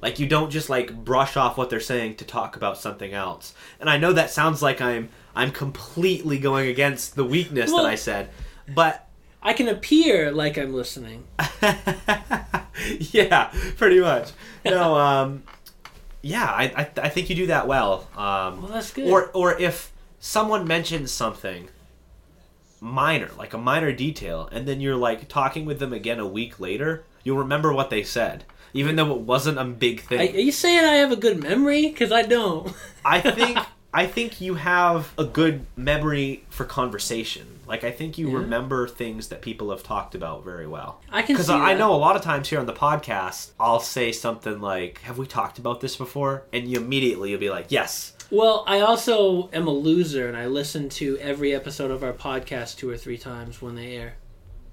Like 0.00 0.18
you 0.18 0.26
don't 0.26 0.50
just 0.50 0.68
like 0.68 0.94
brush 1.04 1.36
off 1.36 1.56
what 1.56 1.70
they're 1.70 1.80
saying 1.80 2.16
to 2.16 2.24
talk 2.24 2.56
about 2.56 2.76
something 2.76 3.12
else. 3.12 3.54
And 3.80 3.88
I 3.88 3.96
know 3.96 4.12
that 4.12 4.30
sounds 4.30 4.62
like 4.62 4.80
I'm 4.80 5.08
I'm 5.34 5.50
completely 5.50 6.38
going 6.38 6.68
against 6.68 7.16
the 7.16 7.24
weakness 7.24 7.70
Well- 7.70 7.84
that 7.84 7.90
I 7.90 7.94
said, 7.94 8.30
but 8.74 9.08
I 9.42 9.52
can 9.52 9.68
appear 9.68 10.32
like 10.32 10.56
I'm 10.56 10.72
listening. 10.72 11.24
yeah, 12.98 13.52
pretty 13.76 14.00
much. 14.00 14.32
No, 14.64 14.94
um, 15.08 15.42
yeah, 16.24 16.44
I, 16.46 16.64
I 16.76 16.90
I 17.06 17.08
think 17.10 17.28
you 17.30 17.36
do 17.36 17.46
that 17.46 17.66
well. 17.68 18.08
Um, 18.16 18.62
Well, 18.62 18.72
that's 18.72 18.92
good. 18.92 19.08
Or 19.08 19.30
or 19.34 19.60
if 19.60 19.92
someone 20.18 20.66
mentions 20.66 21.12
something 21.12 21.68
minor, 22.80 23.30
like 23.38 23.52
a 23.52 23.58
minor 23.58 23.92
detail, 23.92 24.48
and 24.50 24.66
then 24.66 24.80
you're 24.80 24.96
like 24.96 25.28
talking 25.28 25.64
with 25.64 25.78
them 25.78 25.92
again 25.92 26.18
a 26.18 26.26
week 26.26 26.58
later, 26.58 27.04
you'll 27.22 27.38
remember 27.38 27.72
what 27.72 27.90
they 27.90 28.02
said, 28.02 28.44
even 28.72 28.96
though 28.96 29.14
it 29.14 29.20
wasn't 29.20 29.58
a 29.58 29.64
big 29.64 30.00
thing. 30.00 30.18
are 30.34 30.38
you 30.38 30.52
saying 30.52 30.84
I 30.84 30.94
have 30.96 31.12
a 31.12 31.16
good 31.16 31.42
memory? 31.42 31.88
Because 31.88 32.10
I 32.12 32.22
don't. 32.22 32.72
I 33.04 33.20
think 33.20 33.58
I 33.96 34.06
think 34.08 34.40
you 34.40 34.54
have 34.56 35.12
a 35.16 35.24
good 35.24 35.66
memory 35.76 36.44
for 36.50 36.64
conversation. 36.64 37.60
Like 37.66 37.84
I 37.84 37.92
think 37.92 38.18
you 38.18 38.28
Yeah. 38.28 38.38
remember 38.38 38.88
things 38.88 39.28
that 39.28 39.40
people 39.40 39.70
have 39.70 39.84
talked 39.84 40.16
about 40.16 40.44
very 40.44 40.66
well. 40.66 41.00
I 41.12 41.22
can 41.22 41.34
Because 41.36 41.46
see 41.46 41.52
I 41.52 41.74
know 41.74 41.94
a 41.94 41.96
lot 41.96 42.16
of 42.16 42.22
times 42.22 42.48
here 42.48 42.58
on 42.58 42.66
the 42.66 42.72
podcast, 42.72 43.50
I'll 43.60 43.78
say 43.80 44.10
something 44.10 44.60
like, 44.60 45.00
"Have 45.02 45.16
we 45.16 45.26
talked 45.26 45.58
about 45.58 45.80
this 45.80 45.94
before?" 45.96 46.42
And 46.52 46.68
you 46.68 46.78
immediately 46.78 47.30
you'll 47.30 47.38
be 47.40 47.50
like, 47.50 47.66
"Yes." 47.68 48.12
Well, 48.30 48.64
I 48.66 48.80
also 48.80 49.48
am 49.52 49.68
a 49.68 49.70
loser, 49.70 50.26
and 50.26 50.36
I 50.36 50.46
listen 50.46 50.88
to 51.00 51.16
every 51.18 51.54
episode 51.54 51.90
of 51.92 52.02
our 52.02 52.12
podcast 52.12 52.76
two 52.78 52.90
or 52.90 52.96
three 52.96 53.18
times 53.18 53.62
when 53.62 53.76
they 53.76 53.96
air. 53.96 54.14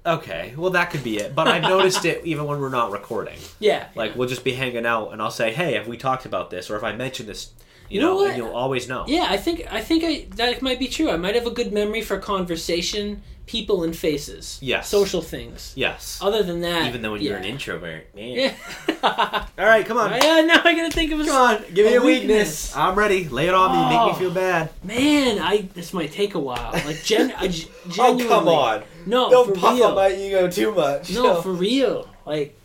Okay, 0.04 0.52
well 0.56 0.70
that 0.72 0.90
could 0.90 1.04
be 1.04 1.18
it. 1.18 1.32
But 1.36 1.46
I've 1.46 1.62
noticed 1.62 2.04
it 2.04 2.22
even 2.24 2.44
when 2.46 2.60
we're 2.60 2.70
not 2.70 2.90
recording. 2.90 3.38
Yeah, 3.60 3.86
Like 3.94 4.16
we'll 4.16 4.28
just 4.28 4.42
be 4.42 4.54
hanging 4.54 4.84
out, 4.84 5.12
and 5.12 5.22
I'll 5.22 5.30
say, 5.30 5.52
"Hey, 5.52 5.74
have 5.74 5.86
we 5.86 5.96
talked 5.96 6.26
about 6.26 6.50
this?" 6.50 6.68
Or 6.70 6.76
if 6.76 6.82
I 6.82 6.92
mention 6.92 7.26
this, 7.26 7.50
you, 7.94 8.00
know 8.00 8.16
what? 8.16 8.28
and 8.30 8.36
you'll 8.38 8.54
always 8.54 8.88
know. 8.88 9.04
yeah. 9.06 9.26
I 9.28 9.36
think 9.36 9.66
I 9.70 9.80
think 9.80 10.04
I 10.04 10.26
that 10.36 10.62
might 10.62 10.78
be 10.78 10.88
true. 10.88 11.10
I 11.10 11.16
might 11.16 11.34
have 11.34 11.46
a 11.46 11.50
good 11.50 11.72
memory 11.72 12.02
for 12.02 12.18
conversation, 12.18 13.22
people, 13.46 13.82
and 13.84 13.94
faces. 13.96 14.58
Yes. 14.62 14.88
social 14.88 15.20
things. 15.22 15.72
Yes. 15.76 16.18
Other 16.22 16.42
than 16.42 16.60
that, 16.62 16.86
Even 16.88 17.02
though 17.02 17.12
when 17.12 17.20
yeah. 17.22 17.30
you're 17.30 17.38
an 17.38 17.44
introvert, 17.44 18.14
man. 18.14 18.28
Yeah. 18.36 18.54
All 19.58 19.66
right, 19.66 19.84
come 19.84 19.96
on. 19.98 20.10
yeah, 20.12 20.40
now 20.42 20.60
I 20.64 20.74
gotta 20.74 20.90
think 20.90 21.12
of 21.12 21.20
a 21.20 21.24
Come 21.24 21.36
on, 21.36 21.64
give 21.74 21.86
me 21.86 21.94
a 21.94 22.00
a 22.00 22.04
weakness. 22.04 22.74
I'm 22.76 22.94
ready. 22.94 23.28
Lay 23.28 23.48
it 23.48 23.54
on 23.54 23.70
me. 23.72 23.90
Make 23.90 24.00
Oh. 24.00 24.12
me 24.12 24.18
feel 24.18 24.30
bad. 24.30 24.70
Man, 24.82 25.38
I 25.38 25.68
this 25.74 25.92
might 25.92 26.12
take 26.12 26.34
a 26.34 26.40
while. 26.40 26.72
Like 26.72 27.02
gen, 27.04 27.32
I, 27.36 27.48
genuinely. 27.48 28.24
Oh 28.24 28.28
come 28.28 28.48
on. 28.48 28.82
No, 29.06 29.30
Don't 29.30 29.56
puff 29.56 29.74
real. 29.76 29.86
on 29.88 29.94
my 29.96 30.12
ego 30.12 30.48
too 30.48 30.72
much. 30.74 31.12
No, 31.12 31.42
for 31.42 31.52
real. 31.52 32.08
Like, 32.24 32.56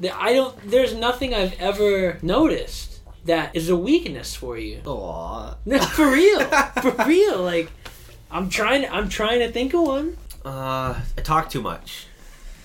the, 0.00 0.10
I 0.10 0.34
don't. 0.34 0.54
There's 0.68 0.92
nothing 0.94 1.32
I've 1.32 1.54
ever 1.60 2.18
noticed 2.22 2.85
that 3.26 3.54
is 3.54 3.68
a 3.68 3.76
weakness 3.76 4.34
for 4.34 4.56
you. 4.58 4.80
Aw. 4.86 5.54
No, 5.66 5.78
for 5.78 6.10
real, 6.10 6.40
for 6.80 6.92
real. 7.06 7.42
Like, 7.42 7.70
I'm 8.30 8.48
trying. 8.48 8.88
I'm 8.90 9.08
trying 9.08 9.40
to 9.40 9.50
think 9.50 9.74
of 9.74 9.82
one. 9.82 10.16
Uh, 10.44 10.94
I 11.18 11.20
talk 11.22 11.50
too 11.50 11.60
much. 11.60 12.06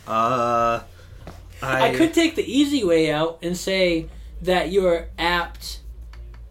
Uh, 0.08 0.82
I, 1.64 1.90
I 1.90 1.96
could 1.96 2.14
take 2.14 2.36
the 2.36 2.44
easy 2.44 2.84
way 2.84 3.12
out 3.12 3.40
and 3.42 3.56
say 3.58 4.08
that 4.44 4.72
you're 4.72 5.08
apt. 5.18 5.80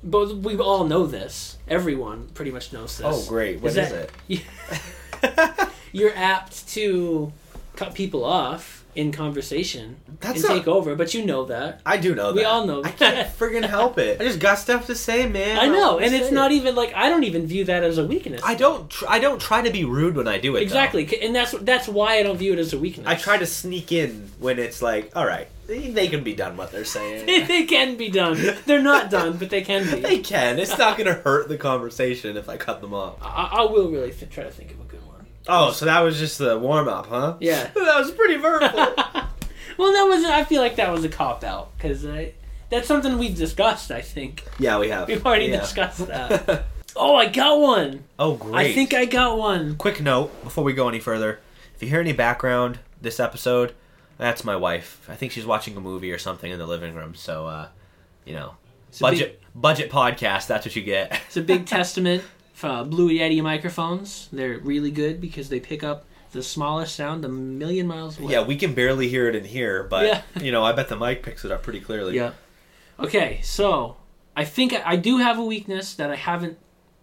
But 0.02 0.36
we 0.38 0.56
all 0.56 0.84
know 0.84 1.06
this. 1.06 1.58
Everyone 1.68 2.28
pretty 2.34 2.50
much 2.50 2.72
knows 2.72 2.96
this. 2.98 3.06
Oh, 3.06 3.28
great. 3.28 3.60
What 3.60 3.72
Is 3.72 3.76
is, 3.76 3.92
that- 3.92 4.10
it? 4.28 5.68
You're 5.92 6.14
apt 6.16 6.66
to 6.68 7.32
cut 7.76 7.94
people 7.94 8.24
off 8.24 8.79
in 8.94 9.12
conversation 9.12 9.96
That's 10.20 10.40
and 10.40 10.48
not- 10.48 10.54
take 10.58 10.68
over, 10.68 10.94
but 10.96 11.14
you 11.14 11.24
know 11.24 11.44
that. 11.46 11.80
I 11.86 11.96
do 11.96 12.14
know 12.14 12.28
We 12.32 12.40
that. 12.40 12.40
We 12.40 12.44
all 12.44 12.66
know 12.66 12.82
I 12.84 12.90
can't 12.90 13.28
friggin' 13.38 13.64
help 13.64 13.98
it. 13.98 14.20
I 14.20 14.24
just 14.24 14.40
got 14.40 14.58
stuff 14.58 14.86
to 14.86 14.94
say, 14.94 15.26
man. 15.28 15.58
I 15.58 15.66
know, 15.68 15.92
I'll 15.92 15.98
and 16.04 16.14
it's 16.14 16.28
say 16.28 16.34
not 16.34 16.50
it. 16.52 16.56
even 16.56 16.74
like 16.74 16.92
I 16.94 17.08
don't 17.08 17.24
even 17.24 17.46
view 17.46 17.64
that 17.66 17.82
as 17.84 17.98
a 17.98 18.04
weakness. 18.04 18.40
I 18.44 18.54
don't. 18.54 18.90
Tr- 18.90 19.06
I 19.08 19.18
don't 19.18 19.40
try 19.40 19.62
to 19.62 19.70
be 19.70 19.84
rude 19.84 20.16
when 20.16 20.26
I 20.28 20.38
do 20.38 20.56
it. 20.56 20.62
exactly, 20.62 21.06
c- 21.06 21.20
and 21.22 21.34
that's 21.34 21.52
that's 21.52 21.88
why 21.88 22.16
I 22.18 22.22
don't 22.22 22.36
view 22.36 22.52
it 22.52 22.58
as 22.58 22.72
a 22.72 22.78
weakness. 22.78 23.06
I 23.06 23.14
try 23.14 23.36
to 23.38 23.46
sneak 23.46 23.92
in 23.92 24.30
when 24.38 24.58
it's 24.58 24.82
like, 24.82 25.12
all 25.16 25.26
right, 25.26 25.48
they 25.66 25.88
they 25.90 26.08
can 26.08 26.22
be 26.24 26.34
done 26.34 26.56
what 26.56 26.72
they're 26.72 26.84
saying. 26.84 27.26
they 27.46 27.64
can 27.64 27.96
be 27.96 28.08
done. 28.10 28.38
They're 28.66 28.82
not 28.82 29.10
done, 29.10 29.36
but 29.36 29.50
they 29.50 29.62
can 29.62 29.84
be. 29.90 30.00
they 30.08 30.18
can. 30.18 30.58
It's 30.58 30.76
not 30.76 30.98
gonna 30.98 31.14
hurt 31.14 31.48
the 31.48 31.56
conversation 31.56 32.36
if 32.36 32.48
I 32.48 32.56
cut 32.56 32.80
them 32.80 32.92
off. 32.94 33.14
I, 33.22 33.50
I 33.60 33.62
will 33.70 33.90
really 33.90 34.10
th- 34.12 34.30
try 34.30 34.44
to 34.44 34.50
think 34.50 34.70
of 34.72 34.76
a 34.80 34.84
good 34.84 34.84
one. 34.84 34.89
Oh, 35.48 35.72
so 35.72 35.86
that 35.86 36.00
was 36.00 36.18
just 36.18 36.38
the 36.38 36.58
warm 36.58 36.88
up, 36.88 37.06
huh? 37.06 37.36
Yeah. 37.40 37.64
that 37.74 37.98
was 37.98 38.10
pretty 38.10 38.36
verbal. 38.36 38.68
well, 39.76 39.92
that 39.92 40.04
was. 40.08 40.24
I 40.24 40.44
feel 40.44 40.60
like 40.62 40.76
that 40.76 40.90
was 40.92 41.04
a 41.04 41.08
cop 41.08 41.42
out 41.44 41.76
because 41.76 42.06
that's 42.68 42.86
something 42.86 43.18
we've 43.18 43.36
discussed. 43.36 43.90
I 43.90 44.00
think 44.02 44.44
yeah, 44.58 44.78
we 44.78 44.88
have. 44.90 45.08
we've 45.08 45.24
already 45.24 45.46
Yeah. 45.46 45.60
discussed 45.60 46.06
that. 46.06 46.64
oh, 46.96 47.16
I 47.16 47.26
got 47.26 47.58
one. 47.60 48.04
oh, 48.18 48.34
great. 48.34 48.54
I 48.54 48.72
think 48.74 48.94
I 48.94 49.06
got 49.06 49.38
one. 49.38 49.76
Quick 49.76 50.00
note 50.00 50.44
before 50.44 50.62
we 50.64 50.72
go 50.72 50.88
any 50.88 51.00
further: 51.00 51.40
if 51.74 51.82
you 51.82 51.88
hear 51.88 52.00
any 52.00 52.12
background 52.12 52.78
this 53.00 53.18
episode, 53.18 53.74
that's 54.18 54.44
my 54.44 54.56
wife. 54.56 55.04
I 55.08 55.14
think 55.16 55.32
she's 55.32 55.46
watching 55.46 55.76
a 55.76 55.80
movie 55.80 56.12
or 56.12 56.18
something 56.18 56.50
in 56.52 56.58
the 56.58 56.66
living 56.66 56.94
room. 56.94 57.14
So, 57.14 57.46
uh, 57.46 57.68
you 58.26 58.34
know, 58.34 58.54
It's 58.90 59.00
a 59.00 59.04
big- 59.04 59.10
budget 59.10 59.40
budget 59.54 59.90
podcast. 59.90 60.46
That's 60.46 60.66
what 60.66 60.76
you 60.76 60.82
get. 60.82 61.18
It's 61.26 61.36
a 61.38 61.42
big 61.42 61.64
testament 61.66 62.22
uh, 62.64 62.84
Blue 62.84 63.10
Yeti 63.10 63.42
microphones. 63.42 64.28
They're 64.32 64.58
really 64.58 64.90
good 64.90 65.20
because 65.20 65.48
they 65.48 65.60
pick 65.60 65.82
up 65.82 66.04
the 66.32 66.42
smallest 66.42 66.94
sound 66.94 67.24
a 67.24 67.28
million 67.28 67.86
miles 67.86 68.18
away. 68.18 68.32
yeah, 68.32 68.42
we 68.42 68.56
can 68.56 68.72
barely 68.74 69.08
hear 69.08 69.28
it 69.28 69.34
in 69.34 69.44
here, 69.44 69.82
but 69.84 70.06
Yeah. 70.06 70.22
you 70.40 70.52
know, 70.52 70.64
I 70.64 70.72
bet 70.72 70.88
the 70.88 70.96
mic 70.96 71.22
picks 71.22 71.44
it 71.44 71.50
up 71.50 71.62
pretty 71.62 71.80
clearly. 71.80 72.14
Yeah. 72.16 72.32
Okay, 72.98 73.40
so 73.42 73.96
I 74.36 74.44
think 74.44 74.72
I, 74.72 74.82
I 74.84 74.96
do 74.96 75.18
have 75.18 75.38
a 75.38 75.44
weakness 75.44 75.94
that 75.94 76.10
I 76.10 76.16
haven't 76.16 76.58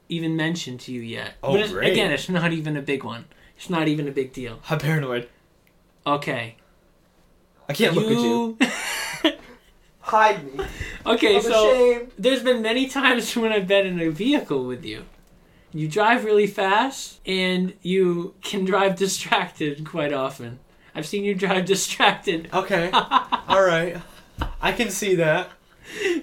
even 0.10 0.36
mentioned 0.36 0.80
to 0.82 0.92
you 0.94 1.02
yet. 1.02 1.34
Oh, 1.44 1.52
but 1.52 1.62
it's, 1.62 1.72
great. 1.74 1.92
again, 1.92 2.12
it's 2.12 2.30
not 2.30 2.54
even 2.54 2.78
a 2.78 2.82
big 2.82 3.04
one. 3.04 3.26
It's 3.58 3.70
not 3.70 3.88
even 3.88 4.08
a 4.08 4.12
big 4.12 4.32
deal. 4.32 4.60
I'm 4.70 4.80
paranoid. 4.80 5.28
Okay. 6.06 6.56
I 7.68 7.74
can't 7.74 7.96
look 7.96 8.06
at 8.06 8.12
you. 8.12 8.58
Hide 10.00 10.58
me. 10.58 10.64
okay, 11.06 11.36
I'm 11.36 11.42
so 11.42 11.70
ashamed. 11.70 12.12
there's 12.18 12.42
been 12.42 12.62
many 12.62 12.88
times 12.88 13.36
when 13.36 13.52
I've 13.52 13.68
been 13.68 13.86
in 13.86 14.00
a 14.00 14.10
vehicle 14.10 14.66
with 14.66 14.86
you. 14.86 15.04
You 15.78 15.88
drive 15.88 16.26
really 16.26 16.48
fast 16.48 17.20
and 17.26 17.74
you 17.82 18.34
can 18.42 18.66
drive 18.66 18.96
distracted 18.96 19.86
quite 19.86 20.14
often. 20.14 20.60
I've 20.96 21.06
seen 21.06 21.24
you 21.24 21.36
drive 21.36 21.66
distracted, 21.74 22.50
Okay. 22.54 22.90
All 22.94 23.64
right. 23.64 23.98
I 24.62 24.72
can 24.72 24.90
see 24.90 25.16
that. 25.16 25.50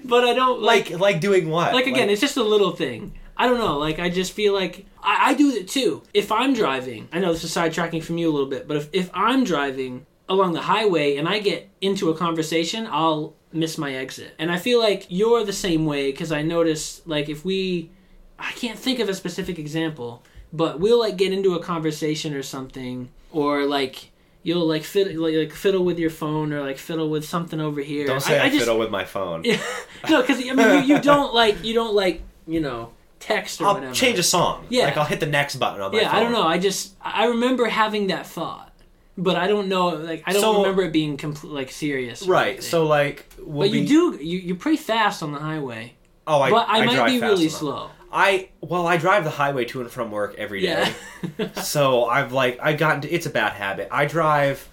but 0.03 0.23
I 0.23 0.33
don't 0.33 0.61
like 0.61 0.89
Like, 0.91 0.99
like 0.99 1.19
doing 1.21 1.49
what? 1.49 1.73
like 1.73 1.87
again, 1.87 2.09
it's 2.09 2.21
just 2.21 2.37
a 2.37 2.43
little 2.43 2.71
thing. 2.71 3.13
I 3.37 3.47
don't 3.47 3.57
know. 3.59 3.77
Like 3.77 3.99
I 3.99 4.09
just 4.09 4.33
feel 4.33 4.53
like 4.53 4.85
I, 5.01 5.31
I 5.31 5.33
do 5.33 5.49
it 5.51 5.67
too. 5.67 6.03
If 6.13 6.31
I'm 6.31 6.53
driving, 6.53 7.07
I 7.11 7.19
know 7.19 7.33
this 7.33 7.43
is 7.43 7.55
sidetracking 7.55 8.03
from 8.03 8.17
you 8.17 8.29
a 8.29 8.33
little 8.33 8.49
bit, 8.49 8.67
but 8.67 8.77
if, 8.77 8.89
if 8.93 9.09
I'm 9.13 9.43
driving 9.43 10.05
along 10.29 10.53
the 10.53 10.61
highway 10.61 11.17
and 11.17 11.27
I 11.27 11.39
get 11.39 11.69
into 11.81 12.09
a 12.09 12.15
conversation, 12.17 12.87
I'll 12.89 13.35
miss 13.53 13.77
my 13.77 13.93
exit. 13.95 14.33
And 14.39 14.51
I 14.51 14.57
feel 14.57 14.79
like 14.79 15.05
you're 15.09 15.43
the 15.45 15.53
same 15.53 15.85
way 15.85 16.11
because 16.11 16.31
I 16.31 16.41
notice 16.41 17.01
like 17.05 17.29
if 17.29 17.45
we, 17.45 17.91
I 18.39 18.51
can't 18.51 18.77
think 18.77 18.99
of 18.99 19.09
a 19.09 19.13
specific 19.13 19.57
example, 19.59 20.23
but 20.51 20.79
we'll 20.79 20.99
like 20.99 21.17
get 21.17 21.31
into 21.33 21.55
a 21.55 21.59
conversation 21.61 22.33
or 22.33 22.43
something, 22.43 23.09
or 23.31 23.65
like. 23.65 24.11
You'll 24.43 24.67
like 24.67 24.83
fiddle, 24.83 25.23
like, 25.23 25.33
like 25.33 25.51
fiddle 25.51 25.83
with 25.83 25.97
your 25.97 26.11
phone 26.11 26.53
or 26.53 26.61
like 26.61 26.77
fiddle 26.77 27.09
with 27.09 27.25
something 27.25 27.59
over 27.59 27.81
here. 27.81 28.05
Don't 28.05 28.19
say 28.19 28.39
I, 28.39 28.47
just, 28.49 28.59
fiddle 28.59 28.77
with 28.77 28.91
my 28.91 29.03
phone. 29.03 29.41
no, 30.07 30.21
because 30.21 30.37
I 30.37 30.53
mean, 30.53 30.87
you, 30.87 30.97
you 30.97 31.01
don't 31.01 31.33
like 31.33 31.63
you 31.63 31.73
don't 31.73 31.95
like 31.95 32.21
you 32.45 32.59
know 32.61 32.91
text 33.19 33.59
or 33.59 33.65
I'll 33.65 33.73
whatever. 33.73 33.95
change 33.95 34.19
a 34.19 34.23
song. 34.23 34.67
Yeah. 34.69 34.85
Like 34.85 34.97
I'll 34.97 35.05
hit 35.05 35.19
the 35.19 35.25
next 35.25 35.55
button 35.55 35.81
on 35.81 35.91
my 35.91 35.99
Yeah, 35.99 36.09
phone. 36.11 36.15
I 36.15 36.19
don't 36.19 36.31
know. 36.31 36.43
I 36.43 36.59
just 36.59 36.93
I 37.01 37.25
remember 37.25 37.65
having 37.65 38.05
that 38.07 38.27
thought, 38.27 38.71
but 39.17 39.35
I 39.35 39.47
don't 39.47 39.67
know. 39.67 39.87
Like 39.95 40.21
I 40.27 40.33
don't 40.33 40.41
So- 40.43 40.57
remember 40.61 40.83
it 40.83 40.93
being 40.93 41.17
complete 41.17 41.51
like 41.51 41.71
serious. 41.71 42.27
Right. 42.27 42.61
So 42.61 42.85
like, 42.85 43.25
we'll 43.39 43.67
but 43.67 43.71
you 43.75 43.87
do 43.87 44.23
you 44.23 44.37
you're 44.37 44.57
pretty 44.57 44.77
fast 44.77 45.23
on 45.23 45.31
the 45.31 45.39
highway. 45.39 45.95
Oh, 46.27 46.39
I, 46.41 46.51
but 46.51 46.67
I, 46.69 46.85
might 46.85 46.95
drive 46.95 47.09
be 47.09 47.19
really 47.19 47.49
slow. 47.49 47.89
I 48.17 48.49
well, 48.61 48.87
I 48.87 48.95
drive 48.97 49.25
the 49.25 49.29
highway 49.29 49.65
to 49.65 49.81
and 49.81 49.91
from 49.91 50.09
work 50.09 50.35
every 50.37 50.61
day. 50.61 50.93
Yeah. 51.37 51.51
so 51.61 52.05
I've 52.05 52.31
like 52.31 52.57
I 52.61 52.73
got 52.73 52.95
into 52.95 53.13
it's 53.13 53.25
a 53.25 53.29
bad 53.29 53.51
habit. 53.53 53.89
I 53.91 54.05
drive 54.05 54.69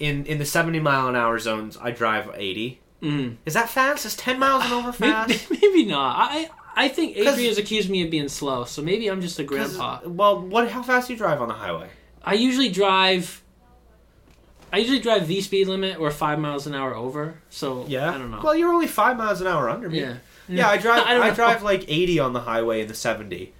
in 0.00 0.26
in 0.26 0.38
the 0.38 0.44
seventy 0.44 0.80
mile 0.80 1.06
an 1.08 1.14
hour 1.14 1.38
zones. 1.38 1.78
I 1.80 1.92
drive 1.92 2.28
eighty. 2.34 2.80
mm. 3.00 3.36
Is 3.46 3.54
that 3.54 3.68
fast? 3.70 4.04
Is 4.04 4.16
ten 4.16 4.38
miles 4.40 4.64
an 4.64 4.72
hour 4.72 4.92
fast? 5.04 5.50
maybe 5.62 5.84
not. 5.86 6.16
I 6.32 6.50
I 6.74 6.88
think 6.88 7.16
Adrian's 7.16 7.58
accused 7.58 7.88
me 7.90 8.02
of 8.02 8.10
being 8.10 8.28
slow, 8.28 8.64
so 8.64 8.82
maybe 8.82 9.06
I'm 9.08 9.20
just 9.20 9.38
a 9.38 9.44
grandpa. 9.44 10.00
Well, 10.04 10.40
what? 10.40 10.68
How 10.70 10.82
fast 10.82 11.06
do 11.06 11.12
you 11.14 11.18
drive 11.18 11.40
on 11.40 11.48
the 11.48 11.54
highway? 11.54 11.88
I 12.24 12.34
usually 12.34 12.70
drive. 12.70 13.42
I 14.72 14.78
usually 14.78 15.00
drive 15.00 15.26
the 15.28 15.40
speed 15.40 15.66
limit 15.68 15.98
or 15.98 16.10
five 16.10 16.38
miles 16.38 16.66
an 16.66 16.74
hour 16.74 16.94
over. 16.94 17.40
So 17.50 17.84
Yeah. 17.88 18.10
I 18.14 18.18
don't 18.18 18.30
know. 18.30 18.40
Well, 18.42 18.54
you're 18.54 18.72
only 18.72 18.86
five 18.86 19.16
miles 19.16 19.40
an 19.40 19.46
hour 19.48 19.68
under 19.68 19.88
me. 19.90 20.00
yeah. 20.00 20.14
Yeah, 20.50 20.68
I 20.68 20.76
drive. 20.84 21.04
I 21.06 21.18
I, 21.28 21.30
drive 21.30 21.62
like 21.62 21.84
eighty 21.88 22.18
on 22.18 22.32
the 22.32 22.40
highway 22.40 22.80
in 22.82 22.88
the 22.88 22.94
seventy. 22.94 23.52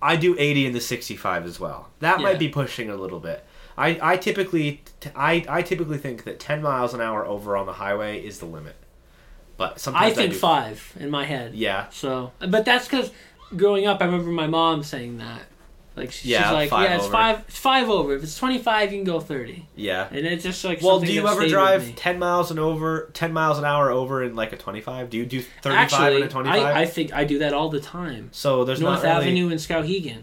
I 0.00 0.16
do 0.16 0.36
eighty 0.38 0.66
in 0.66 0.72
the 0.72 0.80
sixty-five 0.80 1.44
as 1.44 1.58
well. 1.58 1.88
That 2.00 2.18
Yeah. 2.20 2.22
might 2.24 2.38
be 2.38 2.48
pushing 2.48 2.90
a 2.90 2.96
little 2.96 3.20
bit. 3.20 3.44
I, 3.78 3.98
I 4.00 4.16
typically 4.16 4.82
t- 5.00 5.10
I, 5.14 5.44
I 5.48 5.62
typically 5.62 5.98
think 5.98 6.24
that 6.24 6.38
ten 6.40 6.62
miles 6.62 6.94
an 6.94 7.00
hour 7.00 7.26
over 7.26 7.56
on 7.56 7.66
the 7.66 7.74
highway 7.74 8.20
is 8.24 8.38
the 8.38 8.46
limit. 8.46 8.76
But 9.58 9.80
sometimes 9.80 10.12
I 10.12 10.14
think 10.14 10.32
do- 10.32 10.38
five 10.38 10.94
in 11.00 11.10
my 11.10 11.24
head. 11.24 11.54
Yeah, 11.54 11.88
So, 11.90 12.32
but 12.38 12.64
that's 12.64 12.86
because 12.86 13.10
growing 13.56 13.86
up, 13.86 14.00
I 14.00 14.04
remember 14.06 14.30
my 14.30 14.46
mom 14.46 14.82
saying 14.82 15.18
that. 15.18 15.42
Like 15.96 16.12
she- 16.12 16.28
Yeah, 16.28 16.42
she's 16.44 16.52
like, 16.52 16.70
five 16.70 16.90
yeah, 16.90 16.96
it's 16.96 17.04
over. 17.04 17.12
five, 17.12 17.44
it's 17.48 17.58
five 17.58 17.88
over. 17.88 18.14
If 18.14 18.22
it's 18.22 18.38
twenty 18.38 18.58
five, 18.58 18.92
you 18.92 18.98
can 18.98 19.04
go 19.04 19.18
thirty. 19.18 19.66
yeah. 19.74 20.06
And 20.10 20.26
it's 20.26 20.44
just 20.44 20.62
like. 20.64 20.82
Well, 20.82 21.00
do 21.00 21.10
you 21.12 21.26
ever 21.26 21.48
drive 21.48 21.96
ten 21.96 22.18
miles 22.18 22.50
an 22.50 22.58
over 22.58 23.10
ten 23.14 23.32
miles 23.32 23.58
an 23.58 23.64
hour 23.64 23.90
over 23.90 24.22
in 24.22 24.36
like 24.36 24.52
a 24.52 24.56
twenty-five? 24.56 25.08
Do 25.10 25.16
you 25.16 25.24
do 25.26 25.40
thirty-five 25.62 26.12
in 26.14 26.22
a 26.22 26.28
twenty-five? 26.28 26.62
I, 26.76 26.82
I 26.82 26.86
think 26.86 27.12
I 27.14 27.24
do 27.24 27.38
that 27.40 27.54
all 27.54 27.70
the 27.70 27.80
time. 27.80 28.28
so 28.32 28.64
there's 28.64 28.80
North 28.80 29.02
really, 29.02 29.14
Avenue 29.14 29.48
in 29.48 29.56
Skowhegan, 29.58 30.22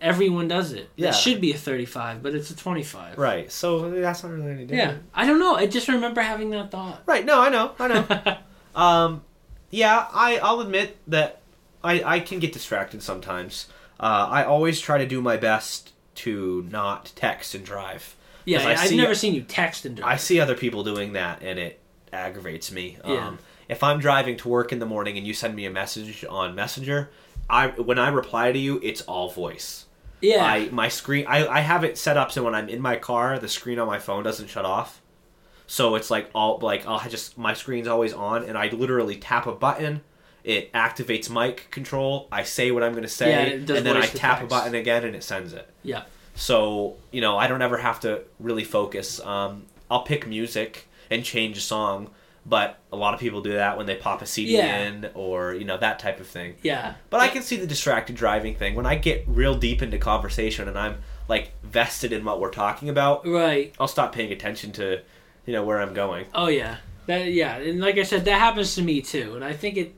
everyone 0.00 0.48
does 0.48 0.72
it. 0.72 0.90
Yeah. 0.96 1.08
It 1.08 1.14
should 1.14 1.40
be 1.40 1.52
a 1.52 1.56
thirty-five, 1.56 2.22
but 2.22 2.34
it's 2.34 2.50
a 2.50 2.56
twenty-five. 2.56 3.16
right. 3.18 3.50
So 3.50 3.90
that's 3.90 4.22
not 4.22 4.32
really 4.32 4.50
any 4.50 4.66
different. 4.66 4.92
Yeah. 4.98 4.98
I 5.14 5.26
don't 5.26 5.38
know. 5.38 5.54
I 5.54 5.66
just 5.66 5.88
remember 5.88 6.20
having 6.20 6.50
that 6.50 6.70
thought. 6.70 7.02
Right. 7.06 7.24
No, 7.24 7.40
I 7.40 7.48
know. 7.48 7.72
I 7.78 7.88
know. 7.88 8.36
Um, 8.76 9.22
yeah, 9.70 10.06
I 10.12 10.36
I'll 10.36 10.60
admit 10.60 10.98
that 11.06 11.40
I 11.82 12.02
I 12.16 12.20
can 12.20 12.40
get 12.40 12.52
distracted 12.52 13.02
sometimes. 13.02 13.68
Uh, 13.98 14.28
I 14.30 14.44
always 14.44 14.80
try 14.80 14.98
to 14.98 15.06
do 15.06 15.20
my 15.20 15.36
best 15.36 15.92
to 16.16 16.66
not 16.70 17.12
text 17.14 17.54
and 17.54 17.64
drive. 17.64 18.14
Yeah, 18.44 18.58
I 18.58 18.74
have 18.74 18.88
see- 18.88 18.96
never 18.96 19.14
seen 19.14 19.34
you 19.34 19.42
text 19.42 19.84
and 19.84 19.96
drive. 19.96 20.12
I 20.12 20.16
see 20.16 20.38
other 20.40 20.54
people 20.54 20.84
doing 20.84 21.14
that, 21.14 21.42
and 21.42 21.58
it 21.58 21.80
aggravates 22.12 22.70
me. 22.70 22.98
Yeah. 23.04 23.28
Um, 23.28 23.38
if 23.68 23.82
I'm 23.82 23.98
driving 23.98 24.36
to 24.38 24.48
work 24.48 24.72
in 24.72 24.78
the 24.78 24.86
morning 24.86 25.18
and 25.18 25.26
you 25.26 25.34
send 25.34 25.56
me 25.56 25.64
a 25.66 25.70
message 25.70 26.24
on 26.28 26.54
Messenger, 26.54 27.10
I 27.50 27.68
when 27.68 27.98
I 27.98 28.08
reply 28.08 28.52
to 28.52 28.58
you, 28.58 28.80
it's 28.82 29.00
all 29.02 29.28
voice. 29.30 29.86
yeah, 30.20 30.44
I 30.44 30.68
my 30.70 30.88
screen 30.88 31.26
I, 31.26 31.46
I 31.46 31.60
have 31.60 31.82
it 31.84 31.98
set 31.98 32.16
up 32.16 32.30
so 32.30 32.44
when 32.44 32.54
I'm 32.54 32.68
in 32.68 32.80
my 32.80 32.96
car, 32.96 33.38
the 33.38 33.48
screen 33.48 33.78
on 33.78 33.86
my 33.86 33.98
phone 33.98 34.22
doesn't 34.22 34.48
shut 34.48 34.64
off. 34.64 35.02
So 35.66 35.96
it's 35.96 36.10
like 36.10 36.30
all 36.34 36.58
like 36.60 36.86
I'll 36.86 37.00
just 37.08 37.36
my 37.36 37.54
screen's 37.54 37.88
always 37.88 38.12
on, 38.12 38.44
and 38.44 38.56
I 38.56 38.68
literally 38.68 39.16
tap 39.16 39.46
a 39.46 39.52
button. 39.52 40.02
It 40.46 40.72
activates 40.72 41.28
mic 41.28 41.70
control. 41.70 42.28
I 42.32 42.44
say 42.44 42.70
what 42.70 42.82
I'm 42.82 42.92
going 42.92 43.02
to 43.02 43.08
say, 43.08 43.30
Yeah, 43.58 43.64
does 43.66 43.78
and 43.78 43.84
then 43.86 43.96
I 43.96 44.06
tap 44.06 44.42
a 44.42 44.46
button 44.46 44.74
again, 44.74 45.04
and 45.04 45.14
it 45.16 45.22
sends 45.24 45.52
it. 45.52 45.68
yeah, 45.82 46.04
So 46.36 46.96
you 47.10 47.20
know, 47.20 47.36
I 47.36 47.48
don't 47.48 47.62
ever 47.62 47.76
have 47.78 48.00
to 48.00 48.22
really 48.38 48.64
focus. 48.64 49.20
Um, 49.20 49.64
I'll 49.90 50.02
pick 50.04 50.26
music 50.26 50.86
and 51.10 51.24
change 51.24 51.56
a 51.56 51.60
song, 51.60 52.10
but 52.44 52.78
a 52.92 52.96
lot 52.96 53.12
of 53.12 53.18
people 53.18 53.40
do 53.42 53.54
that 53.54 53.76
when 53.76 53.86
they 53.86 53.96
pop 53.96 54.22
a 54.22 54.26
CD 54.26 54.56
Yeah. 54.56 54.84
in 54.86 55.10
or 55.14 55.52
you 55.54 55.64
know 55.64 55.78
that 55.78 55.98
type 55.98 56.20
of 56.20 56.26
thing. 56.28 56.54
yeah. 56.62 56.94
But 57.10 57.20
I 57.20 57.28
can 57.28 57.42
see 57.42 57.56
the 57.56 57.66
distracted 57.66 58.14
driving 58.16 58.54
thing 58.54 58.74
when 58.76 58.86
I 58.86 58.94
get 58.94 59.24
real 59.26 59.56
deep 59.56 59.82
into 59.82 59.98
conversation 59.98 60.68
and 60.68 60.78
I'm 60.78 60.98
like 61.28 61.50
vested 61.64 62.12
in 62.12 62.24
what 62.24 62.40
we're 62.40 62.50
talking 62.52 62.88
about. 62.88 63.26
Right. 63.26 63.74
I'll 63.80 63.88
stop 63.88 64.12
paying 64.12 64.30
attention 64.32 64.70
to 64.72 65.00
you 65.44 65.52
know 65.52 65.64
where 65.64 65.80
I'm 65.80 65.92
going. 65.94 66.26
Oh 66.34 66.46
yeah. 66.46 66.76
That 67.06 67.26
yeah, 67.32 67.56
and 67.56 67.80
like 67.80 67.98
I 67.98 68.02
said, 68.04 68.24
that 68.26 68.38
happens 68.40 68.74
to 68.76 68.82
me 68.82 69.00
too, 69.00 69.34
and 69.36 69.44
I 69.44 69.52
think 69.52 69.76
it 69.76 69.94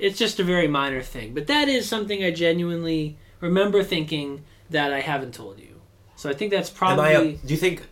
it's 0.00 0.18
just 0.18 0.40
a 0.40 0.44
very 0.44 0.68
minor 0.68 1.02
thing, 1.02 1.34
but 1.34 1.46
that 1.46 1.68
is 1.68 1.88
something 1.88 2.24
I 2.24 2.30
genuinely 2.30 3.18
remember 3.40 3.82
thinking 3.82 4.44
that 4.70 4.92
I 4.92 5.00
haven't 5.00 5.34
told 5.34 5.58
you. 5.58 5.80
So 6.16 6.28
I 6.30 6.34
think 6.34 6.50
that's 6.50 6.70
Am 6.70 6.76
probably 6.76 7.04
I? 7.04 7.20
A, 7.20 7.32
do 7.32 7.54
you 7.54 7.56
think? 7.56 7.86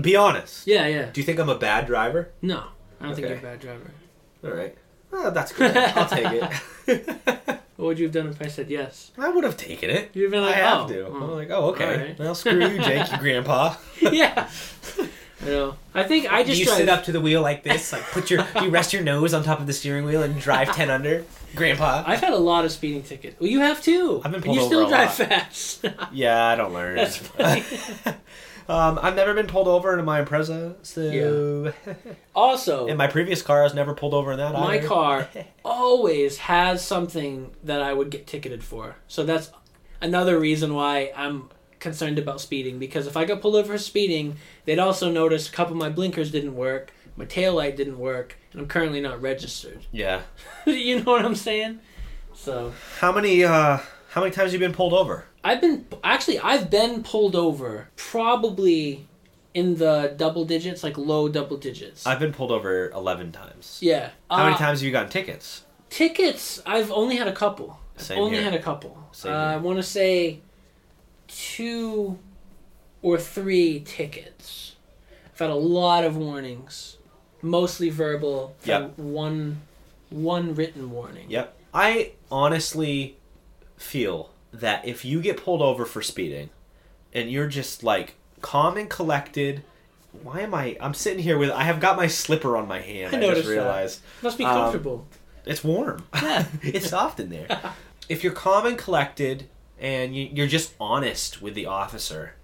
Be 0.00 0.16
honest. 0.16 0.66
yeah, 0.66 0.86
yeah. 0.86 1.10
Do 1.12 1.20
you 1.20 1.24
think 1.24 1.38
I'm 1.38 1.48
a 1.48 1.58
bad 1.58 1.86
driver? 1.86 2.30
No, 2.42 2.64
I 3.00 3.06
don't 3.06 3.14
think 3.14 3.26
Okay. 3.26 3.34
you're 3.34 3.38
a 3.38 3.52
bad 3.52 3.60
driver. 3.60 3.90
All 4.42 4.50
right. 4.50 4.76
Well, 5.10 5.30
that's 5.30 5.52
good. 5.52 5.76
I'll 5.76 6.08
take 6.08 6.42
it. 6.86 7.60
What 7.76 7.86
would 7.86 7.98
you 7.98 8.04
have 8.04 8.12
done 8.14 8.28
if 8.28 8.40
I 8.40 8.46
said 8.46 8.70
yes? 8.70 9.10
I 9.18 9.28
would 9.28 9.42
have 9.42 9.56
taken 9.56 9.90
it. 9.90 10.10
You'd 10.14 10.24
have 10.24 10.30
been 10.30 10.42
like, 10.44 10.54
I 10.54 10.58
have 10.58 10.82
oh, 10.82 10.88
to. 10.88 11.06
oh. 11.06 11.14
I'm 11.16 11.30
like, 11.32 11.50
oh, 11.50 11.70
okay. 11.70 12.14
Well, 12.16 12.34
screw 12.34 12.52
you, 12.52 12.78
Jake, 12.80 13.10
you 13.10 13.18
grandpa. 13.18 13.74
yeah. 14.00 14.48
I 15.44 15.48
know. 15.48 15.76
I 15.94 16.02
think 16.04 16.30
I 16.32 16.42
Do 16.42 16.48
just 16.48 16.60
you 16.60 16.66
drive. 16.66 16.76
sit 16.78 16.88
up 16.88 17.04
to 17.04 17.12
the 17.12 17.20
wheel 17.20 17.42
like 17.42 17.62
this? 17.62 17.92
Like, 17.92 18.02
put 18.10 18.30
your, 18.30 18.46
you 18.62 18.70
rest 18.70 18.92
your 18.92 19.02
nose 19.02 19.34
on 19.34 19.42
top 19.44 19.60
of 19.60 19.66
the 19.66 19.72
steering 19.72 20.04
wheel 20.04 20.22
and 20.22 20.40
drive 20.40 20.74
10 20.74 20.90
under? 20.90 21.24
Grandpa? 21.54 22.02
I've 22.06 22.20
had 22.20 22.32
a 22.32 22.38
lot 22.38 22.64
of 22.64 22.72
speeding 22.72 23.02
tickets. 23.02 23.38
Well, 23.38 23.48
you 23.48 23.60
have 23.60 23.82
too. 23.82 24.16
I've 24.24 24.32
been 24.32 24.34
And 24.36 24.44
pulled 24.44 24.56
you 24.56 24.62
over 24.62 24.68
still 24.68 24.86
a 24.86 24.88
drive 24.88 25.18
lot. 25.20 25.28
fast. 25.28 25.84
Yeah, 26.12 26.44
I 26.46 26.56
don't 26.56 26.72
learn. 26.72 26.96
That's 26.96 27.16
funny. 27.18 27.62
um, 28.68 28.98
I've 29.02 29.14
never 29.14 29.34
been 29.34 29.46
pulled 29.46 29.68
over 29.68 29.96
in 29.98 30.04
my 30.04 30.22
Impreza, 30.24 30.74
so... 30.82 31.72
also, 32.34 32.86
in 32.88 32.96
my 32.96 33.06
previous 33.06 33.42
car, 33.42 33.60
I 33.60 33.64
was 33.64 33.74
never 33.74 33.94
pulled 33.94 34.14
over 34.14 34.32
in 34.32 34.38
that 34.38 34.52
my 34.52 34.76
either. 34.78 34.88
car 34.88 35.28
always 35.64 36.38
has 36.38 36.84
something 36.84 37.52
that 37.62 37.82
I 37.82 37.92
would 37.92 38.10
get 38.10 38.26
ticketed 38.26 38.64
for. 38.64 38.96
So 39.06 39.24
that's 39.24 39.50
another 40.00 40.38
reason 40.38 40.74
why 40.74 41.12
I'm 41.16 41.50
concerned 41.84 42.18
about 42.18 42.40
speeding 42.40 42.78
because 42.80 43.06
if 43.06 43.16
I 43.16 43.24
got 43.24 43.40
pulled 43.40 43.54
over 43.54 43.74
for 43.74 43.78
speeding, 43.78 44.36
they'd 44.64 44.80
also 44.80 45.10
notice 45.12 45.48
a 45.48 45.52
couple 45.52 45.74
of 45.74 45.78
my 45.78 45.90
blinkers 45.90 46.30
didn't 46.32 46.56
work, 46.56 46.92
my 47.16 47.26
tail 47.26 47.54
light 47.54 47.76
didn't 47.76 47.98
work, 47.98 48.36
and 48.52 48.60
I'm 48.60 48.66
currently 48.66 49.00
not 49.00 49.22
registered. 49.22 49.80
Yeah. 49.92 50.22
you 50.66 50.96
know 51.02 51.12
what 51.12 51.24
I'm 51.24 51.36
saying? 51.36 51.78
So 52.34 52.72
How 53.00 53.12
many, 53.12 53.44
uh, 53.44 53.78
how 54.10 54.20
many 54.22 54.32
times 54.32 54.50
have 54.52 54.60
you 54.60 54.66
been 54.66 54.74
pulled 54.74 54.92
over? 54.94 55.26
I've 55.44 55.60
been 55.60 55.84
actually 56.02 56.38
I've 56.40 56.70
been 56.70 57.02
pulled 57.02 57.36
over 57.36 57.88
probably 57.96 59.06
in 59.52 59.76
the 59.76 60.14
double 60.16 60.44
digits, 60.46 60.82
like 60.82 60.96
low 60.96 61.28
double 61.28 61.58
digits. 61.58 62.06
I've 62.06 62.18
been 62.18 62.32
pulled 62.32 62.50
over 62.50 62.90
11 62.90 63.30
times. 63.32 63.78
yeah. 63.82 64.10
How 64.30 64.44
many 64.44 64.54
Uh, 64.54 64.58
times 64.58 64.80
have 64.80 64.86
you 64.86 64.90
gotten 64.92 65.10
tickets? 65.10 65.64
Tickets, 65.90 66.62
I've 66.64 66.90
only 66.90 67.16
had 67.16 67.28
a 67.28 67.32
couple. 67.32 67.78
Same 67.96 68.18
only 68.18 68.36
here. 68.38 68.42
had 68.44 68.54
a 68.54 68.62
couple. 68.62 68.96
Same 69.12 69.32
uh, 69.32 69.36
here. 69.50 69.54
I 69.54 69.56
want 69.58 69.76
to 69.78 69.82
say 69.84 70.40
two 71.34 72.18
or 73.02 73.18
three 73.18 73.80
tickets. 73.80 74.76
I've 75.32 75.38
had 75.38 75.50
a 75.50 75.54
lot 75.54 76.04
of 76.04 76.16
warnings, 76.16 76.96
mostly 77.42 77.90
verbal. 77.90 78.54
Yep. 78.64 78.98
One, 78.98 79.62
one 80.10 80.54
written 80.54 80.90
warning. 80.90 81.26
Yep. 81.28 81.56
I 81.72 82.12
honestly 82.30 83.16
feel 83.76 84.30
that 84.52 84.86
if 84.86 85.04
you 85.04 85.20
get 85.20 85.36
pulled 85.42 85.60
over 85.60 85.84
for 85.84 86.00
speeding 86.02 86.50
and 87.12 87.30
you're 87.30 87.48
just 87.48 87.82
like 87.82 88.14
calm 88.40 88.76
and 88.76 88.88
collected, 88.88 89.64
why 90.22 90.40
am 90.42 90.54
I? 90.54 90.76
I'm 90.80 90.94
sitting 90.94 91.18
here 91.22 91.36
with. 91.36 91.50
I 91.50 91.64
have 91.64 91.80
got 91.80 91.96
my 91.96 92.06
slipper 92.06 92.56
on 92.56 92.68
my 92.68 92.80
hand. 92.80 93.14
I 93.16 93.18
I, 93.18 93.34
just 93.34 93.46
that. 93.46 93.50
realized 93.50 94.00
Must 94.22 94.38
be 94.38 94.44
Um, 94.44 94.52
comfortable. 94.54 95.06
it's 95.44 95.64
warm. 95.64 96.04
Yeah. 96.14 96.46
it's 96.62 96.90
soft 96.90 97.18
in 97.18 97.30
there. 97.30 97.48
if 98.08 98.22
you're 98.22 98.32
calm 98.32 98.66
and 98.66 98.78
collected 98.78 99.48
and 99.78 100.14
you, 100.14 100.28
you're 100.32 100.46
just 100.46 100.74
honest 100.80 101.42
with 101.42 101.54
the 101.54 101.66
officer, 101.66 102.34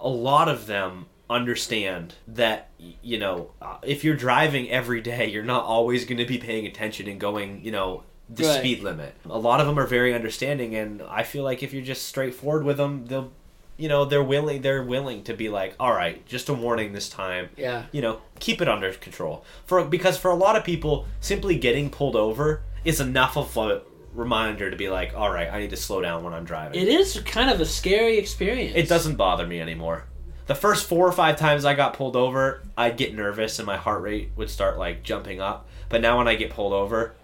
a 0.00 0.08
lot 0.08 0.48
of 0.48 0.66
them 0.66 1.06
understand 1.28 2.14
that 2.28 2.70
you 3.02 3.18
know 3.18 3.50
uh, 3.60 3.78
if 3.82 4.04
you're 4.04 4.14
driving 4.14 4.70
every 4.70 5.00
day 5.00 5.28
you're 5.28 5.42
not 5.42 5.64
always 5.64 6.04
going 6.04 6.18
to 6.18 6.24
be 6.24 6.38
paying 6.38 6.64
attention 6.66 7.08
and 7.08 7.18
going 7.18 7.60
you 7.64 7.72
know 7.72 8.04
the 8.30 8.44
Right. 8.44 8.58
speed 8.60 8.82
limit 8.84 9.12
a 9.28 9.36
lot 9.36 9.60
of 9.60 9.66
them 9.66 9.76
are 9.76 9.88
very 9.88 10.14
understanding 10.14 10.76
and 10.76 11.02
i 11.02 11.24
feel 11.24 11.42
like 11.42 11.64
if 11.64 11.72
you're 11.72 11.82
just 11.82 12.04
straightforward 12.04 12.62
with 12.62 12.76
them 12.76 13.06
they'll 13.06 13.32
you 13.76 13.88
know 13.88 14.04
they're 14.04 14.22
willing 14.22 14.62
they're 14.62 14.84
willing 14.84 15.24
to 15.24 15.34
be 15.34 15.48
like 15.48 15.74
all 15.80 15.92
right 15.92 16.24
just 16.26 16.48
a 16.48 16.54
warning 16.54 16.92
this 16.92 17.08
time 17.08 17.48
yeah. 17.56 17.86
you 17.90 18.00
know 18.00 18.20
keep 18.38 18.62
it 18.62 18.68
under 18.68 18.92
control 18.92 19.44
for 19.64 19.84
because 19.84 20.16
for 20.16 20.30
a 20.30 20.34
lot 20.36 20.54
of 20.54 20.62
people 20.62 21.06
simply 21.20 21.58
getting 21.58 21.90
pulled 21.90 22.14
over 22.14 22.62
is 22.84 23.00
enough 23.00 23.36
of 23.36 23.56
a 23.56 23.82
reminder 24.16 24.70
to 24.70 24.76
be 24.76 24.88
like 24.88 25.14
all 25.14 25.30
right 25.30 25.48
i 25.52 25.60
need 25.60 25.70
to 25.70 25.76
slow 25.76 26.00
down 26.00 26.24
when 26.24 26.32
i'm 26.32 26.44
driving 26.44 26.80
It 26.80 26.88
is 26.88 27.20
kind 27.24 27.50
of 27.50 27.60
a 27.60 27.66
scary 27.66 28.18
experience. 28.18 28.72
it 28.76 28.88
doesn't 28.88 29.16
bother 29.16 29.46
me 29.46 29.60
anymore 29.60 30.04
the 30.46 30.54
first 30.54 30.88
four 30.88 31.06
or 31.06 31.12
five 31.12 31.36
times 31.38 31.64
i 31.64 31.74
got 31.74 31.92
pulled 31.94 32.16
over 32.16 32.62
i'd 32.78 32.96
get 32.96 33.14
nervous 33.14 33.58
and 33.58 33.66
my 33.66 33.76
heart 33.76 34.02
rate 34.02 34.30
would 34.36 34.50
start 34.50 34.78
like 34.78 35.02
jumping 35.02 35.40
up 35.40 35.68
but 35.88 36.00
now 36.00 36.18
when 36.18 36.26
i 36.28 36.34
get 36.34 36.50
pulled 36.50 36.72
over 36.72 37.14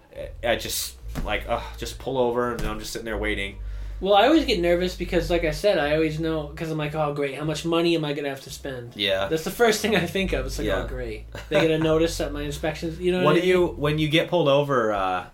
i 0.43 0.55
just 0.55 0.95
like 1.25 1.43
ugh, 1.49 1.63
just 1.77 1.97
pull 1.99 2.17
over 2.17 2.51
and 2.53 2.61
i'm 2.61 2.79
just 2.79 2.91
sitting 2.93 3.05
there 3.05 3.17
waiting 3.17 3.57
Well, 4.01 4.15
I 4.15 4.25
always 4.27 4.43
get 4.45 4.59
nervous 4.59 4.97
because, 4.97 5.29
like 5.29 5.45
I 5.45 5.51
said, 5.51 5.77
I 5.77 5.93
always 5.95 6.19
know 6.19 6.47
because 6.47 6.69
I'm 6.71 6.77
like, 6.77 6.93
oh 6.93 7.13
great, 7.13 7.35
how 7.35 7.45
much 7.45 7.63
money 7.63 7.95
am 7.95 8.03
I 8.03 8.11
gonna 8.11 8.27
have 8.27 8.41
to 8.41 8.49
spend? 8.49 8.95
yeah 8.97 9.29
That's 9.29 9.45
the 9.45 9.51
first 9.63 9.81
thing 9.81 9.95
I 9.95 10.05
think 10.05 10.33
of. 10.33 10.45
It's 10.45 10.57
like, 10.57 10.67
Yeah. 10.67 10.83
oh 10.83 10.87
great, 10.87 11.25
they 11.49 11.61
get 11.61 11.71
a 11.71 11.77
notice 11.79 12.17
that 12.17 12.33
my 12.33 12.41
inspections. 12.41 12.99
You 12.99 13.13
know 13.13 13.19
what 13.19 13.25
what, 13.27 13.33
do 13.35 13.39
I 13.39 13.41
mean? 13.43 13.49
you 13.49 13.67
when 13.67 13.99
you 13.99 14.09
get 14.09 14.27
pulled 14.27 14.49
over 14.49 14.91
uh 14.91 15.27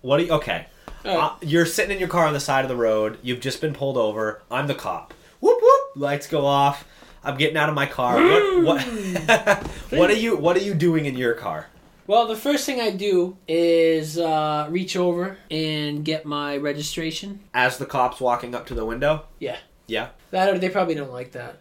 what 0.00 0.18
do 0.18 0.24
you 0.24 0.32
okay 0.40 0.66
right. 1.04 1.16
Uh, 1.16 1.34
you're 1.42 1.66
sitting 1.66 1.92
in 1.92 1.98
your 1.98 2.08
car 2.08 2.26
on 2.26 2.32
the 2.32 2.40
side 2.40 2.64
of 2.64 2.68
the 2.68 2.76
road. 2.76 3.18
You've 3.22 3.40
just 3.40 3.60
been 3.60 3.74
pulled 3.74 3.96
over. 3.96 4.42
I'm 4.50 4.66
the 4.66 4.74
cop. 4.74 5.12
Whoop 5.40 5.58
whoop. 5.62 5.80
Lights 5.96 6.26
go 6.26 6.46
off. 6.46 6.86
I'm 7.22 7.36
getting 7.38 7.56
out 7.56 7.68
of 7.68 7.74
my 7.74 7.86
car. 7.86 8.16
What 8.16 8.64
what 8.64 8.82
what 9.90 10.10
are 10.10 10.14
you 10.14 10.36
what 10.36 10.56
are 10.56 10.60
you 10.62 10.74
doing 10.74 11.06
in 11.06 11.16
your 11.16 11.34
car? 11.34 11.68
Well, 12.06 12.26
the 12.26 12.36
first 12.36 12.66
thing 12.66 12.80
I 12.82 12.90
do 12.90 13.38
is 13.48 14.18
uh, 14.18 14.66
reach 14.68 14.94
over 14.94 15.38
and 15.50 16.04
get 16.04 16.26
my 16.26 16.56
registration. 16.58 17.40
As 17.54 17.78
the 17.78 17.86
cop's 17.86 18.20
walking 18.20 18.54
up 18.54 18.66
to 18.66 18.74
the 18.74 18.84
window? 18.84 19.24
Yeah. 19.38 19.56
Yeah. 19.86 20.08
That 20.30 20.60
they 20.60 20.68
probably 20.68 20.94
don't 20.94 21.12
like 21.12 21.32
that, 21.32 21.60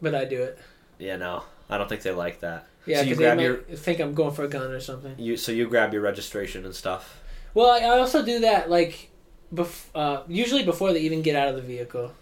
but 0.00 0.14
I 0.14 0.24
do 0.24 0.42
it. 0.42 0.58
Yeah, 0.98 1.16
no. 1.16 1.42
I 1.68 1.76
don't 1.76 1.88
think 1.88 2.02
they 2.02 2.10
like 2.12 2.40
that. 2.40 2.66
Yeah, 2.86 2.98
So 2.98 3.02
you 3.02 3.16
because 3.16 3.18
they 3.18 3.34
might 3.36 3.42
your 3.42 3.56
think 3.76 4.00
I'm 4.00 4.14
going 4.14 4.32
for 4.34 4.44
a 4.44 4.48
gun 4.48 4.70
or 4.70 4.80
something. 4.80 5.14
you 5.18 5.36
so 5.36 5.52
you 5.52 5.68
grab 5.68 5.92
your 5.92 6.02
registration 6.02 6.64
and 6.64 6.74
stuff. 6.74 7.20
Well, 7.54 7.70
I 7.70 7.98
also 7.98 8.24
do 8.24 8.40
that 8.40 8.70
like, 8.70 9.10
bef- 9.54 9.86
uh, 9.94 10.22
usually 10.28 10.64
before 10.64 10.92
they 10.92 11.00
even 11.00 11.22
get 11.22 11.36
out 11.36 11.48
of 11.48 11.56
the 11.56 11.62
vehicle, 11.62 12.12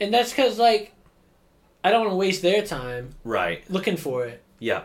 and 0.00 0.12
that's 0.12 0.30
because 0.30 0.58
like, 0.58 0.92
I 1.82 1.90
don't 1.90 2.00
want 2.02 2.12
to 2.12 2.16
waste 2.16 2.42
their 2.42 2.62
time 2.64 3.14
Right. 3.24 3.62
looking 3.70 3.96
for 3.96 4.26
it. 4.26 4.42
Yeah. 4.58 4.82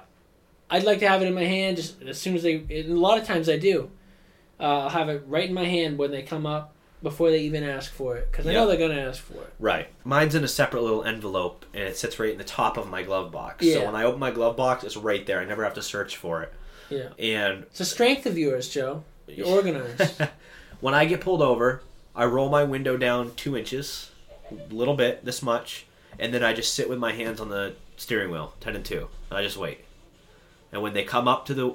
I'd 0.69 0.83
like 0.83 0.99
to 0.99 1.07
have 1.07 1.21
it 1.21 1.27
in 1.27 1.33
my 1.33 1.43
hand 1.43 1.77
just 1.77 2.01
as 2.03 2.19
soon 2.19 2.36
as 2.36 2.43
they. 2.43 2.55
And 2.55 2.91
a 2.91 2.99
lot 2.99 3.19
of 3.19 3.25
times 3.25 3.49
I 3.49 3.57
do. 3.57 3.91
Uh, 4.59 4.63
I'll 4.63 4.89
have 4.89 5.09
it 5.09 5.23
right 5.27 5.47
in 5.47 5.53
my 5.53 5.65
hand 5.65 5.97
when 5.97 6.11
they 6.11 6.21
come 6.23 6.45
up 6.45 6.73
before 7.03 7.29
they 7.29 7.39
even 7.41 7.63
ask 7.63 7.91
for 7.91 8.15
it 8.17 8.31
because 8.31 8.47
I 8.47 8.53
know 8.53 8.61
Yeah. 8.67 8.75
they're 8.77 8.88
gonna 8.88 9.01
ask 9.01 9.21
for 9.21 9.33
it. 9.41 9.53
Right. 9.59 9.89
Mine's 10.03 10.33
in 10.33 10.43
a 10.43 10.47
separate 10.47 10.81
little 10.81 11.03
envelope 11.03 11.65
and 11.73 11.83
it 11.83 11.97
sits 11.97 12.17
right 12.19 12.31
in 12.31 12.38
the 12.39 12.43
top 12.45 12.77
of 12.77 12.89
my 12.89 13.03
glove 13.03 13.31
box. 13.31 13.63
Yeah. 13.63 13.75
So 13.75 13.86
when 13.86 13.95
I 13.95 14.05
open 14.05 14.19
my 14.19 14.31
glove 14.31 14.55
box, 14.55 14.83
it's 14.83 14.97
right 14.97 15.23
there. 15.25 15.39
I 15.39 15.45
never 15.45 15.63
have 15.65 15.73
to 15.75 15.81
search 15.83 16.15
for 16.17 16.41
it. 16.41 16.53
Yeah, 16.89 17.09
And 17.19 17.63
it's 17.63 17.79
a 17.81 17.86
strength 17.86 18.25
of 18.25 18.38
yours, 18.38 18.69
Joe. 18.69 19.03
You're 19.28 19.47
organized. 19.47 20.21
when 20.82 20.93
I 20.93 21.05
get 21.05 21.21
pulled 21.21 21.41
over, 21.41 21.82
I 22.15 22.26
roll 22.26 22.49
my 22.49 22.63
window 22.63 22.97
down 22.97 23.34
two 23.36 23.57
inches, 23.57 24.11
a 24.51 24.73
little 24.73 24.95
bit, 24.95 25.26
this 25.26 25.41
much, 25.41 25.86
and 26.19 26.34
then 26.34 26.43
I 26.43 26.53
just 26.53 26.73
sit 26.73 26.89
with 26.89 26.99
my 26.99 27.11
hands 27.11 27.41
on 27.41 27.49
the 27.49 27.76
steering 27.97 28.32
wheel, 28.32 28.53
10 28.61 28.76
and 28.76 28.86
2, 28.86 29.07
and 29.30 29.38
I 29.38 29.43
just 29.43 29.57
wait. 29.57 29.86
And 30.71 30.82
when 30.82 30.93
they 30.93 31.03
come 31.03 31.28
up 31.28 31.45
to 31.47 31.53
the 31.53 31.73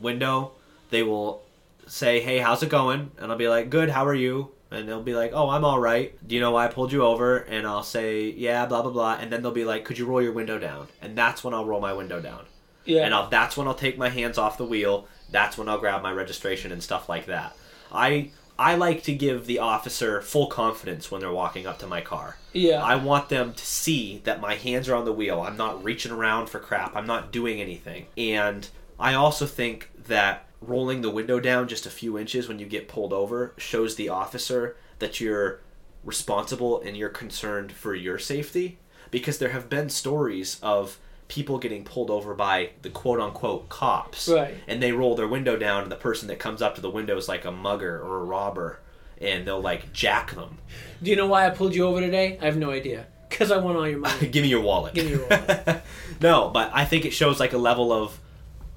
window, 0.00 0.52
they 0.90 1.02
will 1.02 1.42
say, 1.86 2.20
"Hey, 2.20 2.38
how's 2.38 2.62
it 2.62 2.70
going?" 2.70 3.10
And 3.18 3.30
I'll 3.30 3.38
be 3.38 3.48
like, 3.48 3.70
"Good. 3.70 3.90
How 3.90 4.06
are 4.06 4.14
you?" 4.14 4.50
And 4.70 4.88
they'll 4.88 5.02
be 5.02 5.14
like, 5.14 5.32
"Oh, 5.34 5.50
I'm 5.50 5.64
all 5.64 5.78
right. 5.78 6.16
Do 6.26 6.34
you 6.34 6.40
know 6.40 6.52
why 6.52 6.64
I 6.64 6.68
pulled 6.68 6.92
you 6.92 7.02
over?" 7.02 7.38
And 7.38 7.66
I'll 7.66 7.82
say, 7.82 8.30
"Yeah, 8.30 8.66
blah 8.66 8.82
blah 8.82 8.90
blah." 8.90 9.18
And 9.20 9.30
then 9.30 9.42
they'll 9.42 9.52
be 9.52 9.64
like, 9.64 9.84
"Could 9.84 9.98
you 9.98 10.06
roll 10.06 10.22
your 10.22 10.32
window 10.32 10.58
down?" 10.58 10.88
And 11.02 11.16
that's 11.16 11.44
when 11.44 11.54
I'll 11.54 11.64
roll 11.64 11.80
my 11.80 11.92
window 11.92 12.20
down. 12.20 12.46
Yeah. 12.84 13.04
And 13.04 13.14
I'll, 13.14 13.28
that's 13.28 13.56
when 13.56 13.66
I'll 13.68 13.74
take 13.74 13.98
my 13.98 14.08
hands 14.08 14.38
off 14.38 14.56
the 14.56 14.64
wheel. 14.64 15.06
That's 15.30 15.58
when 15.58 15.68
I'll 15.68 15.78
grab 15.78 16.02
my 16.02 16.12
registration 16.12 16.72
and 16.72 16.82
stuff 16.82 17.08
like 17.08 17.26
that. 17.26 17.56
I 17.92 18.30
I 18.58 18.74
like 18.74 19.04
to 19.04 19.14
give 19.14 19.46
the 19.46 19.60
officer 19.60 20.20
full 20.20 20.48
confidence 20.48 21.10
when 21.10 21.20
they're 21.20 21.30
walking 21.30 21.64
up 21.66 21.78
to 21.78 21.86
my 21.86 22.00
car. 22.00 22.38
yeah. 22.52 22.82
I 22.82 22.96
want 22.96 23.28
them 23.28 23.54
to 23.54 23.64
see 23.64 24.20
that 24.24 24.40
my 24.40 24.56
hands 24.56 24.88
are 24.88 24.96
on 24.96 25.04
the 25.04 25.12
wheel. 25.12 25.40
I'm 25.40 25.56
not 25.56 25.84
reaching 25.84 26.10
around 26.10 26.48
for 26.48 26.58
crap. 26.58 26.96
I'm 26.96 27.06
not 27.06 27.30
doing 27.30 27.60
anything. 27.60 28.06
And 28.16 28.68
I 28.98 29.14
also 29.14 29.46
think 29.46 29.90
that 30.06 30.46
rolling 30.60 31.02
the 31.02 31.10
window 31.10 31.38
down 31.38 31.68
just 31.68 31.86
a 31.86 31.90
few 31.90 32.18
inches 32.18 32.48
when 32.48 32.58
you 32.58 32.66
get 32.66 32.88
pulled 32.88 33.12
over 33.12 33.54
shows 33.58 33.94
the 33.94 34.08
officer 34.08 34.76
that 34.98 35.20
you're 35.20 35.60
responsible 36.02 36.80
and 36.80 36.96
you're 36.96 37.08
concerned 37.08 37.70
for 37.70 37.94
your 37.94 38.18
safety. 38.18 38.78
Because 39.12 39.38
there 39.38 39.50
have 39.50 39.68
been 39.70 39.88
stories 39.88 40.58
of 40.62 40.98
people 41.28 41.58
getting 41.58 41.84
pulled 41.84 42.10
over 42.10 42.34
by 42.34 42.70
the 42.82 42.90
quote 42.90 43.20
unquote 43.20 43.68
cops. 43.68 44.28
Right. 44.28 44.54
And 44.66 44.82
they 44.82 44.92
roll 44.92 45.14
their 45.14 45.28
window 45.28 45.56
down, 45.56 45.82
and 45.84 45.92
the 45.92 45.96
person 45.96 46.28
that 46.28 46.38
comes 46.38 46.60
up 46.60 46.74
to 46.76 46.80
the 46.80 46.90
window 46.90 47.16
is 47.16 47.28
like 47.28 47.44
a 47.44 47.52
mugger 47.52 48.00
or 48.00 48.20
a 48.20 48.24
robber. 48.24 48.80
And 49.20 49.46
they'll 49.46 49.60
like 49.60 49.92
jack 49.92 50.34
them. 50.34 50.58
Do 51.02 51.10
you 51.10 51.16
know 51.16 51.26
why 51.26 51.46
I 51.46 51.50
pulled 51.50 51.74
you 51.74 51.86
over 51.86 52.00
today? 52.00 52.38
I 52.40 52.44
have 52.44 52.56
no 52.56 52.70
idea. 52.70 53.06
Because 53.28 53.50
I 53.50 53.58
want 53.58 53.76
all 53.76 53.88
your 53.88 53.98
money. 53.98 54.28
Give 54.30 54.42
me 54.42 54.48
your 54.48 54.60
wallet. 54.60 54.94
Give 54.94 55.04
me 55.04 55.12
your 55.12 55.26
wallet. 55.28 55.82
no, 56.20 56.50
but 56.50 56.70
I 56.72 56.84
think 56.84 57.04
it 57.04 57.10
shows 57.10 57.38
like 57.38 57.52
a 57.52 57.58
level 57.58 57.92
of, 57.92 58.18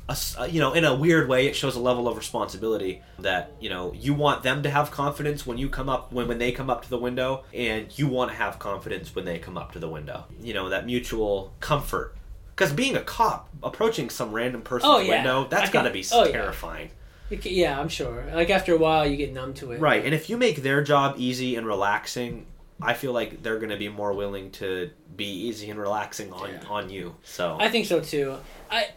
a 0.10 0.18
uh, 0.40 0.46
you 0.46 0.60
know, 0.60 0.74
in 0.74 0.84
a 0.84 0.94
weird 0.94 1.30
way, 1.30 1.48
it 1.48 1.56
shows 1.56 1.76
a 1.76 1.80
level 1.80 2.08
of 2.08 2.18
responsibility 2.18 3.02
that 3.20 3.54
you 3.62 3.70
know 3.70 3.94
you 3.94 4.14
want 4.14 4.44
them 4.44 4.64
to 4.64 4.70
have 4.70 4.92
confidence 4.92 5.46
when 5.46 5.58
you 5.58 5.70
come 5.70 5.88
up 5.88 6.12
when 6.12 6.28
when 6.28 6.38
they 6.38 6.52
come 6.52 6.70
up 6.70 6.84
to 6.84 6.90
the 6.90 6.98
window, 6.98 7.44
and 7.54 7.98
you 7.98 8.08
want 8.08 8.32
to 8.32 8.36
have 8.36 8.60
confidence 8.60 9.16
when 9.16 9.26
they 9.26 9.40
come 9.40 9.58
up 9.58 9.72
to 9.72 9.80
the 9.80 9.88
window. 9.88 10.26
You 10.42 10.54
know 10.54 10.70
that 10.70 10.86
mutual 10.86 11.54
comfort. 11.60 12.16
Because 12.56 12.74
being 12.74 12.96
a 12.96 13.02
cop, 13.02 13.50
approaching 13.64 14.10
some 14.10 14.32
random 14.32 14.62
person's 14.62 14.92
Oh, 14.92 15.00
yeah. 15.00 15.16
window, 15.16 15.48
that's 15.50 15.70
got 15.70 15.84
to 15.84 15.90
be 15.92 16.06
oh, 16.12 16.32
terrifying. 16.32 16.90
Ca- 17.30 17.50
yeah, 17.50 17.80
I'm 17.80 17.88
sure. 17.90 18.26
Like 18.34 18.50
after 18.50 18.74
a 18.76 18.78
while, 18.78 19.08
you 19.08 19.16
get 19.18 19.34
numb 19.34 19.54
to 19.56 19.72
it. 19.72 19.80
Right, 19.80 20.04
and 20.04 20.14
if 20.14 20.30
you 20.30 20.38
make 20.38 20.64
their 20.64 20.84
job 20.84 21.16
easy 21.18 21.56
and 21.56 21.66
relaxing, 21.66 22.46
I 22.82 22.94
feel 22.94 23.14
like 23.14 23.42
they're 23.42 23.58
going 23.60 23.70
to 23.70 23.78
be 23.78 23.88
more 23.90 24.12
willing 24.14 24.52
to 24.54 24.90
be 25.16 25.26
easy 25.48 25.70
and 25.70 25.80
relaxing 25.80 26.34
on 26.34 26.50
Yeah. 26.50 26.64
on 26.70 26.90
you. 26.90 27.16
So 27.24 27.58
I 27.60 27.70
think 27.70 27.86
so 27.86 28.02
too. 28.02 28.38
I 28.70 28.90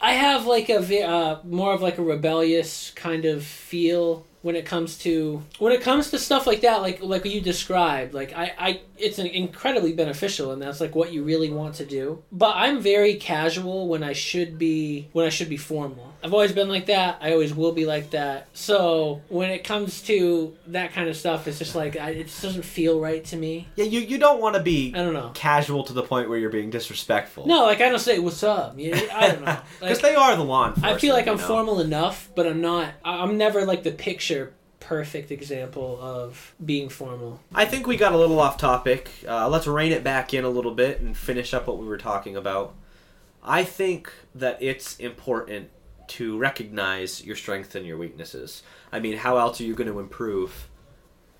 I 0.00 0.12
have 0.14 0.46
like 0.46 0.68
a 0.70 1.02
uh, 1.04 1.38
more 1.44 1.72
of 1.72 1.80
like 1.82 1.98
a 1.98 2.02
rebellious 2.02 2.90
kind 2.96 3.24
of 3.26 3.44
feel 3.44 4.24
when 4.42 4.56
it 4.56 4.64
comes 4.64 4.98
to 4.98 5.42
when 5.58 5.72
it 5.72 5.80
comes 5.80 6.10
to 6.10 6.18
stuff 6.18 6.46
like 6.46 6.60
that 6.60 6.80
like 6.80 7.02
like 7.02 7.24
what 7.24 7.30
you 7.30 7.40
described 7.40 8.14
like 8.14 8.32
I, 8.34 8.52
I 8.58 8.80
it's 8.96 9.18
incredibly 9.18 9.92
beneficial 9.92 10.52
and 10.52 10.60
that's 10.62 10.80
like 10.80 10.94
what 10.94 11.12
you 11.12 11.22
really 11.22 11.50
want 11.50 11.76
to 11.76 11.84
do 11.84 12.22
but 12.32 12.54
i'm 12.56 12.80
very 12.80 13.14
casual 13.14 13.88
when 13.88 14.02
i 14.02 14.12
should 14.12 14.58
be 14.58 15.08
when 15.12 15.26
i 15.26 15.28
should 15.28 15.48
be 15.48 15.56
formal 15.56 16.14
i've 16.22 16.32
always 16.32 16.52
been 16.52 16.68
like 16.68 16.86
that 16.86 17.18
i 17.20 17.32
always 17.32 17.54
will 17.54 17.72
be 17.72 17.84
like 17.84 18.10
that 18.10 18.48
so 18.52 19.20
when 19.28 19.50
it 19.50 19.64
comes 19.64 20.02
to 20.02 20.56
that 20.68 20.92
kind 20.92 21.08
of 21.08 21.16
stuff 21.16 21.46
it's 21.46 21.58
just 21.58 21.74
like 21.74 21.96
I, 21.96 22.10
it 22.10 22.24
just 22.24 22.42
doesn't 22.42 22.64
feel 22.64 23.00
right 23.00 23.24
to 23.26 23.36
me 23.36 23.68
yeah, 23.76 23.84
you 23.84 24.00
you 24.00 24.18
don't 24.18 24.40
want 24.40 24.56
to 24.56 24.62
be 24.62 24.92
i 24.94 24.98
don't 24.98 25.14
know 25.14 25.30
casual 25.34 25.84
to 25.84 25.92
the 25.92 26.02
point 26.02 26.28
where 26.28 26.38
you're 26.38 26.50
being 26.50 26.70
disrespectful. 26.70 27.46
no 27.46 27.64
like 27.64 27.80
i 27.80 27.88
don't 27.88 27.98
say 27.98 28.18
what's 28.18 28.42
up 28.42 28.74
yeah, 28.76 29.00
i 29.14 29.28
don't 29.28 29.44
know 29.44 29.58
because 29.80 30.02
like, 30.02 30.12
they 30.12 30.16
are 30.16 30.36
the 30.36 30.44
law 30.44 30.68
enforcement. 30.68 30.96
I 30.96 30.98
feel 30.98 31.14
like 31.14 31.26
I'm 31.28 31.36
know? 31.36 31.46
formal 31.46 31.80
enough, 31.80 32.28
but 32.34 32.46
I'm 32.46 32.60
not. 32.60 32.92
I'm 33.04 33.38
never 33.38 33.64
like 33.64 33.82
the 33.82 33.92
picture 33.92 34.27
perfect 34.80 35.30
example 35.30 35.98
of 36.00 36.54
being 36.64 36.88
formal. 36.88 37.40
I 37.54 37.64
think 37.64 37.86
we 37.86 37.96
got 37.96 38.12
a 38.12 38.18
little 38.18 38.38
off 38.40 38.58
topic. 38.58 39.10
Uh, 39.26 39.48
let's 39.48 39.66
rein 39.66 39.92
it 39.92 40.04
back 40.04 40.32
in 40.32 40.44
a 40.44 40.48
little 40.48 40.74
bit 40.74 41.00
and 41.00 41.16
finish 41.16 41.52
up 41.52 41.66
what 41.66 41.78
we 41.78 41.86
were 41.86 41.98
talking 41.98 42.36
about. 42.36 42.74
I 43.42 43.64
think 43.64 44.12
that 44.34 44.62
it's 44.62 44.98
important 44.98 45.70
to 46.08 46.38
recognize 46.38 47.24
your 47.24 47.36
strengths 47.36 47.74
and 47.74 47.86
your 47.86 47.98
weaknesses. 47.98 48.62
I 48.90 49.00
mean, 49.00 49.16
how 49.18 49.36
else 49.36 49.60
are 49.60 49.64
you 49.64 49.74
going 49.74 49.90
to 49.90 49.98
improve? 49.98 50.68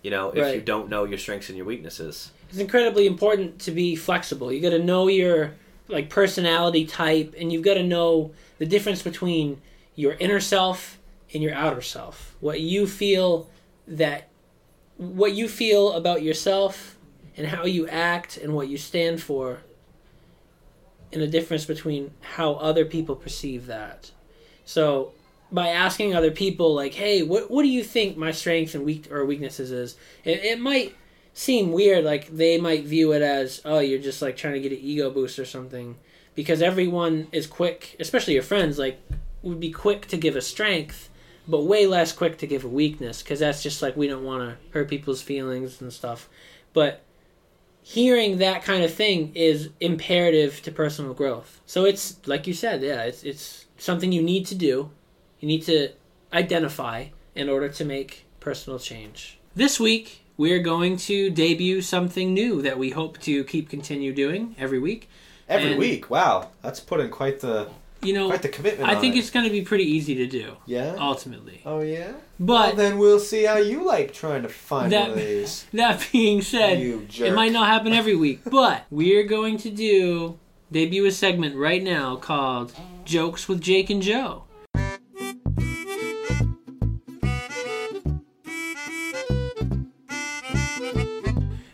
You 0.02 0.10
know, 0.10 0.30
if 0.30 0.54
you 0.54 0.60
don't 0.60 0.88
know 0.88 1.04
your 1.04 1.18
strengths 1.18 1.48
and 1.48 1.56
your 1.56 1.66
weaknesses. 1.66 2.30
It's 2.50 2.58
incredibly 2.58 3.06
important 3.06 3.60
to 3.62 3.70
be 3.70 3.96
flexible. 3.96 4.52
You 4.52 4.60
got 4.60 4.70
to 4.70 4.82
know 4.82 5.08
your 5.08 5.54
like 5.88 6.08
personality 6.10 6.86
type, 6.86 7.34
and 7.38 7.52
you've 7.52 7.64
got 7.64 7.74
to 7.74 7.82
know 7.82 8.32
the 8.58 8.66
difference 8.66 9.02
between 9.02 9.60
your 9.96 10.12
inner 10.14 10.40
self 10.40 10.97
and 11.32 11.42
your 11.42 11.54
outer 11.54 11.82
self. 11.82 12.36
What 12.40 12.60
you 12.60 12.86
feel 12.86 13.48
that 13.86 14.28
what 14.96 15.32
you 15.32 15.48
feel 15.48 15.92
about 15.92 16.22
yourself 16.22 16.96
and 17.36 17.46
how 17.46 17.64
you 17.64 17.86
act 17.88 18.36
and 18.36 18.54
what 18.54 18.68
you 18.68 18.76
stand 18.76 19.22
for 19.22 19.60
and 21.12 21.22
the 21.22 21.26
difference 21.26 21.64
between 21.64 22.10
how 22.20 22.54
other 22.54 22.84
people 22.84 23.16
perceive 23.16 23.66
that. 23.66 24.10
So 24.64 25.12
by 25.50 25.68
asking 25.68 26.14
other 26.14 26.30
people 26.30 26.74
like, 26.74 26.94
"Hey, 26.94 27.22
what 27.22 27.50
what 27.50 27.62
do 27.62 27.68
you 27.68 27.82
think 27.82 28.16
my 28.16 28.30
strengths 28.30 28.74
and 28.74 28.84
weak 28.84 29.10
or 29.10 29.24
weaknesses 29.24 29.70
is?" 29.70 29.96
It, 30.24 30.44
it 30.44 30.60
might 30.60 30.94
seem 31.32 31.72
weird 31.72 32.04
like 32.04 32.28
they 32.28 32.58
might 32.58 32.84
view 32.84 33.12
it 33.12 33.22
as, 33.22 33.62
"Oh, 33.64 33.78
you're 33.78 33.98
just 33.98 34.20
like 34.20 34.36
trying 34.36 34.54
to 34.54 34.60
get 34.60 34.72
an 34.72 34.78
ego 34.82 35.10
boost 35.10 35.38
or 35.38 35.44
something." 35.44 35.96
Because 36.34 36.62
everyone 36.62 37.28
is 37.32 37.46
quick, 37.46 37.96
especially 37.98 38.34
your 38.34 38.42
friends 38.42 38.78
like 38.78 39.00
would 39.42 39.60
be 39.60 39.70
quick 39.70 40.06
to 40.08 40.16
give 40.16 40.36
a 40.36 40.42
strength, 40.42 41.07
but 41.48 41.62
way 41.64 41.86
less 41.86 42.12
quick 42.12 42.38
to 42.38 42.46
give 42.46 42.64
a 42.64 42.68
weakness 42.68 43.22
because 43.22 43.40
that's 43.40 43.62
just 43.62 43.80
like 43.82 43.96
we 43.96 44.06
don't 44.06 44.24
want 44.24 44.42
to 44.42 44.56
hurt 44.72 44.88
people's 44.88 45.22
feelings 45.22 45.80
and 45.80 45.92
stuff. 45.92 46.28
But 46.74 47.02
hearing 47.82 48.38
that 48.38 48.62
kind 48.62 48.84
of 48.84 48.92
thing 48.92 49.32
is 49.34 49.70
imperative 49.80 50.60
to 50.62 50.70
personal 50.70 51.14
growth. 51.14 51.60
So 51.66 51.84
it's 51.86 52.16
like 52.26 52.46
you 52.46 52.54
said, 52.54 52.82
yeah, 52.82 53.02
it's 53.04 53.22
it's 53.24 53.66
something 53.78 54.12
you 54.12 54.22
need 54.22 54.46
to 54.46 54.54
do. 54.54 54.90
You 55.40 55.48
need 55.48 55.62
to 55.62 55.90
identify 56.32 57.06
in 57.34 57.48
order 57.48 57.68
to 57.68 57.84
make 57.84 58.26
personal 58.40 58.78
change. 58.78 59.38
This 59.54 59.80
week, 59.80 60.24
we're 60.36 60.58
going 60.60 60.96
to 60.98 61.30
debut 61.30 61.80
something 61.80 62.34
new 62.34 62.60
that 62.62 62.78
we 62.78 62.90
hope 62.90 63.18
to 63.22 63.44
keep 63.44 63.68
continue 63.70 64.12
doing 64.12 64.54
every 64.58 64.78
week. 64.78 65.08
Every 65.48 65.70
And- 65.70 65.78
week. 65.78 66.10
Wow, 66.10 66.50
that's 66.62 66.80
putting 66.80 67.08
quite 67.10 67.40
the 67.40 67.68
You 68.00 68.12
know, 68.12 68.28
quite 68.28 68.42
the 68.42 68.48
commitment. 68.48 68.88
I 68.88 68.94
think 69.00 69.16
it. 69.16 69.18
it's 69.18 69.30
going 69.30 69.44
to 69.44 69.50
be 69.50 69.62
pretty 69.62 69.84
easy 69.84 70.14
to 70.16 70.26
do 70.26 70.56
yeah. 70.66 70.94
ultimately. 70.98 71.62
Oh 71.66 71.80
yeah. 71.80 72.12
But 72.38 72.68
well, 72.68 72.76
then 72.76 72.98
we'll 72.98 73.18
see 73.18 73.44
how 73.44 73.56
you 73.56 73.84
like 73.84 74.12
trying 74.12 74.42
to 74.42 74.48
find 74.48 74.92
That- 74.92 75.10
one 75.10 75.18
of 75.18 75.24
these. 75.24 75.66
that 75.72 76.06
being 76.12 76.40
said, 76.42 76.78
You 76.80 77.06
jerk. 77.08 77.28
It 77.28 77.34
might 77.34 77.52
not 77.52 77.66
happen 77.66 77.92
every 77.92 78.14
week, 78.26 78.40
but 78.44 78.84
we're 78.90 79.24
going 79.24 79.56
to 79.58 79.70
do 79.70 80.38
debut 80.70 81.06
a 81.06 81.10
segment 81.10 81.56
right 81.56 81.82
now 81.82 82.14
called 82.16 82.72
Jokes 83.04 83.48
with 83.48 83.60
Jake 83.60 83.90
and 83.90 84.00
Joe. 84.02 84.44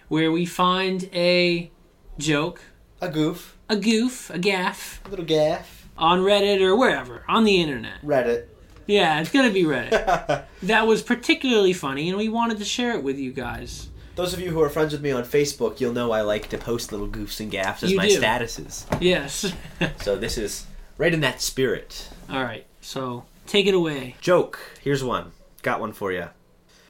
Where 0.08 0.30
we 0.30 0.46
find 0.46 1.08
a 1.12 1.70
joke, 2.18 2.60
A 3.00 3.08
goof, 3.08 3.58
a 3.68 3.76
goof, 3.76 4.30
a 4.30 4.38
gaff 4.38 5.02
a 5.04 5.08
little 5.08 5.24
gaff. 5.24 5.73
On 5.96 6.20
Reddit 6.20 6.60
or 6.60 6.76
wherever 6.76 7.24
on 7.28 7.44
the 7.44 7.60
internet. 7.60 8.02
Reddit. 8.02 8.46
Yeah, 8.86 9.20
it's 9.20 9.30
gonna 9.30 9.50
be 9.50 9.62
Reddit. 9.64 10.44
that 10.62 10.86
was 10.86 11.02
particularly 11.02 11.72
funny, 11.72 12.08
and 12.08 12.18
we 12.18 12.28
wanted 12.28 12.58
to 12.58 12.64
share 12.64 12.92
it 12.92 13.02
with 13.02 13.18
you 13.18 13.32
guys. 13.32 13.88
Those 14.16 14.32
of 14.32 14.40
you 14.40 14.50
who 14.50 14.60
are 14.62 14.68
friends 14.68 14.92
with 14.92 15.02
me 15.02 15.10
on 15.10 15.24
Facebook, 15.24 15.80
you'll 15.80 15.92
know 15.92 16.12
I 16.12 16.20
like 16.20 16.48
to 16.50 16.58
post 16.58 16.92
little 16.92 17.08
goofs 17.08 17.40
and 17.40 17.50
gaffs 17.50 17.82
as 17.82 17.90
You 17.90 17.96
my 17.96 18.08
do. 18.08 18.20
statuses. 18.20 18.84
Yes. 19.00 19.52
So 20.02 20.16
this 20.16 20.38
is 20.38 20.66
right 20.98 21.12
in 21.12 21.20
that 21.20 21.40
spirit. 21.40 22.08
All 22.30 22.42
right, 22.44 22.64
so 22.80 23.24
take 23.46 23.66
it 23.66 23.74
away. 23.74 24.14
Joke. 24.20 24.58
Here's 24.82 25.02
one. 25.02 25.32
Got 25.62 25.80
one 25.80 25.92
for 25.92 26.12
you. 26.12 26.28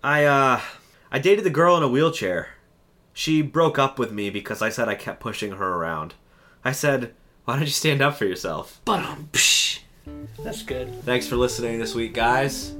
I 0.02 0.24
uh 0.24 0.60
I 1.12 1.18
dated 1.20 1.44
the 1.44 1.50
girl 1.50 1.76
in 1.76 1.82
a 1.82 1.88
wheelchair. 1.88 2.48
She 3.12 3.40
broke 3.40 3.78
up 3.78 3.98
with 4.00 4.10
me 4.12 4.28
because 4.30 4.60
I 4.60 4.68
said 4.68 4.88
I 4.88 4.96
kept 4.96 5.20
pushing 5.20 5.52
her 5.52 5.74
around. 5.74 6.14
I 6.64 6.72
said, 6.72 7.14
"Why 7.44 7.56
don't 7.56 7.64
you 7.64 7.70
stand 7.70 8.02
up 8.02 8.16
for 8.16 8.24
yourself?" 8.24 8.80
But 8.84 9.00
um, 9.00 9.28
psh. 9.32 9.80
That's 10.42 10.62
good. 10.62 11.02
Thanks 11.04 11.26
for 11.26 11.36
listening 11.36 11.78
this 11.78 11.94
week, 11.94 12.12
guys. 12.12 12.74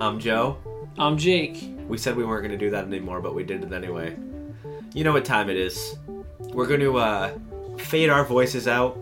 I'm 0.00 0.18
Joe. 0.18 0.56
I'm 0.98 1.18
Jake. 1.18 1.70
We 1.86 1.98
said 1.98 2.16
we 2.16 2.24
weren't 2.24 2.42
going 2.42 2.58
to 2.58 2.64
do 2.64 2.70
that 2.70 2.84
anymore, 2.84 3.20
but 3.20 3.34
we 3.34 3.44
did 3.44 3.62
it 3.62 3.72
anyway. 3.72 4.16
You 4.94 5.04
know 5.04 5.12
what 5.12 5.24
time 5.24 5.50
it 5.50 5.56
is. 5.56 5.96
We're 6.38 6.66
going 6.66 6.80
to 6.80 6.96
uh, 6.98 7.38
fade 7.78 8.10
our 8.10 8.24
voices 8.24 8.66
out. 8.66 8.98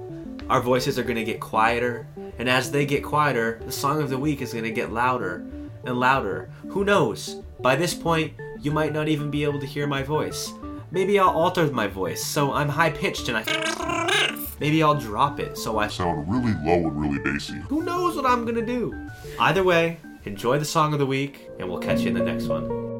Our 0.49 0.61
voices 0.61 0.99
are 0.99 1.03
going 1.03 1.17
to 1.17 1.25
get 1.25 1.39
quieter. 1.39 2.07
And 2.39 2.49
as 2.49 2.71
they 2.71 2.87
get 2.87 3.05
quieter, 3.05 3.61
the 3.65 3.73
song 3.73 4.03
of 4.03 4.11
the 4.11 4.19
week 4.19 4.41
is 4.41 4.53
going 4.53 4.65
to 4.65 4.73
get 4.73 4.93
louder 4.93 5.45
and 5.85 6.01
louder. 6.01 6.51
Who 6.69 6.85
knows? 6.85 7.37
By 7.61 7.77
this 7.77 7.95
point, 7.95 8.33
you 8.61 8.73
might 8.73 8.93
not 8.93 9.09
even 9.09 9.31
be 9.31 9.45
able 9.45 9.61
to 9.61 9.67
hear 9.67 9.87
my 9.87 10.03
voice. 10.03 10.53
Maybe 10.91 11.19
I'll 11.19 11.31
alter 11.31 11.67
my 11.71 11.87
voice 11.87 12.25
so 12.25 12.53
I'm 12.53 12.69
high 12.69 12.91
pitched 12.91 13.29
and 13.29 13.39
I. 13.39 14.39
Maybe 14.61 14.83
I'll 14.83 14.99
drop 14.99 15.41
it 15.41 15.59
so 15.59 15.79
I. 15.79 15.89
sound 15.89 16.31
really 16.33 16.55
low 16.65 16.89
and 16.89 17.01
really 17.01 17.19
bassy. 17.19 17.55
Who 17.69 17.83
knows 17.83 18.17
what 18.17 18.27
I'm 18.27 18.45
gonna 18.45 18.65
do? 18.65 19.09
Either 19.39 19.65
way, 19.65 19.99
Enjoy 20.25 20.57
the 20.57 20.65
song 20.65 20.93
of 20.93 21.01
the 21.01 21.07
week, 21.07 21.51
and 21.59 21.69
we'll 21.69 21.81
catch 21.81 22.03
you 22.03 22.07
in 22.07 22.15
the 22.15 22.23
next 22.23 22.47
one. 22.47 22.92